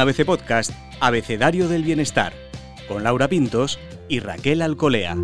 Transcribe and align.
ABC 0.00 0.24
Podcast, 0.24 0.70
Abecedario 1.00 1.68
del 1.68 1.82
Bienestar, 1.82 2.32
con 2.88 3.04
Laura 3.04 3.28
Pintos 3.28 3.78
y 4.08 4.20
Raquel 4.20 4.62
Alcolea. 4.62 5.14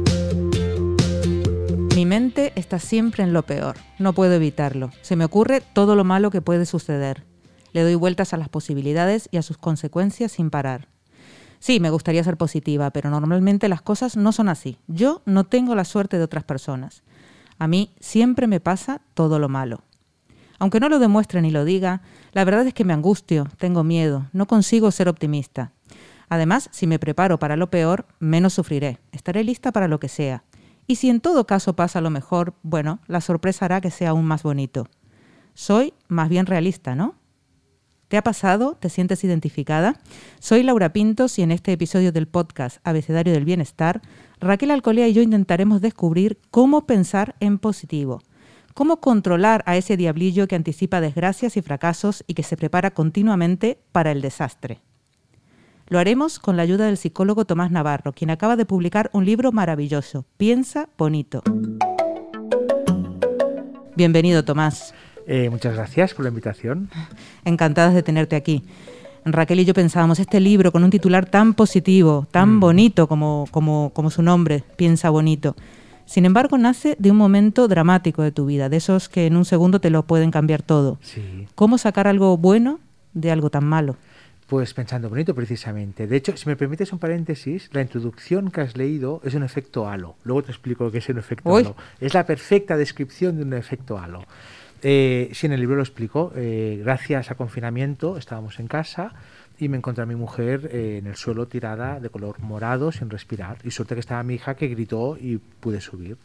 Mi 1.94 2.04
mente 2.04 2.52
está 2.56 2.78
siempre 2.78 3.22
en 3.22 3.32
lo 3.32 3.44
peor, 3.44 3.76
no 3.98 4.12
puedo 4.12 4.34
evitarlo. 4.34 4.90
Se 5.00 5.16
me 5.16 5.24
ocurre 5.24 5.62
todo 5.72 5.96
lo 5.96 6.04
malo 6.04 6.30
que 6.30 6.42
puede 6.42 6.66
suceder. 6.66 7.24
Le 7.72 7.84
doy 7.84 7.94
vueltas 7.94 8.34
a 8.34 8.36
las 8.36 8.50
posibilidades 8.50 9.30
y 9.32 9.38
a 9.38 9.42
sus 9.42 9.56
consecuencias 9.56 10.32
sin 10.32 10.50
parar. 10.50 10.88
Sí, 11.58 11.80
me 11.80 11.88
gustaría 11.88 12.22
ser 12.22 12.36
positiva, 12.36 12.90
pero 12.90 13.08
normalmente 13.08 13.70
las 13.70 13.80
cosas 13.80 14.14
no 14.18 14.30
son 14.30 14.50
así. 14.50 14.76
Yo 14.88 15.22
no 15.24 15.44
tengo 15.44 15.74
la 15.74 15.86
suerte 15.86 16.18
de 16.18 16.24
otras 16.24 16.44
personas. 16.44 17.02
A 17.58 17.66
mí 17.66 17.94
siempre 17.98 18.46
me 18.46 18.60
pasa 18.60 19.00
todo 19.14 19.38
lo 19.38 19.48
malo. 19.48 19.80
Aunque 20.58 20.80
no 20.80 20.88
lo 20.88 20.98
demuestre 20.98 21.42
ni 21.42 21.50
lo 21.50 21.64
diga, 21.64 22.02
la 22.36 22.44
verdad 22.44 22.66
es 22.66 22.74
que 22.74 22.84
me 22.84 22.92
angustio, 22.92 23.48
tengo 23.56 23.82
miedo, 23.82 24.26
no 24.34 24.44
consigo 24.46 24.90
ser 24.90 25.08
optimista. 25.08 25.72
Además, 26.28 26.68
si 26.70 26.86
me 26.86 26.98
preparo 26.98 27.38
para 27.38 27.56
lo 27.56 27.70
peor, 27.70 28.04
menos 28.18 28.52
sufriré, 28.52 28.98
estaré 29.10 29.42
lista 29.42 29.72
para 29.72 29.88
lo 29.88 29.98
que 29.98 30.10
sea. 30.10 30.44
Y 30.86 30.96
si 30.96 31.08
en 31.08 31.22
todo 31.22 31.46
caso 31.46 31.76
pasa 31.76 32.02
lo 32.02 32.10
mejor, 32.10 32.52
bueno, 32.62 33.00
la 33.06 33.22
sorpresa 33.22 33.64
hará 33.64 33.80
que 33.80 33.90
sea 33.90 34.10
aún 34.10 34.26
más 34.26 34.42
bonito. 34.42 34.86
Soy 35.54 35.94
más 36.08 36.28
bien 36.28 36.44
realista, 36.44 36.94
¿no? 36.94 37.14
¿Te 38.08 38.18
ha 38.18 38.22
pasado? 38.22 38.76
¿Te 38.78 38.90
sientes 38.90 39.24
identificada? 39.24 39.98
Soy 40.38 40.62
Laura 40.62 40.92
Pintos 40.92 41.38
y 41.38 41.42
en 41.42 41.50
este 41.50 41.72
episodio 41.72 42.12
del 42.12 42.28
podcast 42.28 42.80
Abecedario 42.84 43.32
del 43.32 43.46
Bienestar, 43.46 44.02
Raquel 44.40 44.72
Alcolea 44.72 45.08
y 45.08 45.14
yo 45.14 45.22
intentaremos 45.22 45.80
descubrir 45.80 46.38
cómo 46.50 46.84
pensar 46.86 47.34
en 47.40 47.56
positivo, 47.56 48.20
cómo 48.76 48.98
controlar 48.98 49.62
a 49.64 49.78
ese 49.78 49.96
diablillo 49.96 50.46
que 50.46 50.54
anticipa 50.54 51.00
desgracias 51.00 51.56
y 51.56 51.62
fracasos 51.62 52.22
y 52.26 52.34
que 52.34 52.42
se 52.42 52.58
prepara 52.58 52.90
continuamente 52.90 53.78
para 53.90 54.12
el 54.12 54.20
desastre. 54.20 54.80
Lo 55.88 55.98
haremos 55.98 56.38
con 56.38 56.58
la 56.58 56.62
ayuda 56.62 56.84
del 56.84 56.98
psicólogo 56.98 57.46
Tomás 57.46 57.70
Navarro, 57.70 58.12
quien 58.12 58.28
acaba 58.28 58.54
de 58.54 58.66
publicar 58.66 59.08
un 59.14 59.24
libro 59.24 59.50
maravilloso, 59.50 60.26
Piensa 60.36 60.90
Bonito. 60.98 61.42
Bienvenido, 63.96 64.44
Tomás. 64.44 64.92
Eh, 65.26 65.48
muchas 65.48 65.74
gracias 65.74 66.12
por 66.12 66.24
la 66.24 66.28
invitación. 66.28 66.90
Encantadas 67.46 67.94
de 67.94 68.02
tenerte 68.02 68.36
aquí. 68.36 68.62
Raquel 69.24 69.60
y 69.60 69.64
yo 69.64 69.72
pensábamos, 69.72 70.18
este 70.20 70.38
libro 70.38 70.70
con 70.70 70.84
un 70.84 70.90
titular 70.90 71.24
tan 71.24 71.54
positivo, 71.54 72.26
tan 72.30 72.56
Mm. 72.56 72.60
bonito 72.60 73.08
como, 73.08 73.46
como, 73.50 73.90
como 73.94 74.10
su 74.10 74.20
nombre, 74.22 74.64
Piensa 74.76 75.08
Bonito. 75.08 75.56
Sin 76.06 76.24
embargo, 76.24 76.56
nace 76.56 76.96
de 76.98 77.10
un 77.10 77.16
momento 77.16 77.68
dramático 77.68 78.22
de 78.22 78.32
tu 78.32 78.46
vida, 78.46 78.68
de 78.68 78.76
esos 78.76 79.08
que 79.08 79.26
en 79.26 79.36
un 79.36 79.44
segundo 79.44 79.80
te 79.80 79.90
lo 79.90 80.06
pueden 80.06 80.30
cambiar 80.30 80.62
todo. 80.62 80.98
Sí. 81.02 81.46
¿Cómo 81.54 81.78
sacar 81.78 82.06
algo 82.06 82.36
bueno 82.38 82.78
de 83.12 83.32
algo 83.32 83.50
tan 83.50 83.64
malo? 83.64 83.96
Pues 84.46 84.72
pensando 84.72 85.08
bonito, 85.08 85.34
precisamente. 85.34 86.06
De 86.06 86.16
hecho, 86.16 86.36
si 86.36 86.48
me 86.48 86.54
permites 86.54 86.92
un 86.92 87.00
paréntesis, 87.00 87.68
la 87.72 87.82
introducción 87.82 88.52
que 88.52 88.60
has 88.60 88.76
leído 88.76 89.20
es 89.24 89.34
un 89.34 89.42
efecto 89.42 89.88
halo. 89.88 90.14
Luego 90.22 90.44
te 90.44 90.52
explico 90.52 90.84
lo 90.84 90.92
que 90.92 90.98
es 90.98 91.08
un 91.08 91.18
efecto 91.18 91.50
Uy. 91.50 91.62
halo. 91.62 91.76
Es 92.00 92.14
la 92.14 92.24
perfecta 92.24 92.76
descripción 92.76 93.36
de 93.36 93.42
un 93.42 93.52
efecto 93.54 93.98
halo. 93.98 94.24
Eh, 94.82 95.30
sí, 95.32 95.46
en 95.46 95.52
el 95.52 95.60
libro 95.60 95.74
lo 95.74 95.82
explico. 95.82 96.32
Eh, 96.36 96.80
gracias 96.84 97.32
a 97.32 97.34
confinamiento 97.34 98.16
estábamos 98.16 98.60
en 98.60 98.68
casa 98.68 99.14
y 99.58 99.68
me 99.68 99.76
encontré 99.78 100.02
a 100.02 100.06
mi 100.06 100.16
mujer 100.16 100.68
eh, 100.72 100.98
en 100.98 101.06
el 101.06 101.16
suelo 101.16 101.46
tirada 101.48 101.98
de 102.00 102.10
color 102.10 102.40
morado 102.40 102.92
sin 102.92 103.08
respirar. 103.10 103.58
Y 103.64 103.70
suerte 103.70 103.94
que 103.94 104.00
estaba 104.00 104.22
mi 104.22 104.34
hija 104.34 104.54
que 104.54 104.68
gritó 104.68 105.16
y 105.20 105.38
pude 105.38 105.80
subir. 105.80 106.16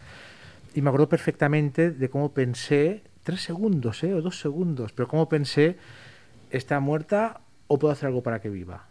Y 0.73 0.81
me 0.81 0.89
acuerdo 0.89 1.09
perfectamente 1.09 1.91
de 1.91 2.09
cómo 2.09 2.33
pensé, 2.33 3.03
tres 3.23 3.41
segundos, 3.41 4.03
¿eh? 4.03 4.13
o 4.13 4.21
dos 4.21 4.39
segundos, 4.39 4.93
pero 4.93 5.07
cómo 5.07 5.27
pensé, 5.29 5.77
está 6.49 6.79
muerta 6.79 7.41
o 7.67 7.77
puedo 7.79 7.91
hacer 7.91 8.07
algo 8.07 8.21
para 8.23 8.39
que 8.41 8.49
viva. 8.49 8.85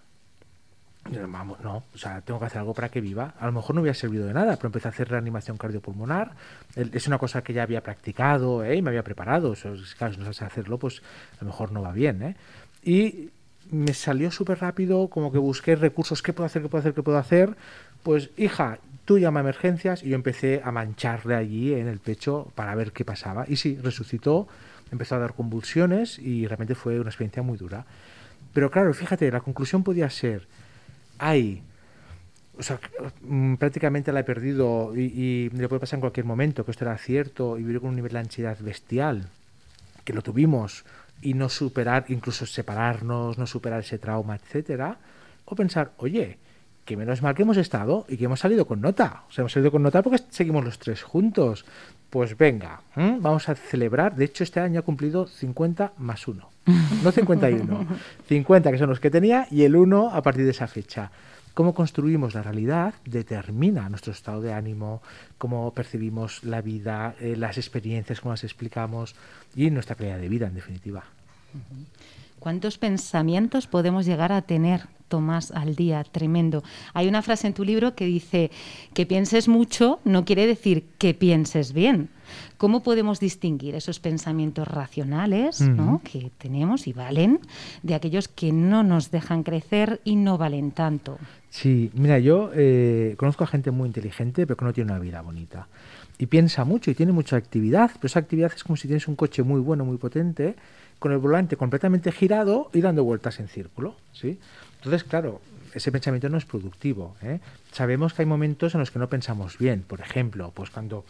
Vamos, 1.29 1.59
no, 1.61 1.83
o 1.95 1.99
sea, 1.99 2.21
tengo 2.21 2.39
que 2.39 2.47
hacer 2.47 2.59
algo 2.59 2.75
para 2.75 2.91
que 2.91 3.01
viva. 3.01 3.35
A 3.41 3.47
lo 3.47 3.53
mejor 3.53 3.75
no 3.75 3.81
hubiera 3.81 3.95
servido 3.95 4.27
de 4.27 4.35
nada, 4.35 4.57
pero 4.57 4.69
empecé 4.69 4.89
a 4.89 4.91
hacer 4.91 5.09
reanimación 5.09 5.57
cardiopulmonar. 5.57 6.33
Es 6.77 7.07
una 7.07 7.17
cosa 7.19 7.43
que 7.43 7.55
ya 7.55 7.63
había 7.63 7.83
practicado 7.83 8.63
¿eh? 8.65 8.77
y 8.77 8.83
me 8.83 8.91
había 8.91 9.03
preparado. 9.03 9.55
Eso, 9.55 9.73
es- 9.73 9.95
claro, 9.95 10.13
si 10.13 10.19
no 10.21 10.25
sabes 10.27 10.43
hacerlo, 10.43 10.79
pues 10.79 11.01
a 11.41 11.45
lo 11.45 11.47
mejor 11.47 11.73
no 11.73 11.81
va 11.81 11.93
bien. 11.93 12.23
¿eh? 12.23 12.37
Y 12.85 13.31
me 13.71 13.95
salió 13.95 14.31
súper 14.31 14.61
rápido, 14.61 15.09
como 15.09 15.33
que 15.33 15.39
busqué 15.39 15.77
recursos, 15.77 16.23
¿qué 16.23 16.33
puedo 16.33 16.47
hacer, 16.47 16.63
qué 16.63 16.69
puedo 16.69 16.81
hacer, 16.81 16.95
qué 16.95 17.03
puedo 17.03 17.19
hacer? 17.19 17.57
Pues, 18.03 18.31
hija, 18.37 18.79
tú 19.05 19.19
llama 19.19 19.41
a 19.41 19.43
emergencias 19.43 20.03
y 20.03 20.11
yo 20.11 20.15
empecé 20.15 20.61
a 20.65 20.73
mancharle 20.73 21.35
allí 21.35 21.75
en 21.75 21.89
el 21.89 21.99
pecho 21.99 22.51
para 22.55 22.75
ver 22.75 22.93
qué 22.93 23.05
pasaba. 23.05 23.45
Y 23.49 23.57
sí, 23.57 23.79
resucitó, 23.83 24.49
empezó 24.91 25.17
a 25.17 25.19
dar 25.19 25.35
convulsiones 25.35 26.19
y 26.19 26.47
realmente 26.47 26.75
fue 26.75 26.99
una 26.99 27.11
experiencia 27.11 27.43
muy 27.43 27.59
dura. 27.59 27.85
Pero 28.53 28.71
claro, 28.71 28.93
fíjate, 28.95 29.31
la 29.31 29.41
conclusión 29.41 29.83
podía 29.85 30.11
ser, 30.11 30.47
hay, 31.19 31.63
o 32.59 32.63
sea, 32.63 32.81
mm, 33.23 33.55
prácticamente 33.55 34.13
la 34.13 34.21
he 34.21 34.25
perdido 34.25 34.93
y, 34.97 35.51
le 35.51 35.69
puede 35.69 35.81
pasar 35.81 35.99
en 35.99 36.01
cualquier 36.01 36.27
momento, 36.27 36.65
que 36.65 36.73
esto 36.73 36.85
era 36.85 36.99
cierto, 36.99 37.59
y 37.59 37.63
vivir 37.63 37.81
con 37.81 37.91
un 37.91 37.97
nivel 37.97 38.13
de 38.13 38.19
ansiedad 38.19 38.59
bestial, 38.61 39.29
que 40.05 40.13
lo 40.13 40.23
tuvimos, 40.23 40.85
y 41.23 41.35
no 41.35 41.49
superar, 41.49 42.07
incluso 42.09 42.47
separarnos, 42.47 43.39
no 43.39 43.47
superar 43.47 43.81
ese 43.81 43.99
trauma, 43.99 44.37
etcétera, 44.37 44.99
o 45.45 45.55
pensar, 45.55 45.93
oye, 45.99 46.39
que 46.85 46.97
menos 46.97 47.23
mal 47.23 47.35
que 47.35 47.43
hemos 47.43 47.57
estado 47.57 48.05
y 48.09 48.17
que 48.17 48.25
hemos 48.25 48.41
salido 48.41 48.67
con 48.67 48.81
nota. 48.81 49.23
O 49.29 49.33
sea, 49.33 49.43
hemos 49.43 49.53
salido 49.53 49.71
con 49.71 49.83
nota 49.83 50.03
porque 50.03 50.23
seguimos 50.31 50.65
los 50.65 50.79
tres 50.79 51.03
juntos. 51.03 51.65
Pues 52.09 52.37
venga, 52.37 52.81
vamos 52.97 53.49
a 53.49 53.55
celebrar. 53.55 54.17
De 54.17 54.25
hecho, 54.25 54.43
este 54.43 54.59
año 54.59 54.81
ha 54.81 54.83
cumplido 54.83 55.27
50 55.27 55.93
más 55.99 56.27
1. 56.27 56.49
No 57.05 57.13
51. 57.13 57.87
50 58.29 58.73
que 58.73 58.79
son 58.79 58.89
los 58.89 58.99
que 58.99 59.11
tenía 59.11 59.47
y 59.51 59.63
el 59.63 59.77
1 59.77 60.11
a 60.13 60.23
partir 60.23 60.45
de 60.45 60.51
esa 60.51 60.67
fecha. 60.67 61.13
Cómo 61.55 61.75
construimos 61.75 62.35
la 62.35 62.43
realidad 62.43 62.95
determina 63.05 63.89
nuestro 63.89 64.13
estado 64.13 64.41
de 64.41 64.53
ánimo, 64.53 65.03
cómo 65.39 65.73
percibimos 65.73 66.45
la 66.45 66.63
vida, 66.63 67.15
eh, 67.21 67.37
las 67.37 67.59
experiencias, 67.59 68.21
cómo 68.21 68.33
las 68.33 68.45
explicamos 68.45 69.15
y 69.55 69.71
nuestra 69.71 69.97
calidad 69.97 70.19
de 70.19 70.29
vida, 70.29 70.47
en 70.47 70.55
definitiva. 70.55 71.05
¿Cuántos 72.39 72.79
pensamientos 72.79 73.67
podemos 73.67 74.07
llegar 74.07 74.33
a 74.33 74.43
tener, 74.43 74.87
Tomás, 75.09 75.51
al 75.51 75.77
día? 75.77 76.05
Tremendo. 76.05 76.63
Hay 76.95 77.07
una 77.07 77.21
frase 77.21 77.47
en 77.47 77.53
tu 77.53 77.65
libro 77.65 77.95
que 77.95 78.07
dice 78.07 78.51
que 78.95 79.05
pienses 79.05 79.49
mucho 79.49 80.01
no 80.05 80.25
quiere 80.25 80.47
decir 80.47 80.87
que 80.97 81.13
pienses 81.13 81.75
bien. 81.75 82.09
¿Cómo 82.57 82.83
podemos 82.83 83.21
distinguir 83.21 83.75
esos 83.75 84.01
pensamientos 84.01 84.69
racionales 84.69 85.61
¿no? 85.61 86.01
Que 86.05 86.31
tenemos 86.39 86.87
y 86.87 86.93
valen 86.93 87.41
de 87.83 87.95
aquellos 87.95 88.29
que 88.29 88.53
no 88.53 88.83
nos 88.83 89.11
dejan 89.11 89.43
crecer 89.43 90.01
y 90.05 90.17
no 90.17 90.39
valen 90.39 90.71
tanto? 90.71 91.19
Sí, 91.51 91.91
mira, 91.95 92.19
yo 92.21 92.51
eh, 92.55 93.15
conozco 93.19 93.45
a 93.45 93.47
gente 93.49 93.71
muy 93.73 93.89
inteligente, 93.89 94.47
pero 94.47 94.57
que 94.57 94.65
no 94.65 94.73
tiene 94.73 94.93
una 94.93 95.01
vida 95.01 95.21
bonita. 95.21 95.67
Y 96.17 96.27
piensa 96.27 96.65
mucho 96.65 96.91
y 96.91 96.95
tiene 96.95 97.13
mucha 97.13 97.37
actividad, 97.37 97.91
pero 97.95 98.07
esa 98.07 98.21
actividad 98.21 98.53
es 98.55 98.63
como 98.63 98.77
si 98.77 98.87
tienes 98.87 99.09
un 99.09 99.17
coche 99.17 99.43
muy 99.43 99.61
bueno, 99.61 99.85
muy 99.85 99.97
potente, 99.97 100.55
con 101.01 101.13
el 101.13 101.19
volante 101.19 101.57
completamente 101.57 102.13
girado 102.13 102.71
y 102.73 102.81
dando 102.81 103.03
vueltas 103.05 103.41
en 103.41 103.49
círculo, 103.49 103.97
¿sí? 104.13 104.39
Entonces, 104.77 105.03
claro, 105.05 105.41
ese 105.75 105.91
pensamiento 105.93 106.29
no 106.29 106.39
es 106.39 106.45
productivo. 106.45 107.17
¿eh? 107.23 107.41
Sabemos 107.73 108.15
que 108.15 108.23
hay 108.23 108.27
momentos 108.27 108.75
en 108.75 108.81
los 108.81 108.91
que 108.91 108.99
no 108.99 109.09
pensamos 109.09 109.59
bien. 109.59 109.83
Por 109.83 110.01
ejemplo, 110.01 110.53
pues 110.55 110.71
cuando 110.71 111.05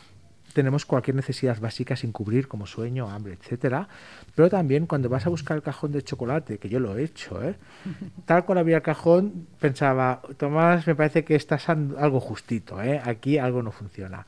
tenemos 0.53 0.87
cualquier 0.87 1.17
necesidad 1.17 1.61
básica 1.61 1.97
sin 1.97 2.13
cubrir, 2.13 2.49
como 2.49 2.67
sueño, 2.67 3.09
hambre, 3.11 3.35
etcétera. 3.35 3.89
Pero 4.35 4.49
también 4.49 4.87
cuando 4.87 5.09
vas 5.09 5.27
a 5.27 5.31
buscar 5.31 5.57
el 5.57 5.63
cajón 5.63 5.93
de 5.93 6.03
chocolate, 6.03 6.59
que 6.59 6.69
yo 6.69 6.81
lo 6.81 6.97
he 6.97 7.05
hecho, 7.05 7.43
¿eh? 7.43 7.57
tal 8.27 8.45
cual 8.45 8.59
había 8.59 8.77
el 8.77 8.83
cajón, 8.83 9.47
pensaba, 9.59 10.23
Tomás, 10.37 10.87
me 10.87 10.95
parece 10.95 11.25
que 11.25 11.35
estás 11.35 11.69
algo 11.69 12.21
justito, 12.21 12.83
¿eh? 12.83 13.01
aquí 13.05 13.39
algo 13.39 13.63
no 13.63 13.73
funciona. 13.73 14.27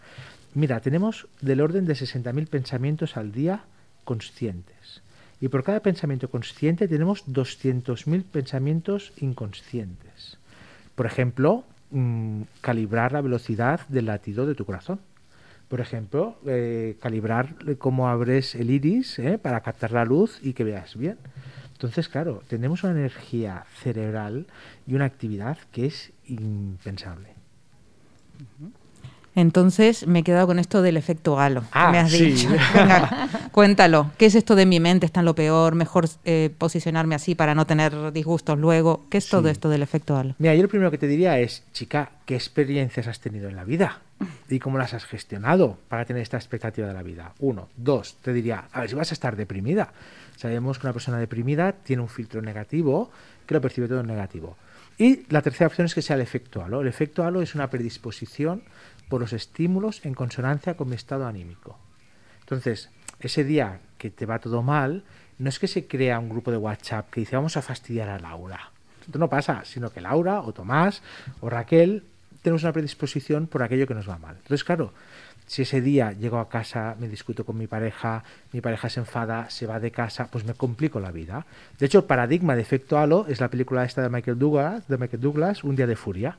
Mira, 0.55 0.81
tenemos 0.81 1.29
del 1.41 1.61
orden 1.61 1.87
de 1.87 1.95
60.000 1.95 2.49
pensamientos 2.49 3.17
al 3.17 3.33
día 3.33 3.65
conscientes. 4.05 5.03
Y 5.41 5.49
por 5.49 5.65
cada 5.65 5.81
pensamiento 5.81 6.31
consciente 6.31 6.87
tenemos 6.87 7.27
200.000 7.27 8.23
pensamientos 8.25 9.13
inconscientes. 9.17 10.39
Por 10.95 11.07
ejemplo, 11.07 11.65
mm, 11.91 12.43
calibrar 12.61 13.13
la 13.13 13.23
velocidad 13.23 13.81
del 13.89 14.07
latido 14.07 14.47
de 14.47 14.55
tu 14.55 14.65
corazón. 14.65 15.01
Por 15.73 15.81
ejemplo, 15.81 16.37
eh, 16.47 16.99
calibrar 17.01 17.55
cómo 17.79 18.07
abres 18.11 18.55
el 18.55 18.69
iris 18.71 19.19
¿eh? 19.19 19.39
para 19.39 19.63
captar 19.63 19.91
la 19.93 20.05
luz 20.05 20.39
y 20.43 20.53
que 20.53 20.65
veas 20.65 20.99
bien. 20.99 21.17
Entonces, 21.73 22.11
claro, 22.11 22.43
tenemos 22.47 22.85
una 22.85 22.93
energía 22.93 23.65
cerebral 23.83 24.49
y 24.87 24.95
una 24.97 25.07
actividad 25.07 25.57
que 25.73 25.87
es 25.87 26.13
impensable. 26.27 27.31
Entonces 29.35 30.07
me 30.07 30.19
he 30.19 30.23
quedado 30.23 30.47
con 30.47 30.59
esto 30.59 30.83
del 30.83 30.99
efecto 30.99 31.41
halo. 31.41 31.65
Ah, 31.73 31.91
me 31.91 31.99
has 32.01 32.11
sí. 32.11 32.27
dicho. 32.33 32.51
Venga, 32.75 33.31
cuéntalo. 33.51 34.11
¿Qué 34.19 34.27
es 34.27 34.35
esto 34.35 34.55
de 34.55 34.67
mi 34.67 34.79
mente 34.79 35.07
está 35.07 35.21
en 35.21 35.25
lo 35.27 35.35
peor? 35.35 35.75
Mejor 35.75 36.07
eh, 36.27 36.51
posicionarme 36.59 37.15
así 37.15 37.35
para 37.35 37.55
no 37.55 37.65
tener 37.65 38.13
disgustos 38.13 38.59
luego. 38.59 39.07
¿Qué 39.09 39.17
es 39.17 39.31
todo 39.31 39.45
Sí. 39.45 39.53
esto 39.53 39.71
del 39.71 39.81
efecto 39.83 40.19
halo? 40.19 40.35
Mira, 40.39 40.55
yo 40.55 40.61
lo 40.63 40.69
primero 40.69 40.91
que 40.91 40.99
te 40.99 41.07
diría 41.07 41.39
es, 41.39 41.65
chica, 41.73 42.11
¿qué 42.27 42.35
experiencias 42.35 43.07
has 43.07 43.21
tenido 43.21 43.49
en 43.49 43.57
la 43.57 43.65
vida? 43.65 44.03
Y 44.49 44.59
cómo 44.59 44.79
las 44.79 44.95
has 44.95 45.05
gestionado 45.05 45.79
para 45.89 46.05
tener 46.05 46.23
esta 46.23 46.37
expectativa 46.37 46.87
de 46.87 46.95
la 46.95 47.03
vida. 47.03 47.35
Uno. 47.39 47.69
Dos, 47.77 48.17
te 48.23 48.33
diría, 48.33 48.69
a 48.73 48.81
ver 48.81 48.91
si 48.91 48.95
vas 48.95 49.11
a 49.11 49.15
estar 49.15 49.37
deprimida. 49.37 49.93
Sabemos 50.37 50.79
que 50.79 50.87
una 50.87 50.93
persona 50.93 51.19
deprimida 51.19 51.73
tiene 51.73 52.03
un 52.03 52.09
filtro 52.09 52.43
negativo 52.43 53.11
que 53.47 53.55
lo 53.55 53.61
percibe 53.61 53.89
todo 53.89 54.01
en 54.01 54.07
negativo. 54.07 54.57
Y 54.99 55.25
la 55.31 55.43
tercera 55.43 55.69
opción 55.69 55.87
es 55.87 55.95
que 55.95 56.03
sea 56.03 56.17
el 56.17 56.23
efecto 56.23 56.63
halo. 56.63 56.81
El 56.81 56.89
efecto 56.89 57.25
halo 57.25 57.43
es 57.43 57.55
una 57.55 57.71
predisposición 57.71 58.63
por 59.09 59.21
los 59.21 59.33
estímulos 59.33 60.05
en 60.05 60.15
consonancia 60.15 60.77
con 60.77 60.89
mi 60.89 60.97
estado 60.97 61.27
anímico. 61.27 61.79
Entonces, 62.41 62.91
ese 63.21 63.45
día 63.45 63.81
que 63.99 64.11
te 64.11 64.27
va 64.27 64.39
todo 64.39 64.63
mal, 64.63 65.05
no 65.39 65.49
es 65.49 65.59
que 65.59 65.69
se 65.69 65.87
crea 65.87 66.19
un 66.19 66.29
grupo 66.29 66.51
de 66.51 66.57
WhatsApp 66.57 67.11
que 67.11 67.21
dice 67.21 67.37
vamos 67.37 67.57
a 67.57 67.63
fastidiar 67.63 68.09
a 68.09 68.19
Laura. 68.19 68.71
Esto 69.01 69.19
no 69.19 69.29
pasa, 69.29 69.65
sino 69.65 69.91
que 69.91 70.01
Laura 70.01 70.41
o 70.43 70.53
Tomás 70.53 71.03
o 71.41 71.51
Raquel 71.51 72.05
tenemos 72.43 72.63
una 72.63 72.73
predisposición 72.73 73.47
por 73.47 73.63
aquello 73.63 73.87
que 73.87 73.95
nos 73.95 74.09
va 74.09 74.19
mal. 74.19 74.37
Entonces, 74.37 74.65
claro, 74.65 74.93
si 75.47 75.63
ese 75.63 75.81
día 75.81 76.13
llego 76.13 76.39
a 76.39 76.49
casa, 76.49 76.97
me 76.99 77.09
discuto 77.09 77.45
con 77.45 77.57
mi 77.57 77.67
pareja, 77.67 78.25
mi 78.53 78.61
pareja 78.61 78.89
se 78.89 79.01
enfada, 79.01 79.51
se 79.51 79.67
va 79.67 79.81
de 79.81 79.91
casa, 79.91 80.29
pues 80.31 80.45
me 80.45 80.55
complico 80.55 81.01
la 81.01 81.11
vida. 81.11 81.47
De 81.79 81.87
hecho, 81.87 81.99
el 81.99 82.05
paradigma 82.05 82.55
de 82.57 82.63
efecto 82.63 82.99
halo 82.99 83.27
es 83.29 83.41
la 83.41 83.49
película 83.49 83.85
esta 83.85 84.03
de 84.03 84.09
Michael 84.09 84.39
Douglas, 84.39 84.87
de 84.89 84.99
Michael 84.99 85.23
Douglas, 85.23 85.65
Un 85.65 85.77
día 85.77 85.87
de 85.87 85.97
furia. 85.97 86.39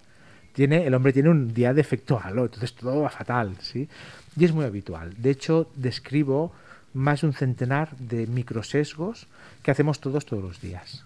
Tiene, 0.54 0.86
el 0.86 0.94
hombre 0.94 1.14
tiene 1.14 1.30
un 1.30 1.54
día 1.54 1.74
de 1.74 1.82
efecto 1.82 2.20
halo, 2.24 2.46
entonces 2.46 2.76
todo 2.76 3.02
va 3.02 3.10
fatal, 3.10 3.56
¿sí? 3.60 3.90
Y 4.38 4.46
es 4.46 4.52
muy 4.52 4.66
habitual. 4.66 5.16
De 5.18 5.32
hecho, 5.32 5.70
describo 5.76 6.54
más 6.94 7.22
de 7.22 7.28
un 7.28 7.34
centenar 7.34 7.96
de 7.98 8.28
microsesgos 8.28 9.28
que 9.64 9.72
hacemos 9.72 10.00
todos 10.00 10.26
todos 10.26 10.44
los 10.44 10.62
días. 10.62 11.06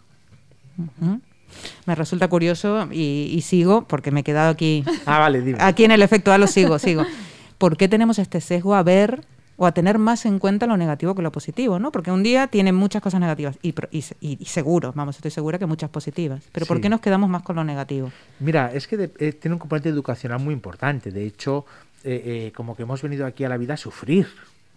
Me 1.85 1.95
resulta 1.95 2.27
curioso 2.27 2.87
y, 2.91 3.41
sigo, 3.41 3.83
porque 3.87 4.11
me 4.11 4.21
he 4.21 4.23
quedado 4.23 4.49
aquí. 4.51 4.83
Ah, 5.05 5.19
vale, 5.19 5.41
dime. 5.41 5.57
Aquí 5.61 5.85
en 5.85 5.91
el 5.91 6.01
efecto 6.01 6.31
halo 6.31 6.47
sigo, 6.47 6.79
sigo. 6.79 7.05
¿Por 7.57 7.77
qué 7.77 7.87
tenemos 7.87 8.19
este 8.19 8.41
sesgo 8.41 8.75
a 8.75 8.83
ver 8.83 9.23
o 9.57 9.65
a 9.65 9.71
tener 9.71 9.97
más 9.97 10.25
en 10.25 10.37
cuenta 10.37 10.67
lo 10.67 10.77
negativo 10.77 11.15
que 11.15 11.23
lo 11.23 11.31
positivo, 11.31 11.79
¿no? 11.79 11.91
Porque 11.91 12.11
un 12.11 12.21
día 12.21 12.47
tiene 12.47 12.71
muchas 12.71 13.01
cosas 13.01 13.19
negativas 13.19 13.57
y, 13.63 13.73
y, 14.21 14.45
seguro, 14.45 14.93
vamos, 14.95 15.15
estoy 15.15 15.31
segura 15.31 15.57
que 15.57 15.65
muchas 15.65 15.89
positivas. 15.89 16.43
Pero 16.51 16.67
¿por 16.67 16.79
qué 16.79 16.89
nos 16.89 17.01
quedamos 17.01 17.29
más 17.29 17.41
con 17.41 17.55
lo 17.55 17.63
negativo? 17.63 18.11
Mira, 18.39 18.71
es 18.71 18.87
que 18.87 19.11
eh, 19.17 19.33
tiene 19.33 19.55
un 19.55 19.59
componente 19.59 19.89
educacional 19.89 20.39
muy 20.39 20.53
importante. 20.53 21.11
De 21.11 21.25
hecho, 21.25 21.65
eh, 22.03 22.21
eh, 22.25 22.51
como 22.55 22.75
que 22.75 22.83
hemos 22.83 23.01
venido 23.01 23.25
aquí 23.25 23.43
a 23.43 23.49
la 23.49 23.57
vida 23.57 23.73
a 23.73 23.77
sufrir, 23.77 24.27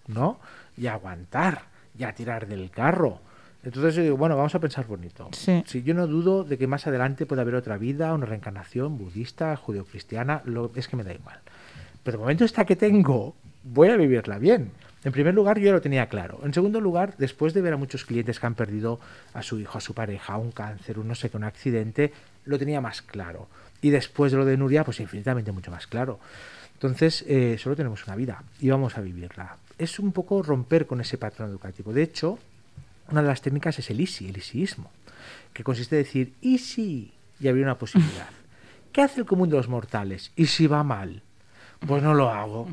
¿no? 0.07 0.39
Y 0.79 0.87
a 0.87 0.95
aguantar, 0.95 1.65
y 1.99 2.05
a 2.05 2.15
tirar 2.15 2.49
del 2.49 2.71
carro. 2.71 3.21
Entonces 3.63 3.95
yo 3.95 4.03
digo, 4.03 4.17
bueno, 4.17 4.37
vamos 4.37 4.55
a 4.55 4.59
pensar 4.59 4.87
bonito. 4.87 5.29
Sí. 5.33 5.63
Si 5.67 5.83
yo 5.83 5.93
no 5.95 6.07
dudo 6.07 6.45
de 6.45 6.57
que 6.57 6.67
más 6.67 6.87
adelante 6.87 7.27
puede 7.27 7.43
haber 7.43 7.55
otra 7.55 7.77
vida, 7.77 8.15
una 8.15 8.27
reencarnación 8.27 8.97
budista, 8.97 9.55
judeocristiana, 9.57 10.43
lo, 10.45 10.71
es 10.75 10.89
que 10.89 10.97
me 10.97 11.05
da 11.05 11.13
igual. 11.13 11.39
Pero 12.03 12.17
el 12.17 12.21
momento 12.21 12.45
está 12.45 12.65
que 12.65 12.77
tengo, 12.77 13.35
voy 13.63 13.89
a 13.89 13.97
vivirla 13.97 14.39
bien. 14.39 14.73
En 15.03 15.13
primer 15.13 15.35
lugar, 15.35 15.59
yo 15.59 15.67
ya 15.67 15.73
lo 15.73 15.81
tenía 15.81 16.09
claro. 16.09 16.41
En 16.45 16.53
segundo 16.53 16.81
lugar, 16.81 17.15
después 17.17 17.55
de 17.55 17.63
ver 17.63 17.73
a 17.73 17.77
muchos 17.77 18.05
clientes 18.05 18.39
que 18.39 18.47
han 18.47 18.55
perdido 18.55 19.01
a 19.33 19.43
su 19.43 19.59
hijo, 19.59 19.79
a 19.79 19.81
su 19.81 19.95
pareja, 19.95 20.37
un 20.37 20.53
cáncer, 20.53 20.99
un 20.99 21.09
no 21.09 21.15
sé 21.15 21.31
qué, 21.31 21.37
un 21.37 21.45
accidente, 21.45 22.13
lo 22.45 22.59
tenía 22.59 22.81
más 22.81 23.01
claro. 23.01 23.49
Y 23.81 23.91
después 23.91 24.33
de 24.33 24.39
lo 24.39 24.45
de 24.45 24.57
Nuria, 24.59 24.85
pues 24.85 25.01
infinitamente 25.01 25.53
mucho 25.53 25.71
más 25.71 25.87
claro. 25.87 26.21
Entonces, 26.75 27.25
eh, 27.29 27.57
solo 27.59 27.77
tenemos 27.77 28.07
una 28.07 28.17
vida 28.17 28.43
y 28.61 28.69
vamos 28.71 28.97
a 28.99 29.01
vivirla. 29.01 29.57
Es 29.79 29.99
un 29.99 30.13
poco 30.13 30.43
romper 30.43 30.87
con 30.87 31.01
ese 31.01 31.17
patrón 31.17 31.49
educativo. 31.49 31.93
De 31.93 32.03
hecho, 32.03 32.39
una 33.11 33.23
de 33.23 33.29
las 33.29 33.43
técnicas 33.43 33.79
es 33.79 33.91
el 33.91 34.01
easy, 34.01 34.29
el 34.29 34.37
easyismo, 34.37 34.91
que 35.53 35.65
consiste 35.65 35.97
en 35.97 36.03
decir, 36.05 36.35
¿y 36.41 36.59
si? 36.59 37.13
Y 37.41 37.49
habría 37.49 37.65
una 37.65 37.79
posibilidad. 37.79 38.29
¿Qué 38.93 39.03
hace 39.03 39.21
el 39.21 39.27
común 39.27 39.49
de 39.49 39.57
los 39.57 39.69
mortales? 39.69 40.33
¿Y 40.37 40.47
si 40.47 40.67
va 40.67 40.83
mal? 40.83 41.23
Pues 41.87 42.03
no 42.03 42.15
lo 42.15 42.31
hago. 42.31 42.69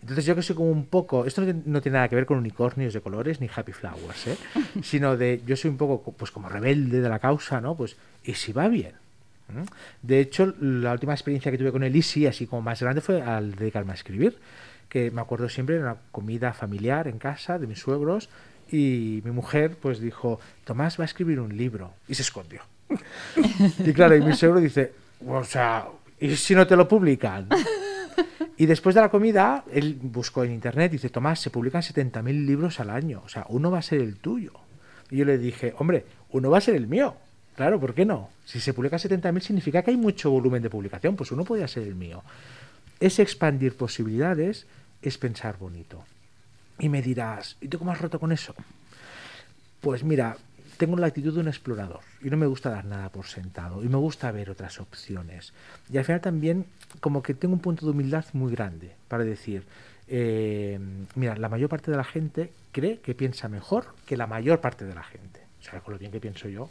Entonces 0.00 0.24
yo 0.24 0.34
que 0.34 0.42
soy 0.42 0.56
como 0.56 0.70
un 0.70 0.86
poco, 0.86 1.26
esto 1.26 1.42
no 1.64 1.80
tiene 1.80 1.96
nada 1.96 2.08
que 2.08 2.16
ver 2.16 2.26
con 2.26 2.36
unicornios 2.36 2.92
de 2.92 3.00
colores 3.00 3.40
ni 3.40 3.48
happy 3.54 3.72
flowers, 3.72 4.26
¿eh? 4.26 4.36
sino 4.82 5.16
de 5.16 5.40
yo 5.46 5.56
soy 5.56 5.70
un 5.70 5.76
poco 5.76 6.12
pues 6.12 6.32
como 6.32 6.48
rebelde 6.48 7.00
de 7.00 7.08
la 7.08 7.20
causa, 7.20 7.60
¿no? 7.60 7.76
Pues 7.76 7.96
y 8.24 8.34
si 8.34 8.52
va 8.52 8.66
bien. 8.66 8.94
¿Mm? 9.48 9.62
De 10.02 10.20
hecho, 10.20 10.54
la 10.60 10.92
última 10.92 11.12
experiencia 11.12 11.52
que 11.52 11.58
tuve 11.58 11.70
con 11.70 11.84
el 11.84 11.94
Easy, 11.94 12.26
así 12.26 12.46
como 12.46 12.62
más 12.62 12.80
grande, 12.82 13.00
fue 13.00 13.22
al 13.22 13.54
dedicarme 13.54 13.92
a 13.92 13.94
escribir, 13.94 14.38
que 14.88 15.12
me 15.12 15.20
acuerdo 15.20 15.48
siempre 15.48 15.76
de 15.76 15.82
una 15.82 15.96
comida 16.10 16.52
familiar 16.52 17.06
en 17.06 17.18
casa 17.18 17.58
de 17.60 17.68
mis 17.68 17.78
suegros 17.78 18.28
y 18.72 19.20
mi 19.24 19.30
mujer 19.30 19.76
pues 19.80 20.00
dijo, 20.00 20.40
Tomás 20.64 20.98
va 20.98 21.04
a 21.04 21.06
escribir 21.06 21.38
un 21.38 21.56
libro 21.56 21.92
y 22.08 22.14
se 22.14 22.22
escondió. 22.22 22.62
y 23.78 23.92
claro, 23.92 24.16
y 24.16 24.22
mi 24.22 24.34
suegro 24.34 24.60
dice, 24.60 24.92
o 25.26 25.44
sea, 25.44 25.86
¿y 26.18 26.34
si 26.36 26.54
no 26.54 26.66
te 26.66 26.74
lo 26.74 26.88
publican? 26.88 27.48
Y 28.56 28.66
después 28.66 28.94
de 28.94 29.00
la 29.00 29.08
comida, 29.08 29.64
él 29.72 29.98
buscó 30.00 30.44
en 30.44 30.52
internet 30.52 30.92
y 30.92 30.96
dice, 30.96 31.08
Tomás, 31.08 31.40
se 31.40 31.50
publican 31.50 31.82
70.000 31.82 32.46
libros 32.46 32.80
al 32.80 32.90
año, 32.90 33.22
o 33.24 33.28
sea, 33.28 33.44
uno 33.48 33.70
va 33.70 33.78
a 33.78 33.82
ser 33.82 34.00
el 34.00 34.16
tuyo. 34.16 34.52
Y 35.10 35.16
yo 35.16 35.24
le 35.24 35.38
dije, 35.38 35.74
hombre, 35.78 36.04
uno 36.30 36.50
va 36.50 36.58
a 36.58 36.60
ser 36.60 36.76
el 36.76 36.86
mío. 36.86 37.16
Claro, 37.56 37.80
¿por 37.80 37.92
qué 37.92 38.04
no? 38.04 38.30
Si 38.44 38.60
se 38.60 38.72
publica 38.72 38.98
70.000 38.98 39.40
significa 39.40 39.82
que 39.82 39.90
hay 39.90 39.96
mucho 39.96 40.30
volumen 40.30 40.62
de 40.62 40.70
publicación, 40.70 41.16
pues 41.16 41.32
uno 41.32 41.44
podría 41.44 41.66
ser 41.66 41.82
el 41.84 41.94
mío. 41.94 42.22
Es 43.00 43.18
expandir 43.18 43.76
posibilidades, 43.76 44.66
es 45.02 45.18
pensar 45.18 45.58
bonito. 45.58 46.04
Y 46.78 46.88
me 46.88 47.02
dirás, 47.02 47.56
¿y 47.60 47.68
tú 47.68 47.78
cómo 47.78 47.92
has 47.92 48.00
roto 48.00 48.18
con 48.18 48.32
eso? 48.32 48.54
Pues 49.80 50.04
mira, 50.04 50.36
tengo 50.76 50.96
la 50.96 51.06
actitud 51.06 51.34
de 51.34 51.40
un 51.40 51.48
explorador 51.48 52.00
y 52.22 52.30
no 52.30 52.36
me 52.36 52.46
gusta 52.46 52.70
dar 52.70 52.84
nada 52.84 53.08
por 53.10 53.26
sentado 53.26 53.84
y 53.84 53.88
me 53.88 53.98
gusta 53.98 54.30
ver 54.32 54.50
otras 54.50 54.80
opciones. 54.80 55.52
Y 55.90 55.98
al 55.98 56.04
final 56.04 56.20
también 56.20 56.66
como 57.00 57.22
que 57.22 57.34
tengo 57.34 57.54
un 57.54 57.60
punto 57.60 57.86
de 57.86 57.92
humildad 57.92 58.24
muy 58.32 58.52
grande 58.52 58.92
para 59.08 59.24
decir, 59.24 59.64
eh, 60.08 60.78
mira, 61.14 61.36
la 61.36 61.48
mayor 61.48 61.68
parte 61.68 61.90
de 61.90 61.96
la 61.96 62.04
gente 62.04 62.52
cree 62.72 62.98
que 62.98 63.14
piensa 63.14 63.48
mejor 63.48 63.94
que 64.06 64.16
la 64.16 64.26
mayor 64.26 64.60
parte 64.60 64.84
de 64.84 64.94
la 64.94 65.04
gente. 65.04 65.40
O 65.60 65.62
sea, 65.62 65.80
con 65.80 65.94
lo 65.94 65.98
bien 65.98 66.10
que 66.10 66.20
pienso 66.20 66.48
yo. 66.48 66.68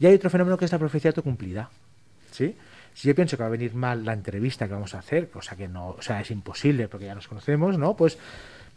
Y 0.00 0.06
hay 0.06 0.14
otro 0.14 0.30
fenómeno 0.30 0.56
que 0.56 0.64
es 0.64 0.72
la 0.72 0.78
profecía 0.78 1.10
autocumplida. 1.10 1.70
¿sí? 2.30 2.56
Si 2.94 3.08
yo 3.08 3.14
pienso 3.14 3.36
que 3.36 3.42
va 3.42 3.48
a 3.48 3.50
venir 3.50 3.74
mal 3.74 4.04
la 4.04 4.12
entrevista 4.12 4.66
que 4.66 4.74
vamos 4.74 4.94
a 4.94 4.98
hacer, 4.98 5.30
cosa 5.30 5.56
que 5.56 5.68
no, 5.68 5.90
o 5.90 6.02
sea, 6.02 6.20
es 6.20 6.30
imposible 6.30 6.88
porque 6.88 7.06
ya 7.06 7.14
nos 7.14 7.28
conocemos, 7.28 7.78
¿no? 7.78 7.96
Pues 7.96 8.18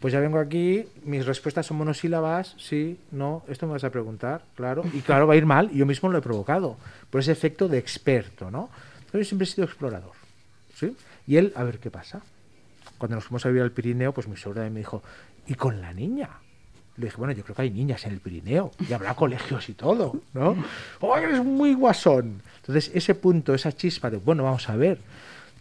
pues 0.00 0.14
ya 0.14 0.20
vengo 0.20 0.38
aquí, 0.38 0.86
mis 1.04 1.26
respuestas 1.26 1.66
son 1.66 1.76
monosílabas, 1.76 2.54
sí, 2.58 2.98
no, 3.10 3.44
esto 3.48 3.66
me 3.66 3.74
vas 3.74 3.84
a 3.84 3.90
preguntar, 3.90 4.42
claro, 4.56 4.82
y 4.94 5.00
claro, 5.00 5.26
va 5.26 5.34
a 5.34 5.36
ir 5.36 5.44
mal, 5.44 5.70
y 5.72 5.78
yo 5.78 5.86
mismo 5.86 6.08
lo 6.08 6.18
he 6.18 6.22
provocado, 6.22 6.78
por 7.10 7.20
ese 7.20 7.32
efecto 7.32 7.68
de 7.68 7.78
experto, 7.78 8.50
¿no? 8.50 8.70
Yo 9.12 9.22
siempre 9.24 9.44
he 9.44 9.50
sido 9.50 9.66
explorador, 9.66 10.12
¿sí? 10.74 10.96
Y 11.26 11.36
él, 11.36 11.52
a 11.54 11.64
ver 11.64 11.78
qué 11.78 11.90
pasa. 11.90 12.22
Cuando 12.96 13.16
nos 13.16 13.24
fuimos 13.24 13.44
a 13.44 13.48
vivir 13.48 13.62
al 13.62 13.72
Pirineo, 13.72 14.12
pues 14.12 14.26
mi 14.26 14.36
sobrina 14.36 14.70
me 14.70 14.80
dijo, 14.80 15.02
¿y 15.46 15.54
con 15.54 15.80
la 15.80 15.92
niña? 15.92 16.30
Le 16.96 17.06
dije, 17.06 17.16
bueno, 17.18 17.32
yo 17.34 17.42
creo 17.42 17.56
que 17.56 17.62
hay 17.62 17.70
niñas 17.70 18.04
en 18.06 18.12
el 18.12 18.20
Pirineo 18.20 18.72
y 18.88 18.92
habrá 18.92 19.14
colegios 19.14 19.68
y 19.68 19.74
todo, 19.74 20.20
¿no? 20.32 20.56
¡Oh, 21.00 21.16
eres 21.16 21.44
muy 21.44 21.74
guasón! 21.74 22.42
Entonces, 22.56 22.90
ese 22.94 23.14
punto, 23.14 23.54
esa 23.54 23.72
chispa 23.72 24.10
de, 24.10 24.16
bueno, 24.16 24.44
vamos 24.44 24.68
a 24.68 24.76
ver, 24.76 24.98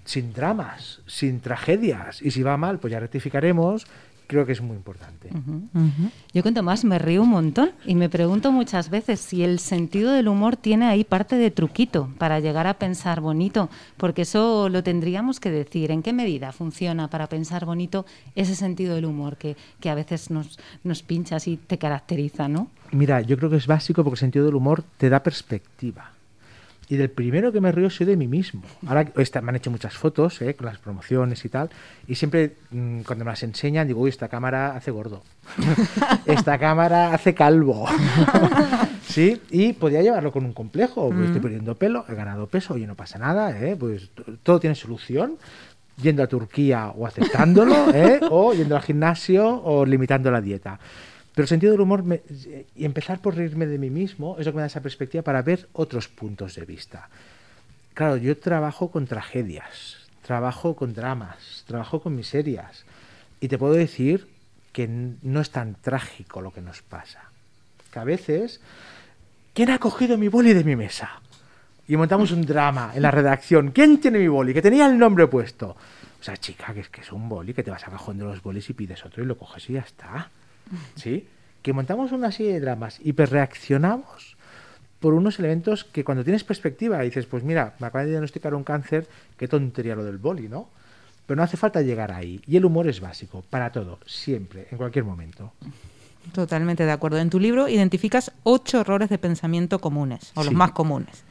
sin 0.05 0.33
dramas, 0.33 1.01
sin 1.07 1.39
tragedias, 1.39 2.21
y 2.21 2.31
si 2.31 2.41
va 2.41 2.57
mal, 2.57 2.79
pues 2.79 2.91
ya 2.91 2.99
rectificaremos 2.99 3.85
creo 4.29 4.45
que 4.45 4.51
es 4.51 4.61
muy 4.61 4.77
importante. 4.77 5.31
Yo 6.33 6.43
con 6.43 6.53
Tomás 6.53 6.85
me 6.85 6.99
río 6.99 7.23
un 7.23 7.29
montón 7.29 7.71
y 7.83 7.95
me 7.95 8.09
pregunto 8.09 8.51
muchas 8.51 8.91
veces 8.91 9.19
si 9.19 9.43
el 9.43 9.57
sentido 9.57 10.11
del 10.11 10.27
humor 10.27 10.55
tiene 10.55 10.85
ahí 10.85 11.03
parte 11.03 11.35
de 11.35 11.49
truquito 11.49 12.09
para 12.19 12.39
llegar 12.39 12.67
a 12.67 12.75
pensar 12.75 13.21
bonito, 13.21 13.69
porque 13.97 14.21
eso 14.21 14.69
lo 14.69 14.83
tendríamos 14.83 15.39
que 15.39 15.49
decir. 15.49 15.89
¿En 15.89 16.03
qué 16.03 16.13
medida 16.13 16.51
funciona 16.51 17.09
para 17.09 17.27
pensar 17.27 17.65
bonito 17.65 18.05
ese 18.35 18.53
sentido 18.53 18.93
del 18.93 19.05
humor 19.05 19.35
que, 19.35 19.57
que 19.79 19.89
a 19.89 19.95
veces 19.95 20.29
nos, 20.29 20.59
nos 20.83 21.01
pinchas 21.01 21.47
y 21.47 21.57
te 21.57 21.79
caracteriza, 21.79 22.47
¿no? 22.47 22.67
Mira, 22.91 23.21
yo 23.21 23.35
creo 23.35 23.49
que 23.49 23.57
es 23.57 23.65
básico 23.65 24.03
porque 24.03 24.13
el 24.13 24.19
sentido 24.19 24.45
del 24.45 24.53
humor 24.53 24.83
te 24.97 25.09
da 25.09 25.23
perspectiva. 25.23 26.11
Y 26.91 26.97
del 26.97 27.11
primero 27.11 27.51
que 27.51 27.61
me 27.61 27.71
río 27.71 27.91
soy 27.91 28.07
de 28.07 28.17
mí 28.17 28.27
mismo. 28.27 28.63
Ahora 28.87 29.05
me 29.13 29.49
han 29.49 29.55
hecho 29.55 29.69
muchas 29.69 29.93
fotos 29.93 30.41
¿eh? 30.41 30.55
con 30.55 30.65
las 30.65 30.79
promociones 30.79 31.45
y 31.45 31.49
tal. 31.49 31.69
Y 32.07 32.15
siempre 32.15 32.55
mm, 32.71 33.01
cuando 33.01 33.25
me 33.25 33.31
las 33.31 33.43
enseñan 33.43 33.87
digo, 33.87 34.01
uy, 34.01 34.09
esta 34.09 34.27
cámara 34.27 34.75
hace 34.75 34.89
gordo. 34.89 35.21
esta 36.25 36.57
cámara 36.57 37.13
hace 37.13 37.35
calvo. 37.35 37.87
¿Sí? 39.07 39.39
Y 39.51 39.73
podía 39.73 40.01
llevarlo 40.01 40.31
con 40.31 40.45
un 40.45 40.53
complejo. 40.53 41.09
Pues 41.09 41.27
estoy 41.27 41.41
perdiendo 41.41 41.75
pelo, 41.75 42.05
he 42.09 42.15
ganado 42.15 42.47
peso, 42.47 42.73
oye, 42.73 42.87
no 42.87 42.95
pasa 42.95 43.19
nada. 43.19 43.55
¿eh? 43.59 43.75
Pues 43.79 44.09
todo 44.41 44.59
tiene 44.59 44.75
solución. 44.75 45.37
Yendo 46.01 46.23
a 46.23 46.27
Turquía 46.27 46.87
o 46.95 47.05
aceptándolo, 47.05 47.89
¿eh? 47.93 48.19
o 48.31 48.53
yendo 48.53 48.75
al 48.75 48.81
gimnasio 48.81 49.61
o 49.63 49.85
limitando 49.85 50.31
la 50.31 50.41
dieta. 50.41 50.79
Pero 51.39 51.45
el 51.45 51.49
sentido 51.51 51.71
del 51.71 51.79
humor 51.79 52.03
y 52.75 52.83
empezar 52.83 53.21
por 53.21 53.33
reírme 53.33 53.65
de 53.65 53.77
mí 53.77 53.89
mismo 53.89 54.35
es 54.37 54.45
lo 54.45 54.51
que 54.51 54.57
me 54.57 54.61
da 54.63 54.67
esa 54.67 54.81
perspectiva 54.81 55.23
para 55.23 55.41
ver 55.41 55.69
otros 55.71 56.09
puntos 56.09 56.53
de 56.55 56.65
vista. 56.65 57.07
Claro, 57.93 58.17
yo 58.17 58.37
trabajo 58.37 58.91
con 58.91 59.07
tragedias, 59.07 60.09
trabajo 60.21 60.75
con 60.75 60.93
dramas, 60.93 61.63
trabajo 61.65 62.01
con 62.01 62.13
miserias. 62.13 62.83
Y 63.39 63.47
te 63.47 63.57
puedo 63.57 63.71
decir 63.71 64.27
que 64.73 64.89
no 64.89 65.39
es 65.39 65.49
tan 65.49 65.75
trágico 65.75 66.41
lo 66.41 66.51
que 66.51 66.59
nos 66.59 66.81
pasa. 66.81 67.29
Que 67.89 67.99
a 67.99 68.03
veces, 68.03 68.59
¿quién 69.53 69.69
ha 69.69 69.79
cogido 69.79 70.17
mi 70.17 70.27
boli 70.27 70.51
de 70.51 70.65
mi 70.65 70.75
mesa? 70.75 71.21
Y 71.87 71.95
montamos 71.95 72.33
un 72.33 72.41
drama 72.41 72.91
en 72.95 73.01
la 73.01 73.11
redacción. 73.11 73.71
¿Quién 73.71 74.01
tiene 74.01 74.19
mi 74.19 74.27
boli? 74.27 74.53
Que 74.53 74.61
tenía 74.61 74.87
el 74.87 74.97
nombre 74.97 75.25
puesto. 75.27 75.69
O 76.19 76.21
sea, 76.21 76.35
chica, 76.35 76.73
que 76.73 76.81
es 76.81 76.89
que 76.89 76.99
es 76.99 77.13
un 77.13 77.29
boli, 77.29 77.53
que 77.53 77.63
te 77.63 77.71
vas 77.71 77.87
a 77.87 77.91
cajón 77.91 78.19
los 78.19 78.43
bolis 78.43 78.69
y 78.69 78.73
pides 78.73 79.05
otro 79.05 79.23
y 79.23 79.25
lo 79.25 79.37
coges 79.37 79.69
y 79.69 79.73
ya 79.75 79.79
está. 79.79 80.31
¿Sí? 80.95 81.27
Que 81.61 81.73
montamos 81.73 82.11
una 82.11 82.31
serie 82.31 82.53
de 82.53 82.59
dramas, 82.61 82.99
hiperreaccionamos 83.03 84.37
por 84.99 85.13
unos 85.13 85.39
elementos 85.39 85.83
que 85.83 86.03
cuando 86.03 86.23
tienes 86.23 86.43
perspectiva 86.43 87.01
dices, 87.01 87.25
pues 87.25 87.43
mira, 87.43 87.75
me 87.79 87.87
acaban 87.87 88.05
de 88.05 88.11
diagnosticar 88.11 88.53
un 88.53 88.63
cáncer, 88.63 89.07
qué 89.37 89.47
tontería 89.47 89.95
lo 89.95 90.03
del 90.03 90.17
boli, 90.17 90.49
¿no? 90.49 90.69
Pero 91.25 91.37
no 91.37 91.43
hace 91.43 91.57
falta 91.57 91.81
llegar 91.81 92.11
ahí. 92.11 92.41
Y 92.47 92.57
el 92.57 92.65
humor 92.65 92.87
es 92.87 92.99
básico, 92.99 93.43
para 93.49 93.71
todo, 93.71 93.99
siempre, 94.05 94.67
en 94.71 94.77
cualquier 94.77 95.05
momento. 95.05 95.53
Totalmente 96.33 96.85
de 96.85 96.91
acuerdo. 96.91 97.17
En 97.19 97.29
tu 97.29 97.39
libro 97.39 97.69
identificas 97.69 98.31
ocho 98.43 98.81
errores 98.81 99.09
de 99.09 99.17
pensamiento 99.17 99.79
comunes, 99.79 100.31
o 100.35 100.43
los 100.43 100.53
más 100.53 100.71
comunes, 100.71 101.23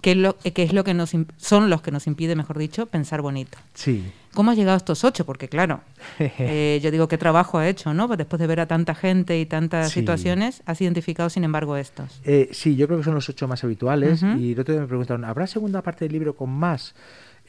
que 0.00 0.12
es 0.12 0.16
lo 0.16 0.36
que, 0.38 0.62
es 0.62 0.72
lo 0.72 0.84
que 0.84 0.94
nos, 0.94 1.12
son 1.36 1.70
los 1.70 1.82
que 1.82 1.90
nos 1.90 2.06
impide, 2.06 2.34
mejor 2.36 2.58
dicho, 2.58 2.86
pensar 2.86 3.22
bonito. 3.22 3.58
Sí. 3.74 4.10
¿Cómo 4.34 4.50
has 4.52 4.56
llegado 4.56 4.74
a 4.74 4.76
estos 4.78 5.02
ocho? 5.04 5.26
Porque 5.26 5.48
claro, 5.48 5.80
eh, 6.18 6.78
yo 6.82 6.90
digo, 6.90 7.08
¿qué 7.08 7.18
trabajo 7.18 7.58
ha 7.58 7.68
hecho? 7.68 7.92
¿no? 7.94 8.06
Pues 8.06 8.18
después 8.18 8.38
de 8.40 8.46
ver 8.46 8.60
a 8.60 8.66
tanta 8.66 8.94
gente 8.94 9.40
y 9.40 9.46
tantas 9.46 9.88
Sí. 9.90 10.00
situaciones, 10.00 10.62
has 10.66 10.80
identificado, 10.80 11.28
sin 11.30 11.44
embargo, 11.44 11.76
estos. 11.76 12.20
Eh, 12.24 12.48
sí, 12.52 12.76
yo 12.76 12.86
creo 12.86 12.98
que 12.98 13.04
son 13.04 13.14
los 13.14 13.28
ocho 13.28 13.48
más 13.48 13.62
habituales. 13.64 14.22
Ujú. 14.22 14.38
Y 14.38 14.52
el 14.52 14.60
otro 14.60 14.72
día 14.74 14.80
me 14.82 14.88
preguntaron, 14.88 15.24
¿habrá 15.24 15.46
segunda 15.46 15.82
parte 15.82 16.04
del 16.04 16.12
libro 16.12 16.34
con 16.36 16.50
más? 16.50 16.94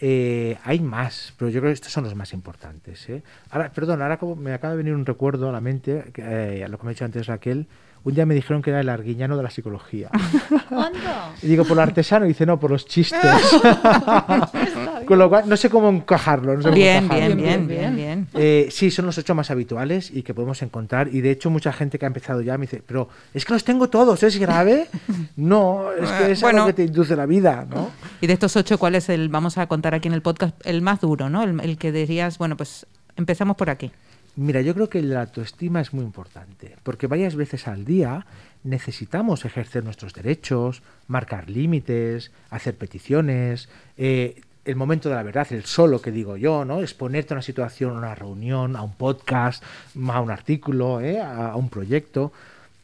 Eh, 0.04 0.58
hay 0.64 0.80
más, 0.80 1.34
pero 1.38 1.52
yo 1.52 1.60
creo 1.62 1.70
que 1.70 1.76
estos 1.76 1.92
son 1.92 2.04
los 2.04 2.16
más 2.16 2.34
importantes. 2.34 3.08
¿eh? 3.10 3.22
Ahora, 3.52 3.72
perdón, 3.72 4.02
ahora 4.02 4.18
como 4.18 4.36
me 4.36 4.52
acaba 4.54 4.72
de 4.72 4.78
venir 4.78 4.96
un 4.96 5.06
recuerdo 5.06 5.48
a 5.50 5.52
la 5.52 5.62
mente, 5.62 6.06
eh, 6.18 6.64
a 6.66 6.68
lo 6.68 6.80
que 6.80 6.84
me 6.86 6.90
ha 6.90 6.94
dicho 6.94 7.06
antes 7.06 7.28
Raquel. 7.28 7.68
Un 8.04 8.16
día 8.16 8.26
me 8.26 8.34
dijeron 8.34 8.62
que 8.64 8.72
era 8.72 8.80
el 8.80 8.90
arguiñano 8.90 9.38
de 9.38 9.44
la 9.44 9.50
psicología. 9.52 10.10
¿Cuándo? 10.70 11.00
Y 11.44 11.48
digo, 11.48 11.64
por 11.66 11.78
lo 11.78 11.84
artesano, 11.84 12.26
y 12.26 12.30
dice, 12.30 12.46
no, 12.48 12.60
por 12.60 12.72
los 12.72 12.86
chistes. 12.88 13.20
Con 15.06 15.18
lo 15.20 15.30
cual, 15.30 15.48
no 15.48 15.58
sé 15.58 15.70
cómo 15.70 15.90
encajarlo. 15.90 16.54
no 16.54 16.60
sé 16.62 16.64
cómo 16.70 16.76
Bien, 16.76 17.04
encajarlo. 17.06 17.36
bien, 17.36 17.68
bien, 17.68 17.68
bien, 17.68 17.96
bien. 17.96 18.28
Eh, 18.34 18.68
sí, 18.72 18.92
son 18.92 19.06
los 19.06 19.18
ocho 19.18 19.36
más 19.36 19.52
habituales 19.52 20.10
y 20.14 20.24
que 20.24 20.34
podemos 20.34 20.62
encontrar. 20.62 21.10
Y 21.14 21.22
de 21.22 21.32
hecho, 21.32 21.50
mucha 21.50 21.74
gente 21.74 22.00
que 22.00 22.06
ha 22.06 22.08
empezado 22.08 22.42
ya 22.42 22.58
me 22.58 22.64
dice, 22.66 22.82
pero 22.86 23.10
es 23.34 23.46
que 23.46 23.54
los 23.54 23.64
tengo 23.64 23.90
todos, 23.90 24.22
¿es 24.24 24.38
grave? 24.40 24.88
No, 25.36 25.92
es 25.92 26.10
que 26.10 26.32
es 26.32 26.42
Bueno. 26.42 26.60
algo 26.64 26.68
que 26.68 26.74
te 26.74 26.84
induce 26.86 27.16
la 27.16 27.26
vida, 27.26 27.66
¿no? 27.70 27.90
Y 28.22 28.28
de 28.28 28.34
estos 28.34 28.56
ocho, 28.56 28.78
¿cuál 28.78 28.96
es 28.96 29.10
el, 29.10 29.30
vamos 29.30 29.58
a 29.58 29.68
contar 29.68 29.94
aquí 29.94 30.08
en 30.08 30.14
el 30.14 30.22
podcast, 30.22 30.56
el 30.66 30.82
más 30.82 31.02
duro, 31.02 31.30
¿no? 31.30 31.44
El, 31.44 31.60
el 31.60 31.78
que 31.78 31.92
dirías, 31.92 32.38
bueno, 32.38 32.56
pues 32.58 32.86
empezamos 33.16 33.58
por 33.58 33.70
aquí. 33.70 33.92
Mira, 34.38 34.62
yo 34.62 34.74
creo 34.74 34.90
que 34.90 35.02
la 35.02 35.22
autoestima 35.22 35.82
es 35.82 35.94
muy 35.94 36.06
importante, 36.06 36.78
porque 36.84 37.08
varias 37.08 37.36
veces 37.36 37.68
al 37.68 37.84
día 37.84 38.26
necesitamos 38.64 39.44
ejercer 39.44 39.84
nuestros 39.84 40.14
derechos, 40.14 40.84
marcar 41.08 41.50
límites, 41.50 42.32
hacer 42.50 42.76
peticiones, 42.76 43.68
eh, 43.98 44.42
el 44.64 44.76
momento 44.76 45.10
de 45.10 45.16
la 45.16 45.24
verdad, 45.24 45.48
el 45.52 45.66
solo 45.66 46.02
que 46.02 46.12
digo 46.12 46.38
yo, 46.38 46.64
¿no? 46.66 46.82
Exponerte 46.82 47.34
a 47.34 47.36
una 47.36 47.42
situación, 47.42 47.96
a 47.96 47.98
una 47.98 48.16
reunión, 48.16 48.76
a 48.76 48.84
un 48.84 48.94
podcast, 48.94 49.64
a 50.08 50.22
un 50.22 50.32
artículo, 50.32 51.02
¿eh? 51.02 51.20
a, 51.20 51.56
un 51.56 51.70
proyecto. 51.70 52.32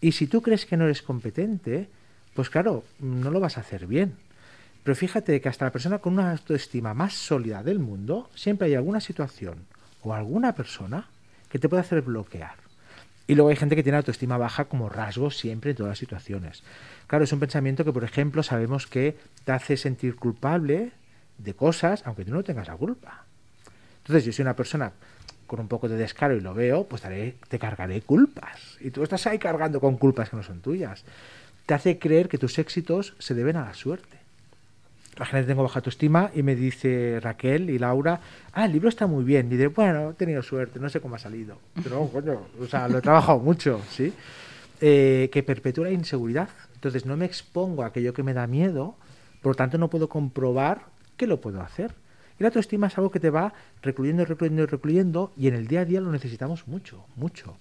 Y 0.01 0.11
si 0.13 0.27
tú 0.27 0.41
crees 0.41 0.65
que 0.65 0.75
no 0.75 0.85
eres 0.85 1.01
competente, 1.01 1.87
pues 2.33 2.49
claro, 2.49 2.83
no 2.99 3.31
lo 3.31 3.39
vas 3.39 3.57
a 3.57 3.61
hacer 3.61 3.85
bien. 3.85 4.15
Pero 4.83 4.95
fíjate 4.95 5.39
que 5.39 5.49
hasta 5.49 5.65
la 5.65 5.71
persona 5.71 5.99
con 5.99 6.13
una 6.13 6.31
autoestima 6.31 6.93
más 6.93 7.13
sólida 7.13 7.61
del 7.61 7.79
mundo, 7.79 8.29
siempre 8.35 8.67
hay 8.67 8.75
alguna 8.75 8.99
situación 8.99 9.57
o 10.01 10.13
alguna 10.13 10.53
persona 10.53 11.07
que 11.49 11.59
te 11.59 11.69
puede 11.69 11.81
hacer 11.81 12.01
bloquear. 12.01 12.55
Y 13.27 13.35
luego 13.35 13.49
hay 13.49 13.57
gente 13.57 13.75
que 13.75 13.83
tiene 13.83 13.97
autoestima 13.97 14.37
baja 14.37 14.65
como 14.65 14.87
rasgo 14.87 15.31
siempre 15.31 15.71
en 15.71 15.77
todas 15.77 15.91
las 15.91 15.99
situaciones. 15.99 16.63
Claro, 17.07 17.25
es 17.25 17.33
un 17.33 17.39
pensamiento 17.39 17.83
que, 17.83 17.91
por 17.91 18.05
ejemplo, 18.05 18.41
sabemos 18.41 18.87
que 18.87 19.17
te 19.43 19.51
hace 19.51 19.75
sentir 19.75 20.15
culpable 20.15 20.91
de 21.37 21.53
cosas, 21.53 22.03
aunque 22.05 22.23
tú 22.23 22.31
no 22.31 22.43
tengas 22.43 22.67
la 22.67 22.77
culpa. 22.77 23.25
Entonces, 23.97 24.23
yo 24.23 24.31
soy 24.31 24.43
una 24.43 24.55
persona 24.55 24.93
con 25.45 25.59
un 25.59 25.67
poco 25.67 25.89
de 25.89 25.97
descaro 25.97 26.35
y 26.35 26.41
lo 26.41 26.53
veo, 26.53 26.87
pues 26.87 27.01
te, 27.01 27.59
cargaré 27.59 28.01
culpas. 28.01 28.77
Y 28.79 28.91
tú 28.91 29.03
estás 29.03 29.27
ahí 29.27 29.39
cargando 29.39 29.79
con 29.79 29.97
culpas 29.97 30.29
que 30.29 30.37
no 30.37 30.43
son 30.43 30.61
tuyas. 30.61 31.03
Te 31.65 31.73
hace 31.73 31.99
creer 31.99 32.29
que 32.29 32.37
tus 32.37 32.59
éxitos 32.59 33.15
se 33.19 33.33
deben 33.33 33.57
a 33.57 33.65
la 33.65 33.73
suerte. 33.73 34.19
Imagínate, 35.17 35.47
tengo 35.47 35.63
baja 35.63 35.79
autoestima 35.79 36.29
y 36.33 36.43
me 36.43 36.55
dice 36.55 37.19
Raquel 37.19 37.71
y 37.71 37.79
Laura, 37.79 38.21
ah, 38.53 38.65
el 38.65 38.71
libro 38.71 38.87
está 38.87 39.07
muy 39.07 39.23
bien. 39.23 39.47
Y 39.47 39.49
diré, 39.51 39.67
bueno, 39.67 40.11
he 40.11 40.13
tenido 40.13 40.43
suerte, 40.43 40.79
no 40.79 40.89
sé 40.89 41.01
cómo 41.01 41.15
ha 41.15 41.19
salido. 41.19 41.57
Pero, 41.83 42.07
coño, 42.07 42.41
o 42.61 42.65
sea, 42.67 42.87
lo 42.87 42.99
he 42.99 43.01
trabajado 43.01 43.39
mucho, 43.39 43.81
¿sí? 43.89 44.13
Eh, 44.79 45.29
que 45.31 45.41
perpetúa 45.41 45.85
la 45.85 45.91
inseguridad. 45.91 46.49
Entonces, 46.75 47.07
no 47.07 47.17
me 47.17 47.25
expongo 47.25 47.81
a 47.81 47.87
aquello 47.87 48.13
que 48.13 48.21
me 48.21 48.35
da 48.35 48.45
miedo, 48.45 48.95
por 49.41 49.53
lo 49.53 49.55
tanto, 49.55 49.79
no 49.79 49.89
puedo 49.89 50.07
comprobar 50.07 50.81
que 51.17 51.25
lo 51.25 51.41
puedo 51.41 51.61
hacer. 51.61 51.95
Y 52.39 52.43
la 52.43 52.49
autoestima 52.49 52.85
es 52.85 52.97
algo 52.99 53.09
que 53.09 53.19
te 53.19 53.31
va 53.31 53.53
recluyendo, 53.81 54.23
recluyendo 54.23 54.67
recluyendo, 54.67 55.33
y 55.35 55.47
en 55.47 55.55
el 55.55 55.67
día 55.67 55.81
a 55.81 55.85
día 55.85 55.99
lo 55.99 56.11
necesitamos 56.11 56.67
mucho, 56.67 57.05
mucho 57.15 57.57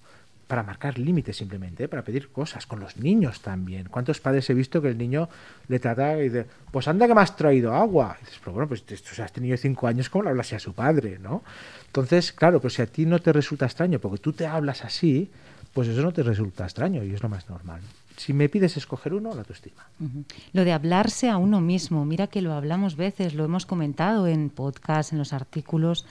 para 0.47 0.63
marcar 0.63 0.97
límites 0.97 1.37
simplemente, 1.37 1.83
¿eh? 1.83 1.87
para 1.87 2.03
pedir 2.03 2.29
cosas, 2.29 2.65
con 2.65 2.79
los 2.79 2.97
niños 2.97 3.41
también. 3.41 3.87
¿Cuántos 3.89 4.21
padres 4.21 4.49
he 4.49 4.53
visto 4.53 4.81
que 4.81 4.87
el 4.87 4.97
niño 4.97 5.29
le 5.67 5.79
trata 5.79 6.17
y 6.17 6.29
dice, 6.29 6.45
pues 6.71 6.87
anda 6.87 7.07
que 7.07 7.13
me 7.13 7.21
has 7.21 7.35
traído 7.35 7.73
agua? 7.73 8.17
Y 8.21 8.25
dices, 8.25 8.39
pero 8.39 8.53
bueno, 8.53 8.67
pues 8.67 8.83
o 8.89 9.15
sea, 9.15 9.25
este 9.25 9.41
niño 9.41 9.53
de 9.53 9.57
cinco 9.57 9.87
años, 9.87 10.09
¿cómo 10.09 10.23
le 10.23 10.29
hablas 10.29 10.53
a 10.53 10.59
su 10.59 10.73
padre? 10.73 11.19
¿no? 11.19 11.43
Entonces, 11.87 12.31
claro, 12.31 12.61
pues 12.61 12.75
si 12.75 12.81
a 12.81 12.87
ti 12.87 13.05
no 13.05 13.19
te 13.19 13.33
resulta 13.33 13.65
extraño, 13.65 13.99
porque 13.99 14.19
tú 14.19 14.31
te 14.31 14.47
hablas 14.47 14.85
así, 14.85 15.29
pues 15.73 15.89
eso 15.89 16.01
no 16.01 16.13
te 16.13 16.23
resulta 16.23 16.63
extraño 16.63 17.03
y 17.03 17.13
es 17.13 17.21
lo 17.21 17.29
más 17.29 17.49
normal. 17.49 17.81
Si 18.15 18.33
me 18.33 18.49
pides 18.49 18.77
escoger 18.77 19.13
uno, 19.13 19.29
la 19.33 19.41
autoestima. 19.41 19.85
Ujú. 19.99 20.23
Lo 20.53 20.63
de 20.63 20.71
hablarse 20.71 21.29
a 21.29 21.37
uno 21.37 21.61
mismo, 21.61 22.03
mira 22.03 22.25
que 22.25 22.41
lo 22.41 22.53
hablamos 22.53 22.95
veces, 22.95 23.35
lo 23.35 23.45
hemos 23.45 23.67
comentado 23.67 24.25
en 24.27 24.49
podcast, 24.49 25.11
en 25.11 25.19
los 25.19 25.33
artículos, 25.33 26.05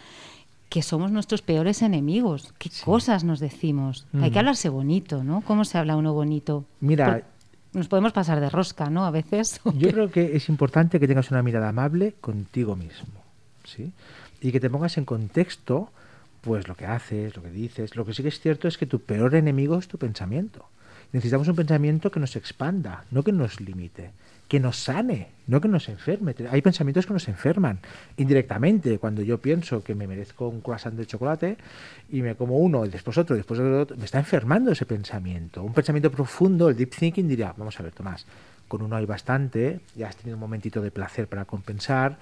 que 0.68 0.82
somos 0.82 1.11
nuestros 1.12 1.42
peores 1.42 1.82
enemigos. 1.82 2.52
¿Qué 2.58 2.70
cosas 2.85 3.23
nos 3.25 3.38
decimos? 3.40 4.06
Hay 4.14 4.30
que 4.30 4.37
Mm. 4.37 4.38
hablarse 4.40 4.68
bonito, 4.68 5.23
¿no? 5.25 5.40
¿Cómo 5.42 5.64
se 5.64 5.78
habla 5.78 5.96
uno 5.96 6.12
bonito? 6.12 6.64
Mira, 6.80 7.06
Por- 7.06 7.25
nos 7.78 7.88
podemos 7.88 8.12
pasar 8.12 8.40
de 8.40 8.50
rosca, 8.50 8.90
¿no? 8.90 9.04
A 9.06 9.11
veces. 9.11 9.61
Yo 9.78 9.90
creo 9.90 10.11
que 10.11 10.37
es 10.37 10.49
importante 10.49 10.99
que 10.99 11.06
tengas 11.06 11.30
una 11.30 11.42
mirada 11.42 11.68
amable 11.68 12.14
contigo 12.20 12.75
mismo, 12.75 13.20
¿sí? 13.64 13.92
Y 14.40 14.50
que 14.52 14.61
te 14.61 14.68
pongas 14.70 14.99
en 14.99 15.04
contexto, 15.04 15.90
pues 16.40 16.66
lo 16.68 16.75
que 16.75 16.87
haces, 16.87 17.37
lo 17.37 17.42
que 17.42 17.50
dices. 17.50 17.94
Lo 17.96 18.04
que 18.04 18.12
sí 18.14 18.23
que 18.23 18.28
es 18.28 18.40
cierto 18.40 18.66
es 18.68 18.76
que 18.78 18.87
tu 18.87 19.00
peor 19.00 19.35
enemigo 19.35 19.78
es 19.78 19.88
tu 19.88 19.99
pensamiento. 19.99 20.66
Necesitamos 21.12 21.46
un 21.49 21.56
pensamiento 21.56 22.11
que 22.11 22.18
nos 22.20 22.35
expanda, 22.35 23.04
no 23.12 23.23
que 23.23 23.32
nos 23.32 23.61
limite, 23.61 24.11
que 24.48 24.60
nos 24.60 24.76
sane, 24.76 25.28
no 25.46 25.60
que 25.60 25.68
nos 25.68 25.88
enferme. 25.88 26.34
Hay 26.50 26.62
pensamientos 26.62 27.06
que 27.06 27.12
nos 27.12 27.26
enferman 27.28 27.80
indirectamente. 28.16 28.98
Cuando 28.98 29.22
yo 29.22 29.38
pienso 29.38 29.82
que 29.82 29.94
me 29.94 30.06
merezco 30.06 30.48
un 30.48 30.60
croissant 30.60 30.96
de 30.96 31.06
chocolate 31.06 31.56
y 32.10 32.22
me 32.22 32.36
como 32.36 32.58
uno 32.58 32.86
y 32.86 32.88
después 32.88 33.18
otro, 33.18 33.34
y 33.34 33.38
después 33.38 33.58
otro, 33.58 33.96
me 33.96 34.04
está 34.04 34.18
enfermando 34.18 34.70
ese 34.70 34.86
pensamiento. 34.86 35.62
Un 35.62 35.72
pensamiento 35.72 36.10
profundo, 36.10 36.68
el 36.68 36.76
deep 36.76 36.90
thinking 36.90 37.26
diría, 37.26 37.54
vamos 37.56 37.78
a 37.80 37.82
ver, 37.82 37.92
Tomás, 37.92 38.24
con 38.68 38.82
uno 38.82 38.96
hay 38.96 39.06
bastante, 39.06 39.80
ya 39.96 40.08
has 40.08 40.16
tenido 40.16 40.36
un 40.36 40.40
momentito 40.40 40.80
de 40.80 40.90
placer 40.90 41.26
para 41.26 41.44
compensar, 41.44 42.16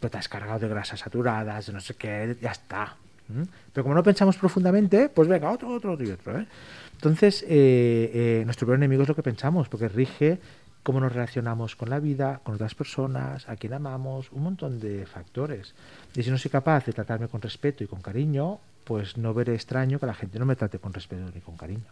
pero 0.00 0.10
te 0.10 0.18
has 0.18 0.28
cargado 0.28 0.60
de 0.60 0.68
grasas 0.68 1.00
saturadas, 1.00 1.66
de 1.66 1.72
no 1.72 1.80
sé 1.80 1.94
qué, 1.94 2.36
ya 2.40 2.52
está. 2.52 2.96
¿m? 3.28 3.46
Pero 3.72 3.84
como 3.84 3.94
no 3.94 4.02
pensamos 4.02 4.36
profundamente, 4.36 5.10
pues 5.10 5.28
venga, 5.28 5.50
otro, 5.50 5.68
otro, 5.68 5.92
otro 5.92 6.06
y 6.06 6.10
otro. 6.10 6.38
¿eh? 6.38 6.46
Entonces, 6.94 7.42
eh, 7.42 8.10
eh, 8.14 8.42
nuestro 8.44 8.66
peor 8.66 8.78
enemigo 8.78 9.02
es 9.02 9.08
lo 9.08 9.14
que 9.14 9.22
pensamos, 9.22 9.68
porque 9.68 9.88
rige 9.88 10.38
cómo 10.86 11.00
nos 11.00 11.12
relacionamos 11.12 11.74
con 11.74 11.90
la 11.90 11.98
vida, 11.98 12.38
con 12.44 12.54
otras 12.54 12.76
personas, 12.76 13.48
a 13.48 13.56
quién 13.56 13.72
amamos, 13.72 14.30
un 14.30 14.44
montón 14.44 14.78
de 14.78 15.04
factores. 15.04 15.74
Y 16.14 16.22
si 16.22 16.30
no 16.30 16.38
soy 16.38 16.48
capaz 16.48 16.86
de 16.86 16.92
tratarme 16.92 17.26
con 17.26 17.42
respeto 17.42 17.82
y 17.82 17.88
con 17.88 18.00
cariño, 18.00 18.60
pues 18.84 19.16
no 19.16 19.34
veré 19.34 19.56
extraño 19.56 19.98
que 19.98 20.06
la 20.06 20.14
gente 20.14 20.38
no 20.38 20.46
me 20.46 20.54
trate 20.54 20.78
con 20.78 20.92
respeto 20.92 21.24
ni 21.34 21.40
con 21.40 21.56
cariño. 21.56 21.90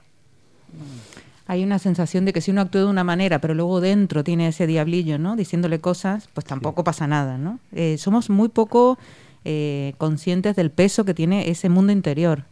Hay 1.49 1.65
una 1.65 1.81
sensación 1.81 2.25
de 2.25 2.33
que 2.33 2.41
si 2.41 2.53
uno 2.53 2.61
actúa 2.61 2.83
de 2.83 2.87
una 2.87 3.03
manera, 3.03 3.41
pero 3.41 3.55
luego 3.55 3.81
dentro 3.81 4.23
tiene 4.23 4.47
ese 4.47 4.69
diablillo, 4.69 5.19
¿no? 5.19 5.35
Diciéndole 5.35 5.81
cosas, 5.81 6.29
pues 6.33 6.47
tampoco 6.47 6.85
pasa 6.85 7.09
nada, 7.09 7.37
¿no? 7.37 7.59
Eh, 7.73 7.99
somos 7.99 8.31
muy 8.31 8.49
poco 8.49 8.97
eh, 9.45 9.95
conscientes 9.99 10.57
del 10.57 10.71
peso 10.71 11.05
que 11.05 11.15
tiene 11.15 11.51
ese 11.51 11.69
mundo 11.69 11.93
interior. 11.93 12.45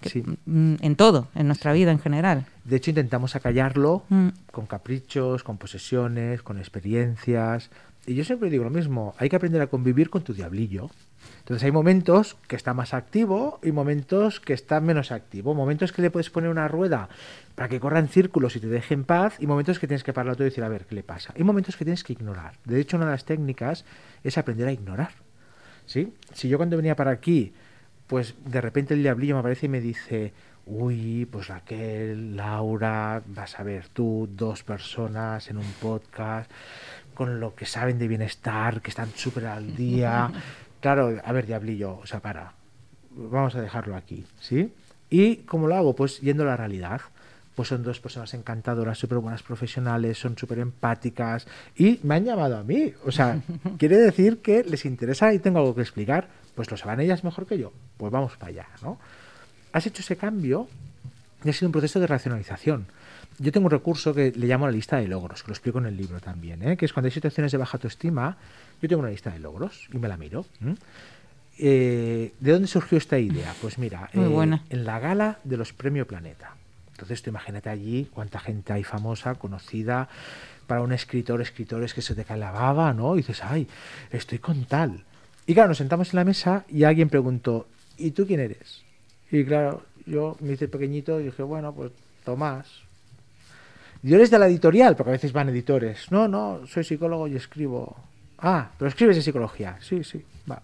que- 0.00 0.08
Sí. 0.08 0.24
mm, 0.46 0.74
En 0.80 0.96
todo, 0.96 1.28
en 1.36 1.46
nuestra 1.46 1.72
vida 1.72 1.92
en 1.92 2.00
general. 2.00 2.46
De 2.64 2.74
hecho, 2.76 2.90
intentamos 2.90 3.36
acallarlo 3.36 4.02
Mm. 4.08 4.28
con 4.50 4.66
caprichos, 4.66 5.44
con 5.44 5.56
posesiones, 5.56 6.42
con 6.42 6.58
experiencias. 6.58 7.70
Y 8.08 8.14
yo 8.16 8.24
siempre 8.24 8.50
digo 8.50 8.64
lo 8.64 8.70
mismo, 8.70 9.14
hay 9.18 9.28
que 9.28 9.36
aprender 9.36 9.62
a 9.62 9.68
convivir 9.68 10.10
con 10.10 10.22
tu 10.22 10.32
diablillo. 10.34 10.90
Entonces 11.40 11.62
hay 11.64 11.70
momentos 11.72 12.36
que 12.48 12.56
está 12.56 12.74
más 12.74 12.92
activo 12.94 13.60
y 13.62 13.70
momentos 13.72 14.40
que 14.40 14.52
está 14.52 14.80
menos 14.80 15.12
activo. 15.12 15.54
Momentos 15.54 15.92
que 15.92 16.02
le 16.02 16.10
puedes 16.10 16.30
poner 16.30 16.50
una 16.50 16.66
rueda 16.68 17.08
para 17.54 17.68
que 17.68 17.78
corra 17.80 18.00
en 18.00 18.08
círculos 18.08 18.54
y 18.56 18.60
te 18.60 18.66
deje 18.68 18.94
en 18.94 19.04
paz 19.04 19.36
y 19.38 19.46
momentos 19.46 19.78
que 19.78 19.86
tienes 19.86 20.02
que 20.04 20.12
parar 20.12 20.34
todo 20.34 20.44
y 20.44 20.50
decir, 20.50 20.64
a 20.64 20.68
ver, 20.68 20.86
¿qué 20.86 20.94
le 20.96 21.02
pasa? 21.04 21.32
Y 21.36 21.44
momentos 21.44 21.76
que 21.76 21.84
tienes 21.84 22.02
que 22.04 22.12
ignorar. 22.14 22.54
De 22.64 22.80
hecho, 22.80 22.96
una 22.96 23.06
de 23.06 23.12
las 23.12 23.24
técnicas 23.24 23.84
es 24.24 24.38
aprender 24.38 24.66
a 24.68 24.72
ignorar. 24.72 25.10
¿Sí? 25.86 26.12
Si 26.32 26.48
yo 26.48 26.58
cuando 26.58 26.76
venía 26.76 26.96
para 26.96 27.10
aquí, 27.10 27.52
pues 28.06 28.34
de 28.44 28.60
repente 28.60 28.94
el 28.94 29.02
diablillo 29.02 29.34
me 29.34 29.40
aparece 29.40 29.66
y 29.66 29.68
me 29.68 29.80
dice, 29.80 30.32
uy, 30.66 31.26
pues 31.30 31.48
Raquel, 31.48 32.36
Laura, 32.36 33.22
vas 33.26 33.58
a 33.58 33.62
ver 33.62 33.88
tú, 33.88 34.28
dos 34.30 34.62
personas 34.62 35.48
en 35.48 35.56
un 35.56 35.72
podcast 35.80 36.50
con 37.14 37.40
lo 37.40 37.54
que 37.54 37.64
saben 37.66 37.98
de 37.98 38.08
bienestar, 38.08 38.82
que 38.82 38.90
están 38.90 39.08
súper 39.14 39.46
al 39.46 39.74
día, 39.74 40.30
claro, 40.80 41.18
a 41.24 41.32
ver, 41.32 41.46
diablillo, 41.46 41.98
o 41.98 42.06
sea, 42.06 42.20
para, 42.20 42.52
vamos 43.10 43.54
a 43.54 43.62
dejarlo 43.62 43.96
aquí, 43.96 44.26
¿sí? 44.38 44.72
¿Y 45.08 45.36
cómo 45.38 45.66
lo 45.68 45.76
hago? 45.76 45.94
Pues 45.94 46.20
yendo 46.20 46.42
a 46.42 46.46
la 46.46 46.56
realidad. 46.56 47.00
Pues 47.56 47.70
son 47.70 47.82
dos 47.82 47.98
personas 47.98 48.32
encantadoras, 48.34 48.98
súper 48.98 49.18
buenas 49.18 49.42
profesionales, 49.42 50.18
son 50.18 50.38
súper 50.38 50.60
empáticas 50.60 51.48
y 51.74 51.98
me 52.04 52.14
han 52.14 52.24
llamado 52.24 52.58
a 52.58 52.62
mí. 52.62 52.92
O 53.04 53.10
sea, 53.10 53.40
quiere 53.78 53.96
decir 53.96 54.38
que 54.38 54.62
les 54.62 54.84
interesa 54.84 55.32
y 55.32 55.40
tengo 55.40 55.58
algo 55.58 55.74
que 55.74 55.80
explicar. 55.80 56.28
Pues 56.54 56.70
lo 56.70 56.76
saben 56.76 57.00
ellas 57.00 57.24
mejor 57.24 57.46
que 57.46 57.58
yo. 57.58 57.72
Pues 57.96 58.12
vamos 58.12 58.36
para 58.36 58.50
allá, 58.50 58.66
¿no? 58.82 58.98
Has 59.72 59.86
hecho 59.86 60.02
ese 60.02 60.16
cambio 60.16 60.68
y 61.44 61.48
ha 61.48 61.52
sido 61.52 61.68
un 61.68 61.72
proceso 61.72 61.98
de 61.98 62.06
racionalización. 62.06 62.86
Yo 63.38 63.52
tengo 63.52 63.66
un 63.66 63.70
recurso 63.70 64.14
que 64.14 64.32
le 64.32 64.46
llamo 64.46 64.66
la 64.66 64.72
lista 64.72 64.96
de 64.96 65.08
logros, 65.08 65.42
que 65.42 65.48
lo 65.48 65.52
explico 65.52 65.78
en 65.78 65.86
el 65.86 65.96
libro 65.96 66.20
también, 66.20 66.62
¿eh? 66.62 66.76
que 66.76 66.86
es 66.86 66.92
cuando 66.92 67.06
hay 67.06 67.12
situaciones 67.12 67.52
de 67.52 67.58
baja 67.58 67.76
autoestima, 67.76 68.36
yo 68.80 68.88
tengo 68.88 69.00
una 69.00 69.10
lista 69.10 69.30
de 69.30 69.38
logros 69.38 69.88
y 69.92 69.98
me 69.98 70.08
la 70.08 70.16
miro. 70.16 70.46
Eh, 71.58 72.32
¿De 72.38 72.52
dónde 72.52 72.68
surgió 72.68 72.98
esta 72.98 73.18
idea? 73.18 73.54
Pues 73.60 73.78
mira, 73.78 74.10
eh, 74.12 74.60
en 74.70 74.84
la 74.84 74.98
gala 74.98 75.38
de 75.44 75.56
los 75.56 75.72
Premio 75.72 76.06
Planeta. 76.06 76.54
Entonces 76.96 77.20
tú 77.20 77.28
imagínate 77.28 77.68
allí 77.68 78.08
cuánta 78.10 78.38
gente 78.38 78.72
hay 78.72 78.82
famosa, 78.82 79.34
conocida, 79.34 80.08
para 80.66 80.80
un 80.80 80.92
escritor, 80.92 81.42
escritores 81.42 81.92
que 81.92 82.00
se 82.00 82.14
te 82.14 82.24
cae 82.24 82.40
¿no? 82.94 83.14
Y 83.14 83.18
dices, 83.18 83.44
ay, 83.44 83.68
estoy 84.10 84.38
con 84.38 84.64
tal. 84.64 85.04
Y 85.46 85.52
claro, 85.52 85.68
nos 85.68 85.78
sentamos 85.78 86.12
en 86.12 86.16
la 86.16 86.24
mesa 86.24 86.64
y 86.68 86.84
alguien 86.84 87.10
preguntó, 87.10 87.68
¿y 87.98 88.12
tú 88.12 88.26
quién 88.26 88.40
eres? 88.40 88.82
Y 89.30 89.44
claro, 89.44 89.84
yo 90.06 90.38
me 90.40 90.54
hice 90.54 90.68
pequeñito 90.68 91.20
y 91.20 91.24
dije, 91.24 91.42
bueno, 91.42 91.74
pues 91.74 91.92
Tomás. 92.24 92.66
Y 94.02 94.14
eres 94.14 94.30
de 94.30 94.38
la 94.38 94.46
editorial, 94.46 94.96
porque 94.96 95.10
a 95.10 95.12
veces 95.12 95.32
van 95.32 95.50
editores. 95.50 96.10
No, 96.10 96.28
no, 96.28 96.66
soy 96.66 96.82
psicólogo 96.82 97.28
y 97.28 97.36
escribo. 97.36 97.96
Ah, 98.38 98.70
pero 98.78 98.88
escribes 98.88 99.16
de 99.16 99.22
psicología. 99.22 99.76
Sí, 99.80 100.02
sí, 100.02 100.24
vale. 100.46 100.62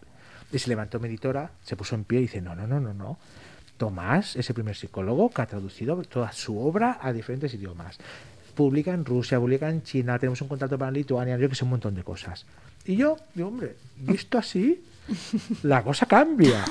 Y 0.51 0.59
se 0.59 0.69
levantó 0.69 0.99
mi 0.99 1.09
editora, 1.09 1.51
se 1.62 1.77
puso 1.77 1.95
en 1.95 2.05
pie 2.05 2.21
y 2.21 2.23
dice, 2.23 2.41
no, 2.41 2.55
no, 2.55 2.67
no, 2.67 2.81
no, 2.81 2.95
no. 2.95 3.19
Tomás 3.76 4.37
es 4.37 4.49
el 4.49 4.55
primer 4.55 4.76
psicólogo 4.76 5.31
que 5.31 5.43
ha 5.43 5.47
traducido 5.47 5.97
toda 6.02 6.33
su 6.33 6.59
obra 6.59 6.99
a 7.00 7.12
diferentes 7.12 7.52
idiomas. 7.55 7.99
Publica 8.55 8.93
en 8.93 9.05
Rusia, 9.05 9.41
publica 9.41 9.69
en 9.69 9.83
China, 9.83 10.19
tenemos 10.19 10.41
un 10.43 10.49
contrato 10.49 10.79
para 10.79 10.91
Lituania, 10.91 11.38
yo 11.38 11.49
que 11.49 11.55
sé, 11.55 11.64
un 11.64 11.71
montón 11.71 11.95
de 11.95 12.05
cosas. 12.05 12.45
Y 12.85 12.97
yo, 12.97 13.17
digo, 13.35 13.49
hombre, 13.49 13.76
visto 13.97 14.38
así, 14.38 14.83
la 15.62 15.83
cosa 15.83 16.07
cambia. 16.07 16.64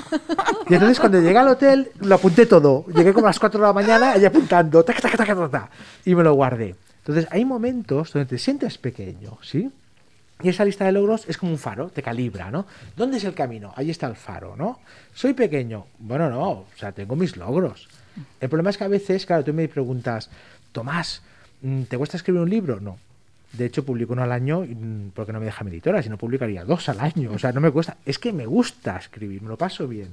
Y 0.68 0.74
entonces 0.74 1.00
cuando 1.00 1.20
llegué 1.20 1.38
al 1.38 1.48
hotel, 1.48 1.90
lo 2.00 2.14
apunté 2.14 2.46
todo. 2.46 2.86
Llegué 2.86 3.12
como 3.12 3.26
a 3.26 3.30
las 3.30 3.38
4 3.38 3.60
de 3.60 3.66
la 3.66 3.72
mañana 3.72 4.16
y 4.16 4.24
apuntando, 4.24 4.84
y 6.04 6.14
me 6.14 6.22
lo 6.22 6.34
guardé. 6.34 6.76
Entonces 6.98 7.26
hay 7.30 7.44
momentos 7.44 8.12
donde 8.12 8.26
te 8.26 8.38
sientes 8.38 8.78
pequeño, 8.78 9.38
¿sí? 9.42 9.70
Y 10.42 10.48
esa 10.48 10.64
lista 10.64 10.84
de 10.84 10.92
logros 10.92 11.28
es 11.28 11.38
como 11.38 11.52
un 11.52 11.58
faro, 11.58 11.88
te 11.90 12.02
calibra, 12.02 12.50
¿no? 12.50 12.66
¿Dónde 12.96 13.18
es 13.18 13.24
el 13.24 13.34
camino? 13.34 13.72
Ahí 13.76 13.90
está 13.90 14.06
el 14.08 14.16
faro, 14.16 14.56
¿no? 14.56 14.80
Soy 15.14 15.34
pequeño. 15.34 15.86
Bueno, 15.98 16.28
no, 16.30 16.50
o 16.50 16.66
sea, 16.76 16.92
tengo 16.92 17.16
mis 17.16 17.36
logros. 17.36 17.88
El 18.40 18.48
problema 18.48 18.70
es 18.70 18.78
que 18.78 18.84
a 18.84 18.88
veces, 18.88 19.24
claro, 19.24 19.44
tú 19.44 19.54
me 19.54 19.68
preguntas, 19.68 20.30
Tomás, 20.72 21.22
mm, 21.62 21.82
¿te 21.82 21.96
cuesta 21.96 22.16
escribir 22.16 22.42
un 22.42 22.50
libro? 22.50 22.80
No. 22.80 22.98
De 23.52 23.66
hecho, 23.66 23.84
publico 23.84 24.14
uno 24.14 24.22
al 24.22 24.32
año 24.32 24.62
mm, 24.62 25.10
porque 25.14 25.32
no 25.32 25.38
me 25.38 25.46
deja 25.46 25.62
mi 25.64 25.70
editora, 25.70 26.02
si 26.02 26.08
no 26.08 26.16
publicaría 26.16 26.64
dos 26.64 26.88
al 26.88 27.00
año. 27.00 27.32
O 27.32 27.38
sea, 27.38 27.52
no 27.52 27.60
me 27.60 27.70
cuesta. 27.70 27.98
Es 28.04 28.18
que 28.18 28.32
me 28.32 28.46
gusta 28.46 28.96
escribir, 28.96 29.42
me 29.42 29.48
lo 29.48 29.58
paso 29.58 29.86
bien. 29.86 30.08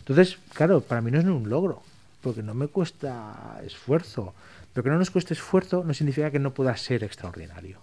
Entonces, 0.00 0.38
claro, 0.54 0.80
para 0.80 1.00
mí 1.00 1.10
no 1.10 1.18
es 1.18 1.24
un 1.24 1.48
logro, 1.48 1.82
porque 2.20 2.42
no 2.42 2.54
me 2.54 2.66
cuesta 2.66 3.60
esfuerzo. 3.64 4.34
Pero 4.72 4.84
que 4.84 4.90
no 4.90 4.98
nos 4.98 5.10
cueste 5.10 5.34
esfuerzo 5.34 5.82
no 5.84 5.94
significa 5.94 6.30
que 6.30 6.38
no 6.38 6.52
pueda 6.52 6.76
ser 6.76 7.04
extraordinario. 7.04 7.78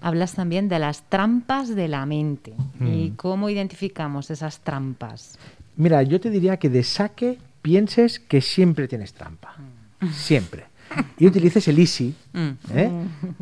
Hablas 0.00 0.34
también 0.34 0.68
de 0.68 0.78
las 0.78 1.02
trampas 1.08 1.68
de 1.74 1.88
la 1.88 2.06
mente. 2.06 2.52
¿Y 2.80 3.10
Mm. 3.10 3.16
cómo 3.16 3.48
identificamos 3.50 4.30
esas 4.30 4.60
trampas? 4.60 5.38
Mira, 5.76 6.02
yo 6.02 6.20
te 6.20 6.30
diría 6.30 6.56
que 6.58 6.68
de 6.68 6.82
saque 6.82 7.38
pienses 7.62 8.18
que 8.20 8.40
siempre 8.40 8.88
tienes 8.88 9.12
trampa. 9.12 9.54
Siempre. 10.12 10.64
Y 11.18 11.26
utilices 11.28 11.68
el 11.68 11.78
easy. 11.78 12.12
Mm. 12.32 12.48
¿eh? 12.74 12.90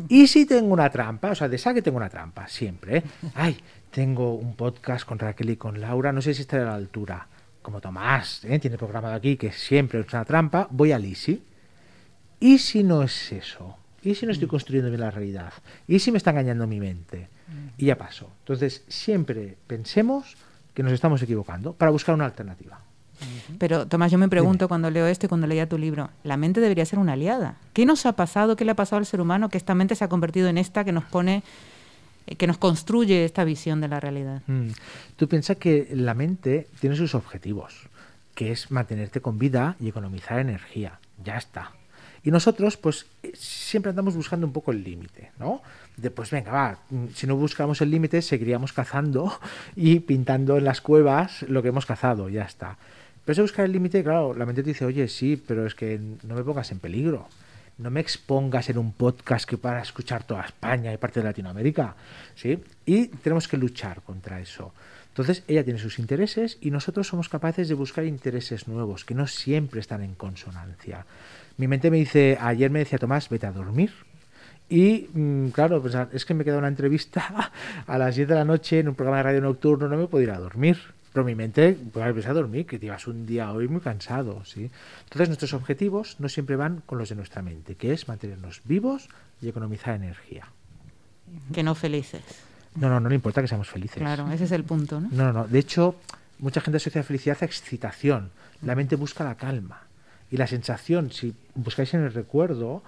Easy 0.09 0.45
tengo 0.45 0.71
una 0.71 0.87
trampa, 0.91 1.31
o 1.31 1.35
sea, 1.35 1.47
de 1.49 1.57
saque 1.57 1.81
tengo 1.81 1.97
una 1.97 2.09
trampa, 2.09 2.47
siempre. 2.47 2.97
¿eh? 2.97 3.03
Ay, 3.33 3.57
tengo 3.89 4.35
un 4.35 4.53
podcast 4.55 5.03
con 5.03 5.17
Raquel 5.17 5.49
y 5.49 5.55
con 5.55 5.81
Laura, 5.81 6.11
no 6.11 6.21
sé 6.21 6.35
si 6.35 6.41
estaré 6.41 6.61
a 6.61 6.67
la 6.67 6.75
altura. 6.75 7.25
Como 7.63 7.81
Tomás, 7.81 8.45
¿eh? 8.45 8.59
tiene 8.59 8.77
programado 8.77 9.15
aquí 9.15 9.35
que 9.35 9.51
siempre 9.51 9.99
es 9.99 10.13
una 10.13 10.25
trampa, 10.25 10.67
voy 10.69 10.91
al 10.91 11.05
easy. 11.05 11.41
¿Y 12.39 12.59
si 12.59 12.83
no 12.83 13.01
es 13.01 13.31
eso? 13.31 13.77
¿Y 14.03 14.15
si 14.15 14.25
no 14.25 14.31
estoy 14.31 14.47
construyendo 14.47 14.89
bien 14.89 15.01
la 15.01 15.11
realidad? 15.11 15.53
¿Y 15.87 15.99
si 15.99 16.11
me 16.11 16.17
está 16.17 16.31
engañando 16.31 16.67
mi 16.67 16.79
mente? 16.79 17.29
Y 17.77 17.87
ya 17.87 17.97
pasó. 17.97 18.31
Entonces, 18.39 18.83
siempre 18.87 19.57
pensemos 19.67 20.35
que 20.73 20.83
nos 20.83 20.93
estamos 20.93 21.21
equivocando 21.21 21.73
para 21.73 21.91
buscar 21.91 22.15
una 22.15 22.25
alternativa. 22.25 22.79
Pero 23.57 23.87
Tomás, 23.87 24.11
yo 24.11 24.17
me 24.17 24.29
pregunto 24.29 24.67
cuando 24.67 24.89
leo 24.89 25.07
esto 25.07 25.25
y 25.25 25.29
cuando 25.29 25.47
leía 25.47 25.67
tu 25.67 25.77
libro, 25.77 26.09
la 26.23 26.37
mente 26.37 26.61
debería 26.61 26.85
ser 26.85 26.99
una 26.99 27.13
aliada. 27.13 27.57
¿Qué 27.73 27.85
nos 27.85 28.05
ha 28.05 28.13
pasado? 28.13 28.55
¿Qué 28.55 28.65
le 28.65 28.71
ha 28.71 28.75
pasado 28.75 28.99
al 28.99 29.05
ser 29.05 29.21
humano 29.21 29.49
que 29.49 29.57
esta 29.57 29.75
mente 29.75 29.95
se 29.95 30.05
ha 30.05 30.09
convertido 30.09 30.47
en 30.47 30.57
esta 30.57 30.85
que 30.85 30.91
nos 30.91 31.03
pone, 31.03 31.43
eh, 32.27 32.35
que 32.35 32.47
nos 32.47 32.57
construye 32.57 33.25
esta 33.25 33.43
visión 33.43 33.81
de 33.81 33.89
la 33.89 33.99
realidad? 33.99 34.41
Mm. 34.47 34.69
Tú 35.17 35.27
piensas 35.27 35.57
que 35.57 35.89
la 35.93 36.13
mente 36.13 36.67
tiene 36.79 36.95
sus 36.95 37.13
objetivos, 37.13 37.89
que 38.35 38.51
es 38.51 38.71
mantenerte 38.71 39.19
con 39.19 39.37
vida 39.37 39.75
y 39.79 39.89
economizar 39.89 40.39
energía. 40.39 40.99
Ya 41.23 41.37
está. 41.37 41.73
Y 42.23 42.31
nosotros, 42.31 42.77
pues, 42.77 43.05
eh, 43.23 43.31
siempre 43.35 43.89
andamos 43.89 44.15
buscando 44.15 44.45
un 44.45 44.53
poco 44.53 44.71
el 44.71 44.83
límite, 44.83 45.31
¿no? 45.39 45.61
De, 45.97 46.11
pues 46.11 46.31
venga, 46.31 46.51
va, 46.51 46.79
mm, 46.89 47.07
si 47.15 47.27
no 47.27 47.35
buscamos 47.35 47.81
el 47.81 47.91
límite, 47.91 48.21
seguiríamos 48.21 48.73
cazando 48.73 49.39
y 49.75 49.99
pintando 50.01 50.57
en 50.57 50.65
las 50.65 50.81
cuevas 50.81 51.43
lo 51.43 51.61
que 51.61 51.69
hemos 51.69 51.85
cazado, 51.85 52.29
ya 52.29 52.43
está. 52.43 52.77
Pero 53.25 53.33
ese 53.33 53.41
buscar 53.41 53.65
el 53.65 53.71
límite, 53.71 54.03
claro, 54.03 54.33
la 54.33 54.45
mente 54.45 54.63
te 54.63 54.69
dice, 54.69 54.85
oye, 54.85 55.07
sí, 55.07 55.37
pero 55.37 55.65
es 55.65 55.75
que 55.75 55.99
no 56.23 56.35
me 56.35 56.43
pongas 56.43 56.71
en 56.71 56.79
peligro. 56.79 57.27
No 57.77 57.91
me 57.91 58.01
expongas 58.01 58.69
en 58.69 58.77
un 58.77 58.91
podcast 58.91 59.47
que 59.47 59.57
para 59.57 59.81
escuchar 59.81 60.23
toda 60.23 60.41
España 60.41 60.91
y 60.91 60.97
parte 60.97 61.21
de 61.21 61.25
Latinoamérica, 61.25 61.95
¿sí? 62.35 62.61
Y 62.85 63.07
tenemos 63.07 63.47
que 63.47 63.55
luchar 63.55 64.01
contra 64.01 64.41
eso. 64.41 64.73
Entonces, 65.09 65.43
ella 65.47 65.63
tiene 65.63 65.79
sus 65.79 65.99
intereses 65.99 66.57
y 66.61 66.71
nosotros 66.71 67.07
somos 67.07 67.29
capaces 67.29 67.67
de 67.67 67.75
buscar 67.75 68.05
intereses 68.05 68.67
nuevos, 68.67 69.03
que 69.03 69.15
no 69.15 69.27
siempre 69.27 69.79
están 69.79 70.01
en 70.01 70.15
consonancia. 70.15 71.05
Mi 71.57 71.67
mente 71.67 71.91
me 71.91 71.97
dice, 71.97 72.37
ayer 72.39 72.71
me 72.71 72.79
decía 72.79 72.99
Tomás, 72.99 73.27
vete 73.27 73.47
a 73.47 73.51
dormir. 73.51 73.91
Y 74.69 75.09
mm, 75.11 75.49
claro, 75.49 75.81
pues, 75.81 75.95
es 76.13 76.25
que 76.25 76.33
me 76.33 76.45
queda 76.45 76.57
una 76.57 76.67
entrevista 76.67 77.51
a 77.87 77.97
las 77.97 78.15
10 78.15 78.29
de 78.29 78.35
la 78.35 78.45
noche 78.45 78.79
en 78.79 78.87
un 78.87 78.95
programa 78.95 79.17
de 79.17 79.23
radio 79.23 79.41
nocturno, 79.41 79.89
no 79.89 79.97
me 79.97 80.07
puedo 80.07 80.23
ir 80.23 80.31
a 80.31 80.39
dormir. 80.39 80.77
Pero 81.11 81.25
mi 81.25 81.33
mente, 81.33 81.75
pues 81.91 82.27
a 82.27 82.33
dormir, 82.33 82.67
que 82.67 82.77
llevas 82.77 83.07
un 83.07 83.25
día 83.25 83.51
hoy 83.51 83.67
muy 83.67 83.81
cansado, 83.81 84.45
¿sí? 84.45 84.69
Entonces 85.05 85.27
nuestros 85.27 85.53
objetivos 85.53 86.17
no 86.19 86.29
siempre 86.29 86.55
van 86.55 86.81
con 86.85 86.99
los 86.99 87.09
de 87.09 87.15
nuestra 87.15 87.41
mente, 87.41 87.75
que 87.75 87.93
es 87.93 88.07
mantenernos 88.07 88.61
vivos 88.63 89.09
y 89.41 89.49
economizar 89.49 89.95
energía. 89.95 90.47
Que 91.51 91.63
no 91.63 91.73
felices. 91.73 92.48
No, 92.75 92.89
no, 92.89 92.99
no 92.99 93.09
le 93.09 93.15
importa 93.15 93.41
que 93.41 93.47
seamos 93.47 93.69
felices. 93.69 93.97
Claro, 93.97 94.31
ese 94.31 94.45
es 94.45 94.51
el 94.51 94.63
punto, 94.63 94.99
¿no? 94.99 95.09
No, 95.11 95.25
no, 95.25 95.33
no. 95.33 95.47
De 95.47 95.59
hecho, 95.59 95.95
mucha 96.39 96.61
gente 96.61 96.77
asocia 96.77 97.03
felicidad 97.03 97.37
a 97.41 97.45
excitación. 97.45 98.31
La 98.61 98.75
mente 98.75 98.95
busca 98.95 99.23
la 99.23 99.35
calma. 99.35 99.81
Y 100.31 100.37
la 100.37 100.47
sensación, 100.47 101.11
si 101.11 101.33
buscáis 101.55 101.93
en 101.93 102.03
el 102.03 102.13
recuerdo, 102.13 102.83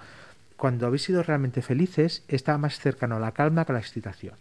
cuando 0.56 0.86
habéis 0.86 1.02
sido 1.02 1.22
realmente 1.22 1.60
felices, 1.60 2.22
está 2.28 2.56
más 2.58 2.78
cercano 2.78 3.16
a 3.16 3.18
la 3.20 3.32
calma 3.32 3.64
que 3.64 3.72
a 3.72 3.74
la 3.74 3.80
excitación. 3.80 4.34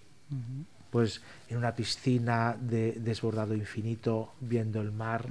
Pues 0.91 1.21
en 1.49 1.57
una 1.57 1.73
piscina 1.73 2.55
de 2.59 2.93
desbordado 2.99 3.55
infinito, 3.55 4.33
viendo 4.39 4.81
el 4.81 4.91
mar, 4.91 5.25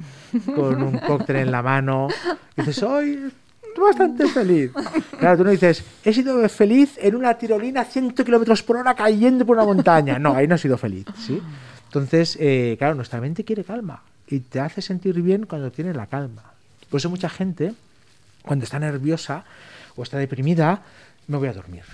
con 0.55 0.83
un 0.83 0.99
cóctel 0.99 1.37
en 1.37 1.53
la 1.53 1.63
mano, 1.63 2.09
y 2.57 2.63
dices, 2.63 2.83
hoy 2.83 3.33
estoy 3.50 3.50
bastante 3.79 4.27
feliz. 4.29 4.73
Claro, 5.19 5.39
tú 5.39 5.45
no 5.45 5.51
dices, 5.51 5.85
he 6.05 6.13
sido 6.13 6.49
feliz 6.49 6.99
en 7.01 7.15
una 7.15 7.35
tirolina 7.35 7.83
a 7.83 7.85
100 7.85 8.13
kilómetros 8.13 8.63
por 8.63 8.79
hora 8.79 8.95
cayendo 8.95 9.45
por 9.45 9.57
una 9.57 9.67
montaña. 9.67 10.19
No, 10.19 10.35
ahí 10.35 10.47
no 10.47 10.55
he 10.55 10.59
sido 10.59 10.79
feliz, 10.79 11.05
¿sí? 11.17 11.41
Entonces, 11.85 12.37
eh, 12.41 12.77
claro, 12.79 12.95
nuestra 12.95 13.21
mente 13.21 13.45
quiere 13.45 13.65
calma 13.65 14.03
y 14.29 14.41
te 14.41 14.61
hace 14.61 14.81
sentir 14.81 15.21
bien 15.21 15.45
cuando 15.47 15.71
tienes 15.71 15.97
la 15.97 16.07
calma. 16.07 16.53
Por 16.89 16.99
eso 16.99 17.11
mucha 17.11 17.29
gente, 17.29 17.75
cuando 18.43 18.65
está 18.65 18.79
nerviosa 18.79 19.45
o 19.97 20.03
está 20.03 20.17
deprimida, 20.19 20.83
me 21.27 21.37
voy 21.37 21.49
a 21.49 21.53
dormir. 21.53 21.85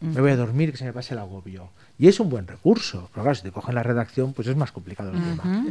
Me 0.00 0.20
voy 0.20 0.32
a 0.32 0.36
dormir, 0.36 0.70
que 0.70 0.76
se 0.76 0.84
me 0.84 0.92
pase 0.92 1.14
el 1.14 1.20
agobio. 1.20 1.70
Y 1.96 2.08
es 2.08 2.18
un 2.18 2.28
buen 2.28 2.46
recurso. 2.46 3.08
Pero 3.12 3.22
claro, 3.22 3.34
si 3.36 3.42
te 3.42 3.52
cogen 3.52 3.76
la 3.76 3.82
redacción, 3.82 4.32
pues 4.32 4.48
es 4.48 4.56
más 4.56 4.72
complicado 4.72 5.12
el 5.12 5.22
tema. 5.22 5.64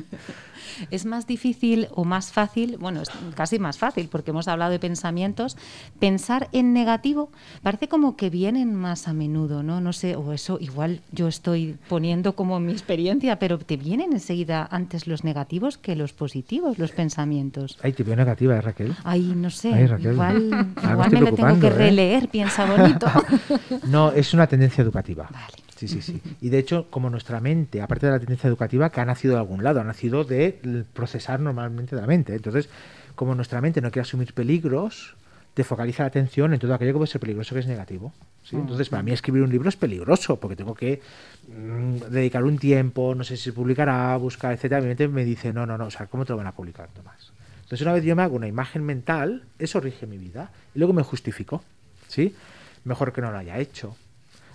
Es 0.90 1.06
más 1.06 1.28
difícil 1.28 1.88
o 1.92 2.06
más 2.06 2.32
fácil, 2.32 2.78
bueno, 2.78 3.02
es 3.02 3.10
casi 3.36 3.60
más 3.60 3.78
fácil, 3.78 4.08
porque 4.10 4.32
hemos 4.32 4.48
hablado 4.48 4.72
de 4.72 4.80
pensamientos. 4.80 5.58
Pensar 6.00 6.48
en 6.54 6.74
negativo 6.74 7.30
parece 7.62 7.90
como 7.90 8.16
que 8.16 8.30
vienen 8.30 8.74
más 8.74 9.08
a 9.08 9.14
menudo, 9.14 9.64
¿no? 9.64 9.82
No 9.82 9.92
sé, 9.92 10.16
o 10.16 10.32
eso 10.32 10.58
igual 10.62 11.02
yo 11.12 11.28
estoy 11.28 11.78
poniendo 11.90 12.36
como 12.36 12.60
mi 12.60 12.72
experiencia, 12.72 13.38
pero 13.38 13.58
te 13.60 13.76
vienen 13.76 14.14
enseguida 14.14 14.68
antes 14.72 15.08
los 15.08 15.24
negativos 15.26 15.78
que 15.78 15.96
los 15.96 16.14
positivos, 16.14 16.80
los 16.80 16.92
pensamientos. 16.92 17.78
Ay, 17.84 17.92
te 17.94 18.04
veo 18.04 18.16
negativa, 18.16 18.56
¿eh, 18.56 18.62
Raquel? 18.62 18.96
Ay, 19.04 19.34
no 19.36 19.50
sé, 19.50 19.74
Ay, 19.74 19.88
Raquel. 19.88 20.14
igual, 20.14 20.44
me 20.84 20.92
igual 20.92 21.12
me 21.12 21.22
lo 21.22 21.34
tengo 21.34 21.60
que 21.60 21.68
¿eh? 21.68 21.72
releer, 21.72 22.30
piensa 22.30 22.66
bonito. 22.66 23.08
No, 23.88 24.12
es 24.12 24.34
una 24.34 24.48
tendencia 24.48 24.82
educativa. 24.82 25.28
Vale. 25.32 25.63
Sí, 25.88 26.02
Sí, 26.02 26.14
sí. 26.14 26.22
Y 26.42 26.50
de 26.50 26.60
hecho, 26.60 26.88
como 26.90 27.10
nuestra 27.10 27.40
mente, 27.40 27.82
aparte 27.82 28.06
de 28.06 28.14
la 28.14 28.20
tendencia 28.20 28.48
educativa, 28.48 28.90
que 28.90 29.02
ha 29.02 29.06
nacido 29.06 29.34
de 29.34 29.40
algún 29.40 29.64
lado, 29.64 29.82
ha 29.82 29.84
nacido 29.84 30.24
de 30.24 30.86
procesar 30.94 31.40
normalmente 31.40 31.96
de 31.96 32.02
la 32.02 32.08
mente. 32.08 32.34
Entonces, 32.36 32.70
como 33.16 33.36
nuestra 33.36 33.62
mente 33.62 33.82
no 33.82 33.92
quiere 33.92 34.04
asumir 34.04 34.34
peligros, 34.34 35.16
te 35.54 35.64
focaliza 35.64 36.04
la 36.04 36.08
atención 36.08 36.54
en 36.54 36.60
todo 36.60 36.74
aquello 36.74 36.94
que 36.94 36.98
puede 36.98 37.12
ser 37.12 37.22
peligroso, 37.22 37.54
que 37.54 37.60
es 37.60 37.68
negativo. 37.68 38.14
¿sí? 38.44 38.56
Entonces, 38.56 38.90
para 38.90 39.04
mí 39.04 39.12
escribir 39.12 39.44
un 39.44 39.52
libro 39.52 39.70
es 39.70 39.76
peligroso, 39.76 40.38
porque 40.38 40.56
tengo 40.56 40.74
que 40.74 41.02
mm, 41.48 42.12
dedicar 42.12 42.44
un 42.44 42.58
tiempo, 42.58 43.14
no 43.14 43.24
sé 43.24 43.38
si 43.38 43.44
se 43.44 43.54
publicará, 43.54 44.16
buscar, 44.18 44.54
etcétera. 44.54 44.82
Mi 44.82 44.88
mente 44.88 45.08
me 45.08 45.26
dice, 45.26 45.54
no, 45.54 45.66
no, 45.66 45.78
no, 45.78 45.86
o 45.86 45.92
sea, 45.92 46.08
¿cómo 46.08 46.26
te 46.26 46.34
lo 46.34 46.38
van 46.38 46.48
a 46.48 46.54
publicar, 46.54 46.90
Tomás? 46.94 47.32
Entonces, 47.64 47.82
una 47.82 47.94
vez 47.94 48.04
yo 48.04 48.16
me 48.16 48.24
hago 48.24 48.36
una 48.36 48.48
imagen 48.48 48.84
mental, 48.84 49.44
eso 49.60 49.80
rige 49.80 50.08
mi 50.08 50.18
vida, 50.18 50.52
y 50.74 50.80
luego 50.80 50.94
me 50.94 51.04
justifico, 51.04 51.64
¿sí? 52.08 52.36
Mejor 52.84 53.14
que 53.14 53.22
no 53.22 53.32
lo 53.32 53.38
haya 53.38 53.60
hecho. 53.60 53.96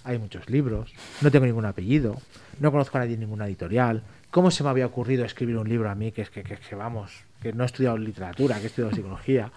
Hay 0.08 0.18
muchos 0.18 0.48
libros, 0.48 0.94
no 1.20 1.30
tengo 1.30 1.44
ningún 1.44 1.66
apellido, 1.66 2.16
no 2.60 2.72
conozco 2.72 2.96
a 2.96 3.02
nadie 3.02 3.14
en 3.14 3.20
ninguna 3.20 3.46
editorial. 3.46 4.02
¿Cómo 4.30 4.50
se 4.50 4.64
me 4.64 4.70
había 4.70 4.86
ocurrido 4.86 5.24
escribir 5.26 5.58
un 5.58 5.68
libro 5.68 5.90
a 5.90 5.94
mí 5.94 6.12
que 6.12 6.22
es 6.22 6.30
que, 6.30 6.42
que, 6.42 6.56
que 6.56 6.74
vamos, 6.74 7.12
que 7.42 7.52
no 7.52 7.62
he 7.62 7.66
estudiado 7.66 7.98
literatura, 7.98 8.56
que 8.56 8.64
he 8.64 8.66
estudiado 8.68 8.94
psicología? 8.94 9.52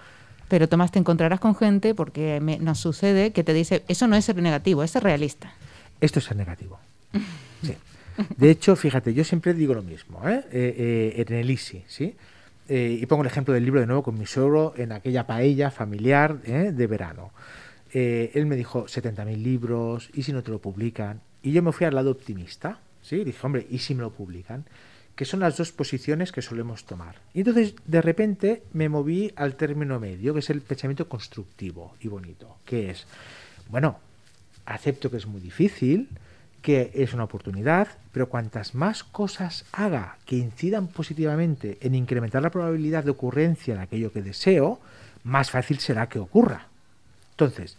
Pero 0.50 0.68
Tomás, 0.68 0.92
te 0.92 1.00
encontrarás 1.00 1.40
con 1.40 1.56
gente, 1.56 1.96
porque 1.96 2.42
nos 2.60 2.80
sucede, 2.80 3.32
que 3.32 3.46
te 3.46 3.54
dice, 3.54 3.86
eso 3.88 4.08
no 4.08 4.18
es 4.18 4.26
ser 4.26 4.36
negativo, 4.42 4.84
es 4.84 4.92
ser 4.92 5.04
realista. 5.04 5.54
Esto 6.02 6.20
es 6.20 6.26
ser 6.26 6.36
negativo. 6.36 6.78
Sí. 7.64 7.78
De 8.36 8.52
hecho, 8.52 8.76
fíjate, 8.76 9.14
yo 9.14 9.24
siempre 9.24 9.54
digo 9.54 9.74
lo 9.74 9.84
mismo, 9.84 10.28
¿eh? 10.28 10.44
eh, 10.52 11.16
eh 11.18 11.26
en 11.26 11.34
el 11.34 11.50
ISI, 11.50 11.86
¿sí? 11.88 12.14
Eh, 12.68 13.00
y 13.02 13.06
pongo 13.06 13.24
el 13.24 13.28
ejemplo 13.28 13.54
del 13.54 13.64
libro 13.64 13.80
de 13.80 13.86
nuevo 13.86 14.04
con 14.04 14.20
mi 14.20 14.26
suegro 14.26 14.74
en 14.76 14.92
aquella 14.92 15.26
paella 15.26 15.72
familiar 15.72 16.42
de 16.42 16.88
verano. 16.88 17.32
Él 17.94 18.46
me 18.46 18.56
dijo 18.56 18.86
70.000 18.86 19.38
libros, 19.38 20.10
¿y 20.14 20.24
si 20.24 20.34
no 20.34 20.44
te 20.44 20.52
lo 20.52 20.60
publican? 20.60 21.22
Y 21.42 21.52
yo 21.52 21.62
me 21.62 21.72
fui 21.72 21.86
al 21.86 21.96
lado 21.96 22.12
optimista, 22.12 22.80
¿sí? 23.02 23.24
Dije, 23.24 23.40
hombre, 23.44 23.68
¿y 23.70 23.80
si 23.80 23.96
me 23.96 24.02
lo 24.02 24.12
publican? 24.12 24.66
que 25.16 25.26
son 25.26 25.42
las 25.42 25.58
dos 25.58 25.72
posiciones 25.72 26.32
que 26.32 26.42
solemos 26.42 26.86
tomar. 26.86 27.18
Y 27.34 27.40
entonces, 27.42 27.76
de 27.86 28.02
repente, 28.02 28.64
me 28.74 28.90
moví 28.90 29.32
al 29.36 29.56
término 29.56 30.00
medio, 30.00 30.34
que 30.34 30.40
es 30.40 30.50
el 30.50 30.62
pensamiento 30.62 31.08
constructivo 31.08 31.96
y 32.02 32.08
bonito, 32.08 32.58
que 32.66 32.90
es, 32.90 33.06
bueno, 33.70 34.00
acepto 34.66 35.12
que 35.12 35.18
es 35.18 35.28
muy 35.28 35.42
difícil, 35.42 36.10
que 36.62 36.92
es 36.94 37.14
una 37.14 37.26
oportunidad, 37.26 37.88
pero 38.12 38.30
cuantas 38.30 38.76
más 38.76 39.04
cosas 39.04 39.66
haga 39.72 40.18
que 40.26 40.38
incidan 40.38 40.88
positivamente 40.88 41.78
en 41.82 41.96
incrementar 41.96 42.42
la 42.42 42.52
probabilidad 42.52 43.04
de 43.04 43.12
ocurrencia 43.12 43.76
de 43.76 43.82
aquello 43.82 44.12
que 44.12 44.22
deseo, 44.22 44.80
más 45.24 45.52
fácil 45.52 45.80
será 45.80 46.08
que 46.08 46.20
ocurra. 46.20 46.68
Entonces, 47.42 47.76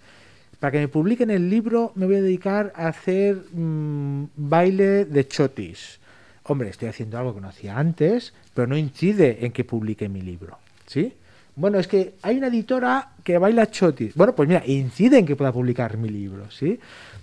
para 0.59 0.73
que 0.73 0.79
me 0.79 0.89
publiquen 0.89 1.31
el 1.31 1.49
libro 1.49 1.93
me 1.95 2.07
voy 2.07 2.17
a 2.17 2.23
dedicar 2.23 2.73
a 2.75 2.89
hacer 2.89 3.37
mm, 3.53 4.25
baile 4.37 5.05
de 5.05 5.29
chotis 5.29 6.01
hombre, 6.45 6.71
estoy 6.71 6.89
haciendo 6.89 7.19
algo 7.19 7.35
que 7.35 7.41
no 7.41 7.49
hacía 7.49 7.79
antes, 7.79 8.33
pero 8.53 8.67
no 8.67 8.77
incide 8.77 9.47
en 9.47 9.53
que 9.53 9.63
publique 9.63 10.09
mi 10.09 10.23
libro. 10.23 10.59
¿Sí? 10.87 11.15
Bueno, 11.55 11.79
es 11.79 11.87
que 11.87 12.15
hay 12.23 12.39
una 12.39 12.49
editora 12.49 13.11
que 13.23 13.39
baila 13.39 13.71
chotis. 13.71 14.15
Bueno, 14.15 14.35
pues 14.35 14.49
mira, 14.49 14.65
incide 14.67 15.19
en 15.19 15.27
que 15.27 15.37
pueda 15.37 15.53
publicar 15.53 15.97
mi 15.97 16.09
libro, 16.09 16.51
¿sí? 16.51 16.81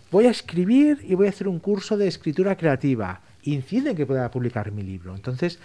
Voy 0.10 0.26
a 0.26 0.30
escribir 0.30 1.00
y 1.04 1.16
voy 1.16 1.28
a 1.28 1.32
hacer 1.32 1.48
un 1.48 1.60
curso 1.60 1.98
de 1.98 2.08
escritura 2.08 2.56
creativa. 2.56 3.20
Incide 3.44 3.92
en 3.92 3.98
que 3.98 4.06
pueda 4.06 4.32
publicar 4.32 4.72
mi 4.72 4.84
libro. 4.84 5.16
Entonces, 5.16 5.60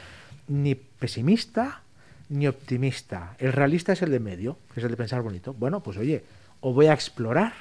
ni 0.48 0.74
pesimista 0.74 1.82
ni 2.30 2.46
optimista. 2.46 3.36
El 3.38 3.52
realista 3.52 3.92
es 3.92 4.02
el 4.02 4.10
de 4.10 4.20
medio, 4.20 4.56
que 4.72 4.80
es 4.80 4.84
el 4.84 4.90
de 4.90 4.96
pensar 4.96 5.22
bonito. 5.22 5.52
Bueno, 5.52 5.80
pues 5.80 5.96
oye, 5.98 6.24
o 6.64 6.72
voy 6.72 6.86
a 6.86 6.94
explorar, 6.94 7.52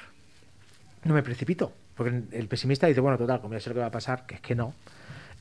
no 1.04 1.14
me 1.14 1.22
precipito. 1.22 1.72
Porque 1.94 2.22
el 2.32 2.48
pesimista 2.48 2.88
dice, 2.88 3.00
bueno, 3.00 3.16
total, 3.16 3.40
como 3.40 3.54
ya 3.54 3.60
sé 3.60 3.70
lo 3.70 3.74
que 3.74 3.80
va 3.80 3.86
a 3.86 3.92
pasar, 3.92 4.26
que 4.26 4.34
es 4.36 4.40
que 4.40 4.54
no 4.56 4.74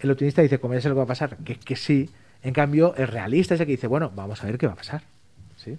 el 0.04 0.12
optimista 0.12 0.42
dice, 0.42 0.60
como 0.60 0.74
ya 0.74 0.82
sé 0.82 0.90
lo 0.90 0.96
que 0.96 1.00
va 1.00 1.04
a 1.04 1.08
pasar, 1.08 1.38
que, 1.38 1.56
que 1.56 1.76
sí. 1.76 2.10
En 2.42 2.54
cambio, 2.54 2.94
el 2.96 3.08
realista 3.08 3.56
es 3.56 3.62
el 3.62 3.66
que 3.66 3.74
dice, 3.74 3.88
bueno, 3.88 4.12
vamos 4.14 4.44
a 4.44 4.48
ver 4.48 4.58
qué 4.58 4.68
va 4.68 4.74
a 4.74 4.76
pasar. 4.78 5.02
¿Sí? 5.56 5.78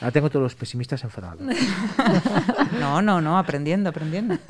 Ahora 0.00 0.10
tengo 0.10 0.30
todos 0.30 0.42
los 0.42 0.54
pesimistas 0.56 1.04
enfadados. 1.04 1.42
no, 2.80 3.00
no, 3.00 3.20
no, 3.20 3.38
aprendiendo, 3.38 3.90
aprendiendo. 3.90 4.36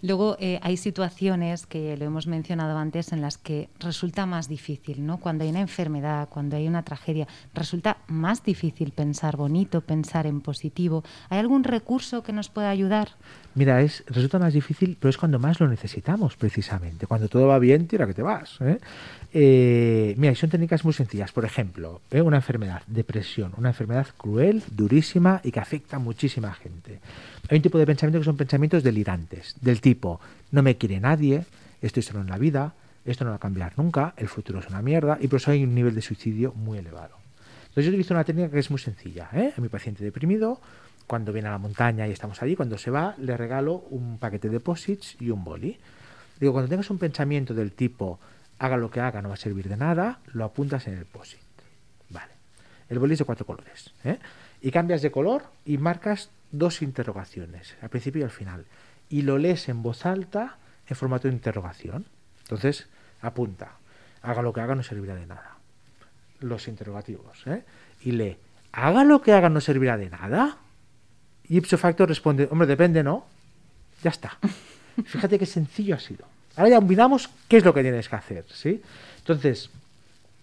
Luego 0.00 0.36
eh, 0.40 0.58
hay 0.62 0.76
situaciones 0.76 1.66
que 1.66 1.96
lo 1.96 2.04
hemos 2.04 2.26
mencionado 2.26 2.78
antes 2.78 3.12
en 3.12 3.20
las 3.20 3.38
que 3.38 3.68
resulta 3.78 4.26
más 4.26 4.48
difícil, 4.48 5.04
¿no? 5.04 5.18
Cuando 5.18 5.44
hay 5.44 5.50
una 5.50 5.60
enfermedad, 5.60 6.28
cuando 6.28 6.56
hay 6.56 6.66
una 6.66 6.82
tragedia, 6.82 7.28
resulta 7.54 7.98
más 8.08 8.42
difícil 8.42 8.92
pensar 8.92 9.36
bonito, 9.36 9.80
pensar 9.80 10.26
en 10.26 10.40
positivo. 10.40 11.04
¿Hay 11.28 11.38
algún 11.38 11.64
recurso 11.64 12.22
que 12.22 12.32
nos 12.32 12.48
pueda 12.48 12.70
ayudar? 12.70 13.10
Mira, 13.54 13.82
es, 13.82 14.02
resulta 14.06 14.38
más 14.38 14.54
difícil, 14.54 14.96
pero 14.98 15.10
es 15.10 15.18
cuando 15.18 15.38
más 15.38 15.60
lo 15.60 15.68
necesitamos, 15.68 16.36
precisamente. 16.36 17.06
Cuando 17.06 17.28
todo 17.28 17.46
va 17.46 17.58
bien, 17.58 17.86
tira 17.86 18.06
que 18.06 18.14
te 18.14 18.22
vas. 18.22 18.58
¿eh? 18.60 18.78
Eh, 19.34 20.14
mira, 20.16 20.34
son 20.34 20.50
técnicas 20.50 20.84
muy 20.84 20.94
sencillas. 20.94 21.32
Por 21.32 21.44
ejemplo, 21.44 22.00
una 22.12 22.36
enfermedad, 22.36 22.82
depresión, 22.86 23.52
una 23.56 23.70
enfermedad 23.70 24.06
cruel, 24.16 24.62
durísima 24.70 25.40
y 25.44 25.50
que 25.50 25.60
afecta 25.60 25.96
a 25.96 25.98
muchísima 25.98 26.52
gente. 26.54 27.00
Hay 27.48 27.56
un 27.56 27.62
tipo 27.62 27.78
de 27.78 27.86
pensamiento 27.86 28.20
que 28.20 28.24
son 28.24 28.36
pensamientos 28.36 28.82
delirantes, 28.82 29.56
del 29.60 29.80
tipo, 29.80 30.20
no 30.50 30.62
me 30.62 30.76
quiere 30.76 31.00
nadie, 31.00 31.44
estoy 31.80 32.02
solo 32.02 32.20
en 32.20 32.28
la 32.28 32.38
vida, 32.38 32.74
esto 33.04 33.24
no 33.24 33.30
va 33.30 33.36
a 33.36 33.40
cambiar 33.40 33.72
nunca, 33.76 34.14
el 34.16 34.28
futuro 34.28 34.60
es 34.60 34.68
una 34.68 34.80
mierda, 34.80 35.18
y 35.20 35.28
por 35.28 35.38
eso 35.38 35.50
hay 35.50 35.64
un 35.64 35.74
nivel 35.74 35.94
de 35.94 36.02
suicidio 36.02 36.52
muy 36.52 36.78
elevado. 36.78 37.16
Entonces 37.62 37.86
yo 37.86 37.90
utilizo 37.90 38.14
una 38.14 38.24
técnica 38.24 38.50
que 38.50 38.58
es 38.58 38.70
muy 38.70 38.78
sencilla. 38.78 39.30
A 39.32 39.60
mi 39.60 39.68
paciente 39.68 40.04
deprimido 40.04 40.60
cuando 41.06 41.32
viene 41.32 41.48
a 41.48 41.52
la 41.52 41.58
montaña 41.58 42.06
y 42.06 42.10
estamos 42.10 42.42
allí, 42.42 42.54
cuando 42.54 42.78
se 42.78 42.90
va, 42.90 43.14
le 43.18 43.36
regalo 43.36 43.84
un 43.90 44.18
paquete 44.18 44.48
de 44.48 44.60
posits 44.60 45.16
y 45.20 45.30
un 45.30 45.42
boli. 45.42 45.78
Digo, 46.38 46.52
cuando 46.52 46.68
tengas 46.68 46.90
un 46.90 46.98
pensamiento 46.98 47.54
del 47.54 47.72
tipo, 47.72 48.20
haga 48.58 48.76
lo 48.76 48.90
que 48.90 49.00
haga, 49.00 49.22
no 49.22 49.28
va 49.28 49.34
a 49.34 49.38
servir 49.38 49.68
de 49.68 49.76
nada, 49.76 50.20
lo 50.32 50.44
apuntas 50.44 50.86
en 50.86 50.94
el 50.94 51.06
posit. 51.06 51.40
Vale. 52.10 52.32
El 52.88 52.98
boli 52.98 53.14
es 53.14 53.20
de 53.20 53.24
cuatro 53.24 53.46
colores. 53.46 53.92
¿eh? 54.04 54.18
Y 54.60 54.70
cambias 54.70 55.02
de 55.02 55.10
color 55.10 55.44
y 55.64 55.78
marcas 55.78 56.30
dos 56.52 56.82
interrogaciones, 56.82 57.74
al 57.80 57.88
principio 57.88 58.20
y 58.20 58.24
al 58.24 58.30
final. 58.30 58.66
Y 59.08 59.22
lo 59.22 59.38
lees 59.38 59.68
en 59.68 59.82
voz 59.82 60.06
alta 60.06 60.58
en 60.86 60.96
formato 60.96 61.28
de 61.28 61.34
interrogación. 61.34 62.06
Entonces, 62.42 62.88
apunta, 63.20 63.72
haga 64.22 64.42
lo 64.42 64.52
que 64.52 64.60
haga, 64.60 64.74
no 64.74 64.82
servirá 64.82 65.14
de 65.14 65.26
nada. 65.26 65.56
Los 66.40 66.68
interrogativos. 66.68 67.46
¿eh? 67.46 67.64
Y 68.02 68.12
lee, 68.12 68.36
haga 68.72 69.04
lo 69.04 69.22
que 69.22 69.32
haga, 69.32 69.48
no 69.48 69.60
servirá 69.60 69.96
de 69.96 70.10
nada. 70.10 70.58
Y 71.48 71.58
ipso 71.58 71.78
facto 71.78 72.06
responde, 72.06 72.48
hombre, 72.50 72.66
depende, 72.66 73.02
¿no? 73.02 73.26
Ya 74.02 74.10
está. 74.10 74.38
Fíjate 75.04 75.38
qué 75.38 75.46
sencillo 75.46 75.94
ha 75.94 76.00
sido. 76.00 76.26
Ahora 76.56 76.70
ya 76.70 76.80
miramos 76.80 77.30
qué 77.48 77.56
es 77.56 77.64
lo 77.64 77.72
que 77.72 77.82
tienes 77.82 78.08
que 78.08 78.16
hacer, 78.16 78.44
¿sí? 78.48 78.82
Entonces, 79.18 79.70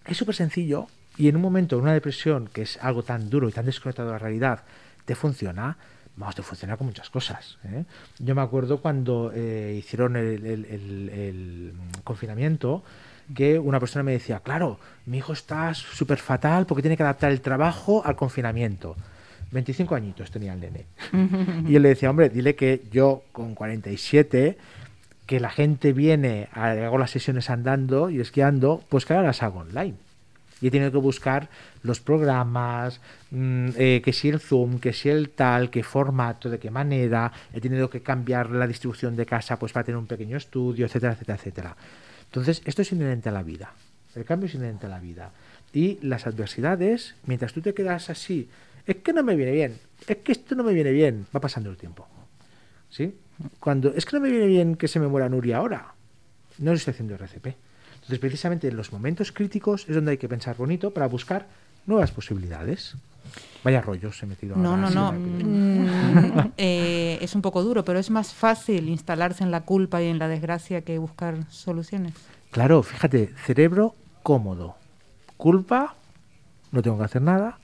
es 0.06 0.18
súper 0.18 0.36
sencillo 0.36 0.88
y 1.18 1.28
en 1.28 1.36
un 1.36 1.42
momento, 1.42 1.76
en 1.76 1.84
una 1.84 1.94
depresión, 1.94 2.48
que 2.48 2.64
es 2.64 2.78
algo 2.82 3.04
tan 3.04 3.30
duro 3.30 3.50
y 3.50 3.52
tan 3.52 3.66
desconectado 3.66 4.08
de 4.08 4.14
la 4.14 4.20
realidad, 4.20 4.64
te 5.06 5.16
funciona, 5.16 5.78
vamos, 6.16 6.36
te 6.36 6.42
funciona 6.42 6.78
con 6.78 6.88
muchas 6.88 7.10
cosas. 7.10 7.58
¿eh? 7.66 7.86
Yo 8.20 8.36
me 8.36 8.42
acuerdo 8.42 8.82
cuando 8.82 9.32
eh, 9.34 9.76
hicieron 9.78 10.16
el, 10.16 10.46
el, 10.46 11.74
confinamiento, 12.04 12.84
que 13.34 13.60
una 13.60 13.80
persona 13.80 14.04
me 14.04 14.12
decía, 14.14 14.40
claro, 14.40 14.80
mi 15.06 15.18
hijo 15.18 15.34
está 15.34 15.74
súper 15.74 16.18
fatal 16.18 16.66
porque 16.66 16.82
tiene 16.82 16.98
que 16.98 17.04
adaptar 17.04 17.32
el 17.32 17.42
trabajo 17.42 18.02
al 18.06 18.16
confinamiento. 18.16 18.96
25 19.52 19.96
añitos 19.96 20.32
tenía 20.32 20.54
el 20.54 20.60
nene. 20.60 20.86
y 21.68 21.74
yo 21.74 21.80
le 21.80 21.90
decía, 21.90 22.10
hombre, 22.10 22.30
dile 22.30 22.56
que 22.56 22.84
yo 22.92 23.24
con 23.32 23.56
47, 23.56 24.58
que 25.26 25.40
la 25.40 25.50
gente 25.50 25.94
viene, 25.94 26.50
hago 26.54 26.98
las 26.98 27.12
sesiones 27.12 27.50
andando 27.50 28.10
y 28.10 28.20
esquiando, 28.20 28.84
pues 28.90 29.06
que 29.06 29.14
ahora 29.14 29.28
las 29.28 29.44
hago 29.44 29.60
online. 29.60 29.96
Y 30.62 30.68
he 30.68 30.72
tenido 30.72 30.92
que 30.92 30.98
buscar 30.98 31.50
los 31.84 32.00
programas, 32.00 33.00
mm, 33.32 33.70
eh, 33.78 34.02
que 34.04 34.14
si 34.14 34.30
el 34.30 34.40
Zoom, 34.40 34.80
que 34.80 34.94
si 34.94 35.10
el 35.10 35.30
tal, 35.30 35.70
qué 35.70 35.84
formato, 35.84 36.50
de 36.50 36.60
qué 36.60 36.70
manera. 36.70 37.32
He 37.54 37.62
tenido 37.62 37.90
que 37.90 38.02
cambiar 38.02 38.50
la 38.52 38.68
distribución 38.68 39.16
de 39.16 39.26
casa 39.26 39.58
pues 39.58 39.72
para 39.72 39.86
tener 39.86 39.98
un 39.98 40.08
pequeño 40.08 40.38
estudio, 40.38 40.86
etcétera, 40.86 41.14
etcétera, 41.14 41.38
etcétera. 41.38 41.78
Entonces, 42.26 42.62
esto 42.66 42.82
es 42.82 42.92
inherente 42.92 43.30
a 43.30 43.32
la 43.32 43.44
vida. 43.44 43.74
El 44.16 44.26
cambio 44.26 44.48
es 44.48 44.56
inherente 44.56 44.86
a 44.86 44.90
la 44.90 45.00
vida. 45.00 45.32
Y 45.72 46.00
las 46.02 46.28
adversidades, 46.28 47.16
mientras 47.26 47.54
tú 47.54 47.62
te 47.62 47.74
quedas 47.74 48.10
así 48.10 48.50
es 48.90 48.98
que 48.98 49.14
no 49.14 49.22
me 49.22 49.36
viene 49.36 49.52
bien, 49.52 49.80
es 50.08 50.18
que 50.18 50.32
esto 50.32 50.56
no 50.56 50.64
me 50.64 50.74
viene 50.74 50.92
bien, 50.92 51.28
va 51.36 51.40
pasando 51.40 51.70
el 51.70 51.78
tiempo. 51.78 52.08
¿Sí? 52.90 53.16
Cuando 53.60 53.94
es 53.94 54.04
que 54.04 54.16
no 54.16 54.22
me 54.22 54.32
viene 54.32 54.48
bien 54.48 54.76
que 54.76 54.88
se 54.88 55.00
me 55.00 55.08
muera 55.08 55.30
Nuria 55.30 55.58
ahora, 55.58 55.94
no 56.58 56.74
estoy 56.74 56.94
haciendo 56.94 57.14
RCP. 57.14 57.56
Entonces, 58.10 58.22
precisamente 58.22 58.68
en 58.68 58.76
los 58.76 58.92
momentos 58.92 59.32
críticos 59.32 59.86
es 59.88 59.94
donde 59.94 60.10
hay 60.10 60.18
que 60.18 60.28
pensar 60.28 60.58
bonito 60.58 60.90
para 60.90 61.06
buscar 61.06 61.46
nuevas 61.86 62.10
posibilidades. 62.10 62.96
Vaya 63.64 63.82
rollos 63.82 64.24
he 64.24 64.26
metido. 64.26 64.56
No, 64.56 64.76
no, 64.76 64.90
no. 64.90 65.12
Mm, 65.12 66.54
eh, 66.58 67.20
es 67.22 67.36
un 67.36 67.44
poco 67.44 67.62
duro, 67.62 67.86
pero 67.86 68.00
es 68.00 68.10
más 68.10 68.34
fácil 68.34 68.90
instalarse 68.90 69.44
en 69.44 69.52
la 69.52 69.62
culpa 69.62 70.02
y 70.02 70.08
en 70.08 70.18
la 70.18 70.28
desgracia 70.28 70.82
que 70.82 70.98
buscar 70.98 71.48
soluciones. 71.52 72.16
Claro, 72.50 72.82
fíjate, 72.82 73.32
cerebro 73.46 73.94
cómodo. 74.24 74.76
Culpa, 75.38 75.94
no 76.72 76.82
tengo 76.82 76.98
que 76.98 77.04
hacer 77.04 77.22
nada 77.22 77.60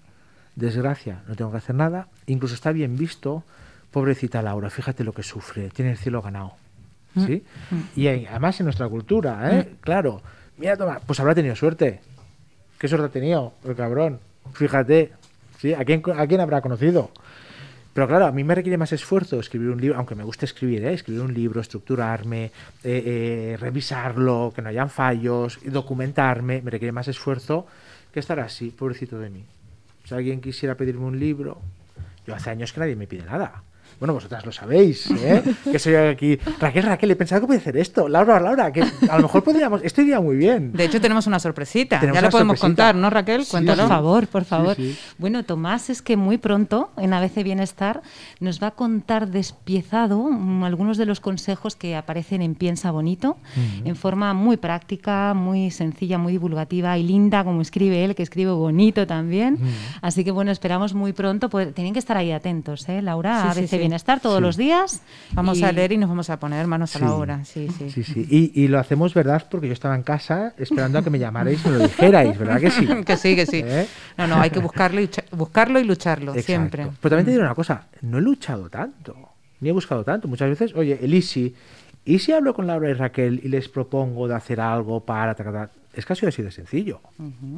desgracia, 0.56 1.24
no 1.28 1.36
tengo 1.36 1.52
que 1.52 1.58
hacer 1.58 1.76
nada, 1.76 2.08
incluso 2.28 2.56
está 2.56 2.72
bien 2.72 2.98
visto, 2.98 3.44
pobrecita 3.92 4.42
Laura, 4.42 4.70
fíjate 4.70 5.04
lo 5.04 5.12
que 5.12 5.24
sufre, 5.24 5.70
tiene 5.70 5.92
el 5.92 5.98
cielo 5.98 6.22
ganado. 6.22 6.54
¿Sí? 7.16 7.44
Y 7.96 8.08
hay- 8.08 8.26
además 8.26 8.60
en 8.60 8.66
nuestra 8.66 8.88
cultura, 8.90 9.50
¿eh? 9.60 9.76
Claro, 9.82 10.22
mira, 10.58 10.76
toma, 10.78 11.00
pues 11.06 11.20
habrá 11.20 11.34
tenido 11.36 11.56
suerte. 11.56 12.00
¿Qué 12.78 12.88
suerte 12.88 13.06
ha 13.08 13.10
tenido 13.10 13.54
el 13.64 13.76
cabrón? 13.76 14.20
Fíjate, 14.54 15.12
¿sí? 15.60 15.74
¿A 15.74 15.84
quién, 15.86 16.02
a 16.16 16.28
quién 16.28 16.42
habrá 16.42 16.62
conocido? 16.62 17.12
Pero 17.94 18.08
claro, 18.10 18.26
a 18.26 18.32
mí 18.34 18.44
me 18.44 18.54
requiere 18.56 18.78
más 18.78 18.92
esfuerzo 18.92 19.40
escribir 19.40 19.70
un 19.70 19.80
libro, 19.80 19.98
aunque 19.98 20.16
me 20.16 20.24
guste 20.26 20.44
escribir, 20.46 20.84
¿eh? 20.86 20.94
escribir 20.94 21.22
un 21.22 21.34
libro, 21.34 21.62
estructurarme, 21.62 22.46
eh, 22.46 22.52
eh, 22.84 23.58
revisarlo, 23.58 24.52
que 24.54 24.62
no 24.62 24.68
hayan 24.68 24.90
fallos, 24.90 25.60
y 25.64 25.70
documentarme, 25.70 26.62
me 26.62 26.72
requiere 26.72 26.92
más 26.92 27.08
esfuerzo 27.08 27.66
que 28.14 28.20
estar 28.20 28.38
así, 28.42 28.72
pobrecito 28.72 29.18
de 29.18 29.30
mí. 29.30 29.46
Si 30.04 30.14
alguien 30.14 30.42
quisiera 30.42 30.76
pedirme 30.76 31.06
un 31.06 31.18
libro, 31.18 31.62
yo 32.28 32.36
hace 32.36 32.50
años 32.50 32.74
que 32.74 32.82
nadie 32.82 32.98
me 32.98 33.08
pide 33.08 33.24
nada. 33.24 33.64
Bueno, 34.00 34.14
vosotras 34.14 34.46
lo 34.46 34.52
sabéis, 34.52 35.10
¿eh? 35.12 35.42
que 35.72 35.80
soy 35.80 35.96
aquí. 35.96 36.38
Raquel, 36.60 36.84
Raquel, 36.84 37.12
he 37.12 37.16
pensado 37.16 37.42
que 37.42 37.48
podía 37.48 37.60
hacer 37.60 37.78
esto. 37.78 38.08
Laura, 38.10 38.40
Laura, 38.40 38.72
que 38.72 38.82
a 38.82 39.16
lo 39.18 39.24
mejor 39.24 39.44
podríamos. 39.44 39.82
Esto 39.84 40.02
iría 40.02 40.20
muy 40.20 40.36
bien. 40.36 40.74
De 40.74 40.84
hecho, 40.86 41.00
tenemos 41.02 41.28
una 41.28 41.40
sorpresita. 41.40 42.00
Tenemos 42.00 42.18
ya 42.18 42.22
la 42.24 42.30
podemos 42.30 42.60
sorpresita. 42.60 42.84
contar, 42.92 42.96
¿no, 42.96 43.10
Raquel? 43.10 43.46
Sí, 43.46 43.52
Cuéntalo. 43.52 43.84
Por 43.84 43.90
favor, 43.90 44.28
por 44.28 44.46
favor. 44.46 44.76
sí. 44.76 44.98
Bueno, 45.18 45.44
Tomás 45.44 45.90
es 45.90 46.02
que 46.02 46.18
muy 46.18 46.38
pronto 46.38 46.92
en 46.98 47.14
ABC 47.14 47.44
Bienestar 47.44 48.02
nos 48.40 48.62
va 48.62 48.68
a 48.68 48.72
contar 48.72 49.30
despiezado 49.30 50.24
mm, 50.30 50.64
algunos 50.64 50.98
de 50.98 51.06
los 51.06 51.20
consejos 51.20 51.76
que 51.76 51.96
aparecen 51.96 52.42
en 52.42 52.56
Piensa 52.56 52.92
Bonito, 52.92 53.38
en 53.86 53.96
forma 53.96 54.34
muy 54.34 54.58
práctica, 54.58 55.34
muy 55.34 55.72
sencilla, 55.72 56.18
muy 56.18 56.34
divulgativa 56.34 56.98
y 56.98 57.04
linda, 57.04 57.44
como 57.44 57.62
escribe 57.62 58.04
él, 58.04 58.16
que 58.16 58.24
escribe 58.24 58.52
bonito 58.52 59.08
también. 59.08 59.58
Así 60.02 60.24
que 60.24 60.32
bueno, 60.32 60.52
esperamos 60.52 60.94
muy 60.94 61.14
pronto. 61.14 61.50
poder- 61.50 61.74
tienen 61.74 61.94
que 61.94 62.00
estar 62.00 62.18
ahí 62.18 62.32
atentos, 62.32 62.88
¿eh, 62.90 63.02
Laura? 63.02 63.42
Sí, 63.42 63.48
a 63.48 63.54
sí, 63.54 63.60
ABC. 63.76 63.85
Bienestar 63.86 64.20
todos 64.20 64.38
Sí. 64.38 64.42
los 64.44 64.58
días. 64.58 65.02
Vamos 65.34 65.60
Y- 65.60 65.64
a 65.64 65.72
leer 65.72 65.92
y 65.92 65.98
nos 65.98 66.10
vamos 66.10 66.30
a 66.32 66.40
poner 66.40 66.66
manos 66.66 66.96
a 66.96 67.00
la 67.00 67.14
obra. 67.14 67.46
Sí, 67.46 67.68
sí. 67.78 67.92
Sí, 67.92 68.04
sí. 68.04 68.28
Y, 68.30 68.64
y 68.64 68.68
lo 68.68 68.80
hacemos, 68.80 69.14
¿verdad? 69.14 69.46
Porque 69.50 69.68
yo 69.68 69.74
estaba 69.74 69.94
en 69.96 70.02
casa 70.02 70.54
esperando 70.58 70.98
a 70.98 71.04
que 71.04 71.10
me 71.12 71.20
llamarais 71.20 71.64
y 71.64 71.70
me 71.70 71.78
lo 71.78 71.84
dijerais, 71.84 72.38
¿verdad 72.38 72.60
que 72.60 72.72
sí? 72.72 72.88
que 73.06 73.16
sí, 73.18 73.36
que 73.36 73.46
sí. 73.46 73.62
¿Eh? 73.64 73.88
No, 74.18 74.26
no, 74.26 74.42
hay 74.42 74.50
que 74.50 74.60
buscarlo 74.60 75.00
y, 75.02 75.10
buscarlo 75.32 75.80
y 75.80 75.84
lucharlo, 75.84 76.32
Exacto. 76.32 76.46
siempre. 76.48 76.88
Pero 77.00 77.10
también 77.16 77.26
te 77.26 77.32
diré 77.32 77.44
una 77.44 77.54
cosa, 77.54 77.86
no 78.02 78.18
he 78.18 78.22
luchado 78.22 78.70
tanto, 78.70 79.16
ni 79.62 79.70
he 79.70 79.72
buscado 79.72 80.04
tanto. 80.04 80.28
Muchas 80.28 80.50
veces, 80.50 80.74
oye, 80.76 80.98
el 81.02 81.14
Easy, 81.14 81.54
¿y 82.06 82.18
si 82.20 82.32
hablo 82.32 82.54
con 82.56 82.66
Laura 82.66 82.90
y 82.90 82.94
Raquel 82.94 83.40
y 83.44 83.50
les 83.50 83.70
propongo 83.70 84.28
de 84.28 84.34
hacer 84.36 84.60
algo 84.60 85.02
para 85.02 85.36
tratar? 85.36 85.70
Es 85.96 86.06
casi 86.06 86.26
así 86.26 86.42
de 86.42 86.52
sencillo. 86.52 87.00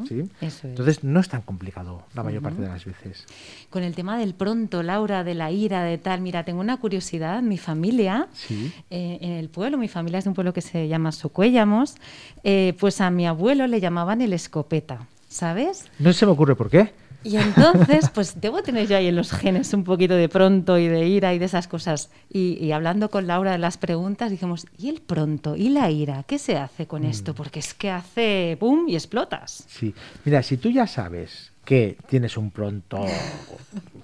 ¿sí? 0.07 0.29
Es. 0.41 0.63
Entonces 0.63 1.03
no 1.03 1.19
es 1.19 1.27
tan 1.29 1.41
complicado 1.41 2.03
la 2.13 2.23
mayor 2.23 2.41
parte 2.43 2.61
de 2.61 2.67
las 2.67 2.85
veces. 2.85 3.25
Con 3.69 3.83
el 3.83 3.95
tema 3.95 4.17
del 4.17 4.33
pronto, 4.35 4.83
Laura, 4.83 5.23
de 5.23 5.33
la 5.33 5.51
ira, 5.51 5.83
de 5.83 5.97
tal, 5.97 6.21
mira, 6.21 6.43
tengo 6.45 6.59
una 6.61 6.77
curiosidad. 6.77 7.41
Mi 7.41 7.57
familia, 7.57 8.27
Sí. 8.33 8.71
eh, 8.89 9.17
en 9.21 9.31
el 9.31 9.49
pueblo, 9.49 9.77
mi 9.77 9.87
familia 9.87 10.19
es 10.19 10.25
de 10.25 10.29
un 10.29 10.35
pueblo 10.35 10.53
que 10.53 10.61
se 10.61 10.87
llama 10.87 11.11
Socuéllamos, 11.11 11.95
eh, 12.43 12.75
pues 12.79 13.01
a 13.01 13.09
mi 13.09 13.25
abuelo 13.27 13.65
le 13.67 13.79
llamaban 13.81 14.21
el 14.21 14.33
escopeta, 14.33 15.07
¿sabes? 15.27 15.85
No 15.99 16.13
se 16.13 16.25
me 16.25 16.31
ocurre 16.31 16.55
por 16.55 16.69
qué. 16.69 16.91
Y 17.23 17.37
entonces, 17.37 18.09
pues 18.13 18.39
debo 18.39 18.61
tener 18.61 18.87
yo 18.87 18.97
ahí 18.97 19.07
en 19.07 19.15
los 19.15 19.31
genes 19.31 19.73
un 19.73 19.83
poquito 19.83 20.15
de 20.15 20.29
pronto 20.29 20.77
y 20.77 20.87
de 20.87 21.07
ira 21.07 21.33
y 21.33 21.39
de 21.39 21.45
esas 21.45 21.67
cosas. 21.67 22.09
Y, 22.29 22.63
y 22.63 22.71
hablando 22.71 23.09
con 23.09 23.27
Laura 23.27 23.51
de 23.51 23.57
las 23.57 23.77
preguntas, 23.77 24.31
dijimos, 24.31 24.65
¿y 24.77 24.89
el 24.89 25.01
pronto? 25.01 25.55
¿Y 25.55 25.69
la 25.69 25.89
ira? 25.91 26.23
¿Qué 26.23 26.39
se 26.39 26.57
hace 26.57 26.87
con 26.87 27.03
esto? 27.03 27.33
Porque 27.33 27.59
es 27.59 27.73
que 27.73 27.91
hace 27.91 28.57
boom 28.59 28.87
y 28.87 28.95
explotas. 28.95 29.65
Sí. 29.67 29.93
Mira, 30.25 30.43
si 30.43 30.57
tú 30.57 30.69
ya 30.69 30.87
sabes 30.87 31.51
que 31.67 31.97
tienes 32.07 32.37
un 32.37 32.49
pronto 32.49 33.05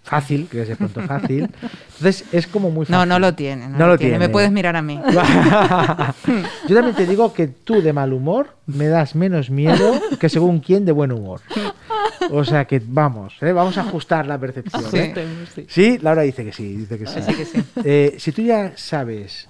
fácil, 0.03 0.49
que 0.51 0.63
es 0.63 0.67
de 0.67 0.75
pronto 0.75 0.99
fácil, 1.03 1.49
entonces 1.93 2.25
es 2.33 2.45
como 2.45 2.69
muy 2.69 2.85
fácil. 2.85 2.97
No, 2.97 3.05
no 3.05 3.19
lo 3.19 3.35
tiene. 3.35 3.69
No, 3.69 3.77
No 3.77 3.87
lo 3.87 3.97
tiene. 3.97 4.19
Me 4.19 4.27
puedes 4.27 4.51
mirar 4.51 4.75
a 4.75 4.81
mí. 4.81 4.99
Yo 6.67 6.75
también 6.75 6.93
te 6.93 7.07
digo 7.07 7.33
que 7.33 7.47
tú 7.47 7.81
de 7.81 7.93
mal 7.93 8.11
humor 8.11 8.57
me 8.65 8.87
das 8.87 9.15
menos 9.15 9.49
miedo 9.49 9.93
que 10.19 10.27
según 10.27 10.59
quién 10.59 10.83
de 10.83 10.91
buen 10.91 11.13
humor. 11.13 11.39
O 12.31 12.43
sea 12.43 12.65
que 12.65 12.81
vamos, 12.85 13.35
¿eh? 13.39 13.53
vamos 13.53 13.77
a 13.77 13.81
ajustar 13.81 14.25
la 14.27 14.37
percepción. 14.37 14.83
Sí. 14.91 14.97
¿eh? 14.97 15.65
Sí, 15.69 15.99
Laura 16.01 16.23
dice 16.23 16.43
que 16.43 16.51
sí, 16.51 16.75
dice 16.75 16.97
sí. 16.97 17.33
Que 17.33 17.45
sí. 17.45 17.63
Eh, 17.85 18.15
si 18.19 18.33
tú 18.33 18.41
ya 18.41 18.73
sabes, 18.75 19.47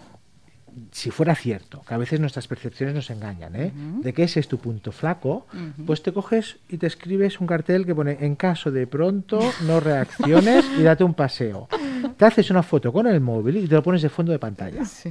si 0.91 1.12
fuera 1.12 1.36
cierto, 1.36 1.83
que 1.88 1.93
a 1.93 1.97
veces 1.97 2.19
nuestras 2.19 2.47
percepciones 2.47 2.95
nos 2.95 3.09
engañan, 3.09 3.55
¿eh? 3.55 3.71
de 4.01 4.13
que 4.13 4.23
ese 4.23 4.39
es 4.39 4.47
tu 4.47 4.57
punto 4.57 4.91
flaco, 4.91 5.47
pues 5.86 6.03
te 6.03 6.12
coges 6.12 6.57
y 6.69 6.77
te 6.77 6.88
escribes 6.88 7.39
un 7.39 7.47
cartel 7.47 7.86
que 7.86 7.95
pone 7.95 8.17
en 8.19 8.36
caso 8.36 8.71
de 8.71 8.88
pronto 8.88 9.39
no 9.65 9.79
reacciones 9.79 10.65
y 10.77 10.83
date 10.83 11.03
un 11.03 11.13
paseo. 11.13 11.67
Te 12.17 12.25
haces 12.25 12.49
una 12.51 12.63
foto 12.63 12.91
con 12.91 13.07
el 13.07 13.21
móvil 13.21 13.57
y 13.57 13.67
te 13.67 13.75
lo 13.75 13.81
pones 13.81 14.01
de 14.01 14.09
fondo 14.09 14.33
de 14.33 14.39
pantalla. 14.39 14.83
Sí. 14.83 15.09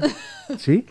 ¿Sí? 0.58 0.86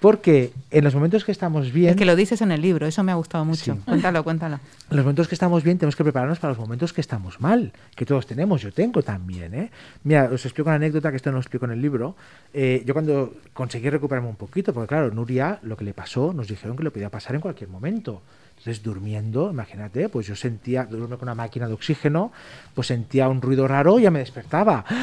Porque 0.00 0.52
en 0.70 0.82
los 0.82 0.94
momentos 0.94 1.24
que 1.24 1.32
estamos 1.32 1.72
bien, 1.72 1.90
Es 1.90 1.96
que 1.96 2.06
lo 2.06 2.16
dices 2.16 2.40
en 2.40 2.52
el 2.52 2.62
libro, 2.62 2.86
eso 2.86 3.02
me 3.04 3.12
ha 3.12 3.16
gustado 3.16 3.44
mucho. 3.44 3.74
Sí. 3.74 3.80
Cuéntalo, 3.84 4.24
cuéntalo. 4.24 4.58
en 4.90 4.96
los 4.96 5.04
momentos 5.04 5.28
que 5.28 5.34
estamos 5.34 5.62
bien 5.62 5.76
tenemos 5.76 5.94
que 5.94 6.02
prepararnos 6.02 6.38
para 6.38 6.52
los 6.52 6.58
momentos 6.58 6.92
que 6.94 7.02
estamos 7.02 7.40
mal, 7.40 7.72
que 7.94 8.06
todos 8.06 8.26
tenemos, 8.26 8.62
yo 8.62 8.72
tengo 8.72 9.02
también. 9.02 9.52
¿eh? 9.54 9.70
Mira, 10.04 10.30
os 10.32 10.44
explico 10.44 10.70
una 10.70 10.76
anécdota 10.76 11.10
que 11.10 11.16
esto 11.16 11.30
no 11.30 11.34
lo 11.34 11.40
explico 11.40 11.66
en 11.66 11.72
el 11.72 11.82
libro. 11.82 12.16
Eh, 12.54 12.82
yo 12.86 12.94
cuando 12.94 13.34
conseguí 13.52 13.90
recuperarme 13.90 14.30
un 14.30 14.36
poquito, 14.36 14.72
porque 14.72 14.88
claro, 14.88 15.10
Nuria 15.10 15.58
lo 15.62 15.76
que 15.76 15.84
le 15.84 15.92
pasó, 15.92 16.32
nos 16.32 16.48
dijeron 16.48 16.76
que 16.76 16.82
le 16.84 16.90
podía 16.90 17.10
pasar 17.10 17.34
en 17.34 17.42
cualquier 17.42 17.68
momento. 17.68 18.22
Entonces, 18.60 18.82
durmiendo, 18.82 19.50
imagínate, 19.50 20.10
pues 20.10 20.26
yo 20.26 20.36
sentía, 20.36 20.84
duerme 20.84 21.16
con 21.16 21.28
una 21.28 21.34
máquina 21.34 21.66
de 21.66 21.72
oxígeno, 21.72 22.30
pues 22.74 22.88
sentía 22.88 23.26
un 23.30 23.40
ruido 23.40 23.66
raro 23.66 23.98
y 23.98 24.02
ya 24.02 24.10
me 24.10 24.18
despertaba. 24.20 24.84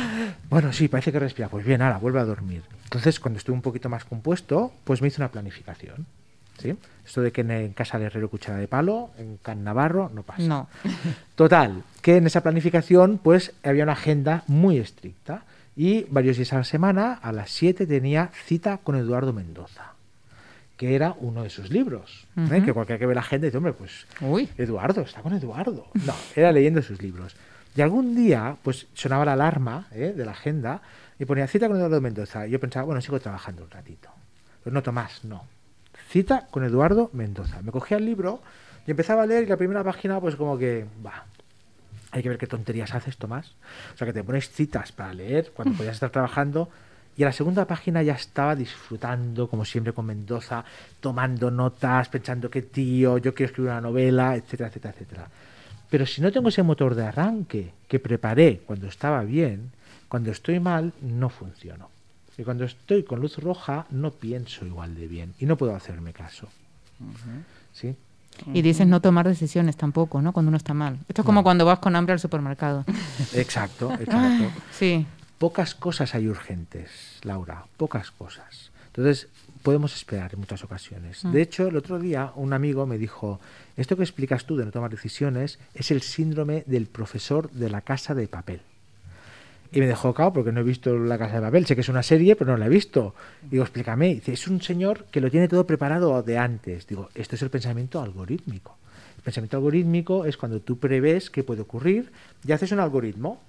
Bueno, 0.49 0.71
sí, 0.71 0.87
parece 0.87 1.11
que 1.11 1.19
respira. 1.19 1.49
Pues 1.49 1.65
bien, 1.65 1.81
ahora, 1.81 1.97
vuelve 1.97 2.21
a 2.21 2.23
dormir. 2.23 2.61
Entonces, 2.85 3.19
cuando 3.19 3.37
estuve 3.37 3.53
un 3.53 3.61
poquito 3.61 3.89
más 3.89 4.05
compuesto, 4.05 4.71
pues 4.85 5.01
me 5.01 5.09
hice 5.09 5.19
una 5.19 5.29
planificación. 5.29 6.05
¿sí? 6.57 6.77
Esto 7.05 7.21
de 7.21 7.33
que 7.33 7.41
en, 7.41 7.73
casa 7.73 7.97
del 7.97 8.07
herrero 8.07 8.29
cuchara 8.29 8.57
de 8.57 8.67
palo, 8.67 9.09
en 9.17 9.37
Can 9.41 9.65
Navarro, 9.65 10.09
no 10.13 10.23
pasa. 10.23 10.43
No. 10.43 10.69
Total, 11.35 11.83
que 12.01 12.17
en 12.17 12.27
esa 12.27 12.41
planificación 12.41 13.19
pues 13.21 13.53
había 13.63 13.83
una 13.83 13.93
agenda 13.93 14.43
muy 14.47 14.77
estricta 14.77 15.43
y 15.75 16.03
varios 16.09 16.37
días 16.37 16.53
a 16.53 16.57
la 16.57 16.63
semana 16.63 17.13
a 17.13 17.31
las 17.31 17.51
7 17.51 17.85
tenía 17.85 18.31
cita 18.45 18.77
con 18.77 18.95
Eduardo 18.95 19.33
Mendoza, 19.33 19.93
que 20.77 20.95
era 20.95 21.15
uno 21.19 21.43
de 21.43 21.49
sus 21.49 21.69
libros, 21.71 22.27
¿eh? 22.37 22.41
Ujú. 22.41 22.65
que 22.65 22.73
cualquiera 22.73 22.99
que 22.99 23.05
ve 23.07 23.15
la 23.15 23.21
agenda 23.21 23.45
dice, 23.45 23.57
hombre, 23.57 23.73
pues 23.73 24.05
Uy. 24.21 24.47
Eduardo, 24.57 25.01
está 25.01 25.21
con 25.21 25.33
Eduardo. 25.33 25.87
No, 26.05 26.13
era 26.35 26.51
leyendo 26.51 26.81
sus 26.81 27.01
libros. 27.01 27.35
Y 27.75 27.81
algún 27.81 28.15
día, 28.15 28.57
pues 28.63 28.87
sonaba 28.93 29.25
la 29.25 29.33
alarma 29.33 29.87
¿eh? 29.91 30.13
de 30.15 30.25
la 30.25 30.31
agenda 30.31 30.81
y 31.19 31.25
ponía 31.25 31.47
cita 31.47 31.67
con 31.67 31.77
Eduardo 31.77 31.99
Mendoza. 31.99 32.47
Y 32.47 32.51
yo 32.51 32.59
pensaba, 32.59 32.85
bueno, 32.85 33.01
sigo 33.01 33.19
trabajando 33.19 33.63
un 33.63 33.71
ratito. 33.71 34.09
Pero 34.63 34.73
no, 34.73 34.83
Tomás, 34.83 35.23
no. 35.23 35.45
Cita 36.09 36.47
con 36.49 36.63
Eduardo 36.63 37.09
Mendoza. 37.13 37.61
Me 37.61 37.71
cogía 37.71 37.97
el 37.97 38.05
libro 38.05 38.41
y 38.85 38.91
empezaba 38.91 39.23
a 39.23 39.25
leer 39.25 39.43
y 39.43 39.47
la 39.47 39.57
primera 39.57 39.83
página, 39.83 40.19
pues 40.21 40.35
como 40.35 40.57
que, 40.57 40.85
va. 41.05 41.25
Hay 42.11 42.23
que 42.23 42.29
ver 42.29 42.37
qué 42.37 42.47
tonterías 42.47 42.93
haces, 42.93 43.17
Tomás. 43.17 43.55
O 43.93 43.97
sea, 43.97 44.07
que 44.07 44.13
te 44.13 44.23
pones 44.23 44.49
citas 44.49 44.91
para 44.91 45.13
leer 45.13 45.51
cuando 45.53 45.75
podías 45.75 45.95
estar 45.95 46.09
trabajando. 46.09 46.69
Y 47.17 47.23
a 47.23 47.25
la 47.25 47.33
segunda 47.33 47.65
página 47.65 48.03
ya 48.03 48.13
estaba 48.13 48.55
disfrutando, 48.55 49.49
como 49.49 49.65
siempre, 49.65 49.91
con 49.91 50.05
Mendoza, 50.05 50.63
tomando 50.99 51.49
notas, 51.49 52.09
pensando 52.09 52.47
que 52.49 52.61
tío, 52.61 53.17
yo 53.17 53.33
quiero 53.33 53.49
escribir 53.49 53.71
una 53.71 53.81
novela, 53.81 54.35
etcétera, 54.35 54.69
etcétera, 54.69 54.93
etcétera. 54.93 55.29
Pero 55.89 56.05
si 56.05 56.21
no 56.21 56.31
tengo 56.31 56.49
ese 56.49 56.61
motor 56.61 56.93
de 56.93 57.05
arranque 57.05 57.73
que 57.87 57.99
preparé 57.99 58.61
cuando 58.65 58.87
estaba 58.87 59.23
bien, 59.23 59.71
cuando 60.07 60.31
estoy 60.31 60.59
mal, 60.59 60.93
no 61.01 61.29
funciono. 61.29 61.89
Y 62.37 62.43
cuando 62.43 62.65
estoy 62.65 63.01
con 63.01 63.19
luz 63.19 63.37
roja, 63.39 63.87
no 63.89 64.11
pienso 64.11 64.63
igual 64.63 64.93
de 64.93 65.07
bien 65.07 65.33
y 65.39 65.47
no 65.47 65.57
puedo 65.57 65.75
hacerme 65.75 66.13
caso. 66.13 66.47
¿Sí? 67.73 67.95
Y 68.53 68.61
dices 68.61 68.85
no 68.85 69.01
tomar 69.01 69.27
decisiones 69.27 69.75
tampoco, 69.75 70.21
¿no? 70.21 70.33
Cuando 70.33 70.49
uno 70.49 70.57
está 70.57 70.75
mal. 70.75 70.99
Esto 71.09 71.23
es 71.23 71.25
como 71.25 71.41
cuando 71.41 71.65
vas 71.65 71.79
con 71.79 71.95
hambre 71.95 72.13
al 72.13 72.19
supermercado. 72.19 72.85
Exacto, 73.33 73.91
exacto. 73.93 74.51
Sí. 74.71 75.07
Pocas 75.37 75.75
cosas 75.75 76.15
hay 76.15 76.27
urgentes, 76.27 77.19
Laura, 77.23 77.65
pocas 77.77 78.11
cosas. 78.11 78.71
Entonces, 78.87 79.27
podemos 79.61 79.95
esperar 79.95 80.33
en 80.33 80.39
muchas 80.39 80.63
ocasiones. 80.63 81.21
De 81.23 81.41
hecho, 81.41 81.67
el 81.67 81.77
otro 81.77 81.99
día 81.99 82.31
un 82.35 82.53
amigo 82.53 82.87
me 82.87 82.97
dijo, 82.97 83.39
esto 83.75 83.95
que 83.95 84.03
explicas 84.03 84.45
tú 84.45 84.55
de 84.55 84.65
no 84.65 84.71
tomar 84.71 84.89
decisiones 84.89 85.59
es 85.75 85.91
el 85.91 86.01
síndrome 86.01 86.63
del 86.65 86.87
profesor 86.87 87.51
de 87.51 87.69
la 87.69 87.81
casa 87.81 88.15
de 88.15 88.27
papel. 88.27 88.61
Y 89.71 89.79
me 89.79 89.87
dejó 89.87 90.13
cao 90.13 90.33
porque 90.33 90.51
no 90.51 90.61
he 90.61 90.63
visto 90.63 90.97
La 90.97 91.17
Casa 91.17 91.35
de 91.35 91.41
Papel. 91.41 91.65
Sé 91.65 91.75
que 91.75 91.81
es 91.81 91.89
una 91.89 92.03
serie, 92.03 92.35
pero 92.35 92.51
no 92.51 92.57
la 92.57 92.67
he 92.67 92.69
visto. 92.69 93.13
Digo, 93.41 93.63
explícame. 93.63 94.15
Dice, 94.15 94.33
es 94.33 94.47
un 94.47 94.61
señor 94.61 95.05
que 95.11 95.19
lo 95.19 95.29
tiene 95.29 95.47
todo 95.47 95.67
preparado 95.67 96.23
de 96.23 96.37
antes. 96.37 96.87
Digo, 96.87 97.09
esto 97.15 97.35
es 97.35 97.41
el 97.41 97.49
pensamiento 97.49 98.01
algorítmico. 98.01 98.77
El 99.17 99.23
pensamiento 99.23 99.57
algorítmico 99.57 100.25
es 100.25 100.37
cuando 100.37 100.61
tú 100.61 100.77
prevés 100.79 101.29
qué 101.29 101.43
puede 101.43 101.61
ocurrir 101.61 102.11
y 102.45 102.53
haces 102.53 102.71
un 102.71 102.79
algoritmo. 102.79 103.41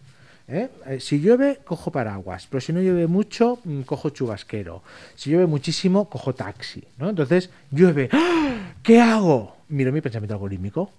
¿Eh? 0.48 0.68
Eh, 0.87 1.00
Si 1.00 1.20
llueve, 1.20 1.61
cojo 1.64 1.92
paraguas, 1.92 2.46
pero 2.50 2.61
si 2.61 2.72
no 2.72 2.80
llueve 2.80 3.06
mucho, 3.06 3.58
mm, 3.64 3.82
cojo 3.82 4.11
chubasquero. 4.11 4.82
Si 5.14 5.30
llueve 5.30 5.46
muchísimo, 5.46 6.08
cojo 6.08 6.34
taxi. 6.34 6.84
¿no? 6.98 7.11
Entonces, 7.11 7.50
llueve. 7.70 8.08
¡Ah! 8.12 8.72
¿Qué 8.82 9.00
hago? 9.00 9.56
Miro 9.68 9.92
mi 9.92 10.00
pensamiento 10.00 10.34
algorítmico. 10.34 10.90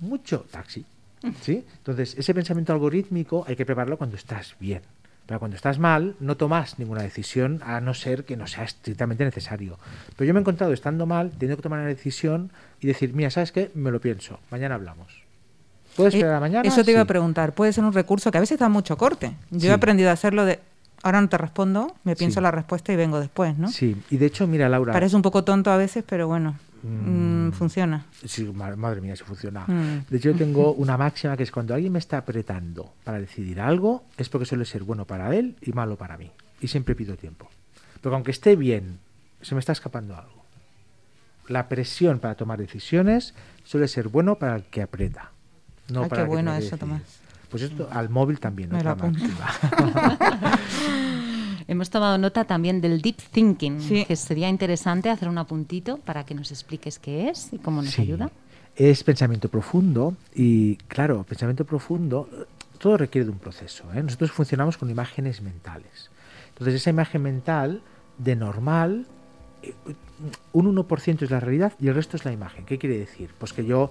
Mucho 0.00 0.46
taxi. 0.50 0.84
¿sí? 1.42 1.64
Entonces, 1.78 2.14
ese 2.16 2.34
pensamiento 2.34 2.72
algorítmico 2.72 3.44
hay 3.48 3.56
que 3.56 3.66
prepararlo 3.66 3.98
cuando 3.98 4.16
estás 4.16 4.54
bien. 4.60 4.82
Pero 5.26 5.40
cuando 5.40 5.56
estás 5.56 5.78
mal, 5.78 6.14
no 6.20 6.38
tomas 6.38 6.78
ninguna 6.78 7.02
decisión 7.02 7.60
a 7.62 7.82
no 7.82 7.92
ser 7.92 8.24
que 8.24 8.36
no 8.36 8.46
sea 8.46 8.64
estrictamente 8.64 9.24
necesario. 9.24 9.78
Pero 10.16 10.26
yo 10.26 10.32
me 10.32 10.40
he 10.40 10.42
encontrado 10.42 10.72
estando 10.72 11.04
mal, 11.04 11.32
teniendo 11.32 11.56
que 11.56 11.62
tomar 11.62 11.80
una 11.80 11.88
decisión 11.88 12.50
y 12.80 12.86
decir, 12.86 13.12
mira, 13.12 13.28
¿sabes 13.28 13.52
qué? 13.52 13.70
Me 13.74 13.90
lo 13.90 14.00
pienso, 14.00 14.40
mañana 14.50 14.76
hablamos. 14.76 15.27
¿Puedes 15.98 16.14
esperar 16.14 16.36
a 16.36 16.40
mañana? 16.40 16.66
Eso 16.68 16.82
te 16.82 16.92
iba 16.92 17.02
a 17.02 17.04
preguntar. 17.04 17.52
Puede 17.52 17.72
ser 17.74 17.84
un 17.84 17.92
recurso 17.92 18.30
que 18.30 18.38
a 18.38 18.40
veces 18.40 18.58
da 18.58 18.68
mucho 18.70 18.96
corte. 18.96 19.34
Yo 19.50 19.60
Sí. 19.60 19.66
he 19.68 19.72
aprendido 19.72 20.08
a 20.08 20.12
hacerlo 20.14 20.44
de, 20.46 20.60
ahora 21.02 21.20
no 21.20 21.28
te 21.28 21.36
respondo, 21.36 21.94
me 22.04 22.16
pienso 22.16 22.40
Sí. 22.40 22.42
la 22.42 22.50
respuesta 22.50 22.92
y 22.92 22.96
vengo 22.96 23.20
después, 23.20 23.58
¿no? 23.58 23.68
Sí, 23.68 23.96
y 24.10 24.16
de 24.16 24.26
hecho, 24.26 24.46
mira, 24.46 24.68
Laura. 24.68 24.92
Parece 24.94 25.14
un 25.16 25.22
poco 25.22 25.44
tonto 25.44 25.70
a 25.70 25.76
veces, 25.76 26.04
pero 26.08 26.26
bueno, 26.28 26.56
Mm. 26.82 27.48
mm, 27.48 27.52
funciona. 27.52 28.06
Sí, 28.24 28.44
ma- 28.54 28.74
madre 28.76 29.00
mía, 29.00 29.16
si 29.16 29.24
funciona. 29.24 29.64
Mm. 29.66 30.06
De 30.08 30.16
hecho, 30.16 30.30
yo 30.30 30.36
tengo 30.38 30.72
una 30.74 30.96
máxima 30.96 31.36
que 31.36 31.42
es 31.42 31.50
cuando 31.50 31.74
alguien 31.74 31.92
me 31.92 31.98
está 31.98 32.18
apretando 32.18 32.92
para 33.04 33.18
decidir 33.18 33.60
algo, 33.60 34.04
es 34.16 34.28
porque 34.28 34.46
suele 34.46 34.64
ser 34.64 34.84
bueno 34.84 35.04
para 35.04 35.34
él 35.34 35.56
y 35.60 35.72
malo 35.72 35.96
para 35.96 36.16
mí. 36.16 36.30
Y 36.60 36.68
siempre 36.68 36.94
pido 36.94 37.16
tiempo. 37.16 37.48
Porque 38.00 38.14
aunque 38.14 38.30
esté 38.30 38.54
bien, 38.54 39.00
se 39.42 39.54
me 39.54 39.58
está 39.60 39.72
escapando 39.72 40.16
algo. 40.16 40.38
La 41.48 41.68
presión 41.68 42.18
para 42.18 42.34
tomar 42.34 42.58
decisiones 42.58 43.34
suele 43.64 43.88
ser 43.88 44.08
bueno 44.08 44.36
para 44.36 44.54
el 44.56 44.64
que 44.64 44.82
aprieta. 44.82 45.30
No 45.92 46.04
Ay, 46.04 46.08
para 46.08 46.22
qué 46.22 46.28
bueno 46.28 46.54
eso. 46.54 46.76
Tomás. 46.76 47.02
Pues 47.50 47.62
esto 47.62 47.88
al 47.90 48.10
móvil 48.10 48.38
también. 48.40 48.70
Me 48.70 48.82
lo. 48.82 48.96
Hemos 51.66 51.90
tomado 51.90 52.16
nota 52.16 52.44
también 52.44 52.80
del 52.80 53.02
deep 53.02 53.16
thinking, 53.30 53.80
Sí. 53.80 54.04
que 54.06 54.16
sería 54.16 54.48
interesante 54.48 55.10
hacer 55.10 55.28
un 55.28 55.36
apuntito 55.38 55.98
para 55.98 56.24
que 56.24 56.34
nos 56.34 56.50
expliques 56.50 56.98
qué 56.98 57.28
es 57.28 57.52
y 57.52 57.58
cómo 57.58 57.82
nos 57.82 57.92
Sí. 57.92 58.02
ayuda. 58.02 58.30
Es 58.74 59.04
pensamiento 59.04 59.48
profundo 59.50 60.14
y, 60.34 60.76
claro, 60.88 61.24
pensamiento 61.24 61.64
profundo, 61.66 62.28
todo 62.78 62.96
requiere 62.96 63.26
de 63.26 63.32
un 63.32 63.38
proceso. 63.38 63.84
¿eh? 63.92 64.02
Nosotros 64.02 64.30
funcionamos 64.30 64.78
con 64.78 64.88
imágenes 64.88 65.42
mentales. 65.42 66.10
Entonces, 66.50 66.74
esa 66.76 66.90
imagen 66.90 67.22
mental 67.22 67.82
de 68.16 68.34
normal, 68.36 69.06
eh, 69.62 69.74
un 70.52 70.66
1% 70.66 71.24
es 71.24 71.30
la 71.30 71.40
realidad 71.40 71.72
y 71.80 71.88
el 71.88 71.94
resto 71.94 72.16
es 72.16 72.24
la 72.24 72.32
imagen. 72.32 72.64
¿Qué 72.64 72.78
quiere 72.78 72.96
decir? 72.98 73.30
Pues 73.38 73.52
que 73.52 73.64
yo 73.66 73.90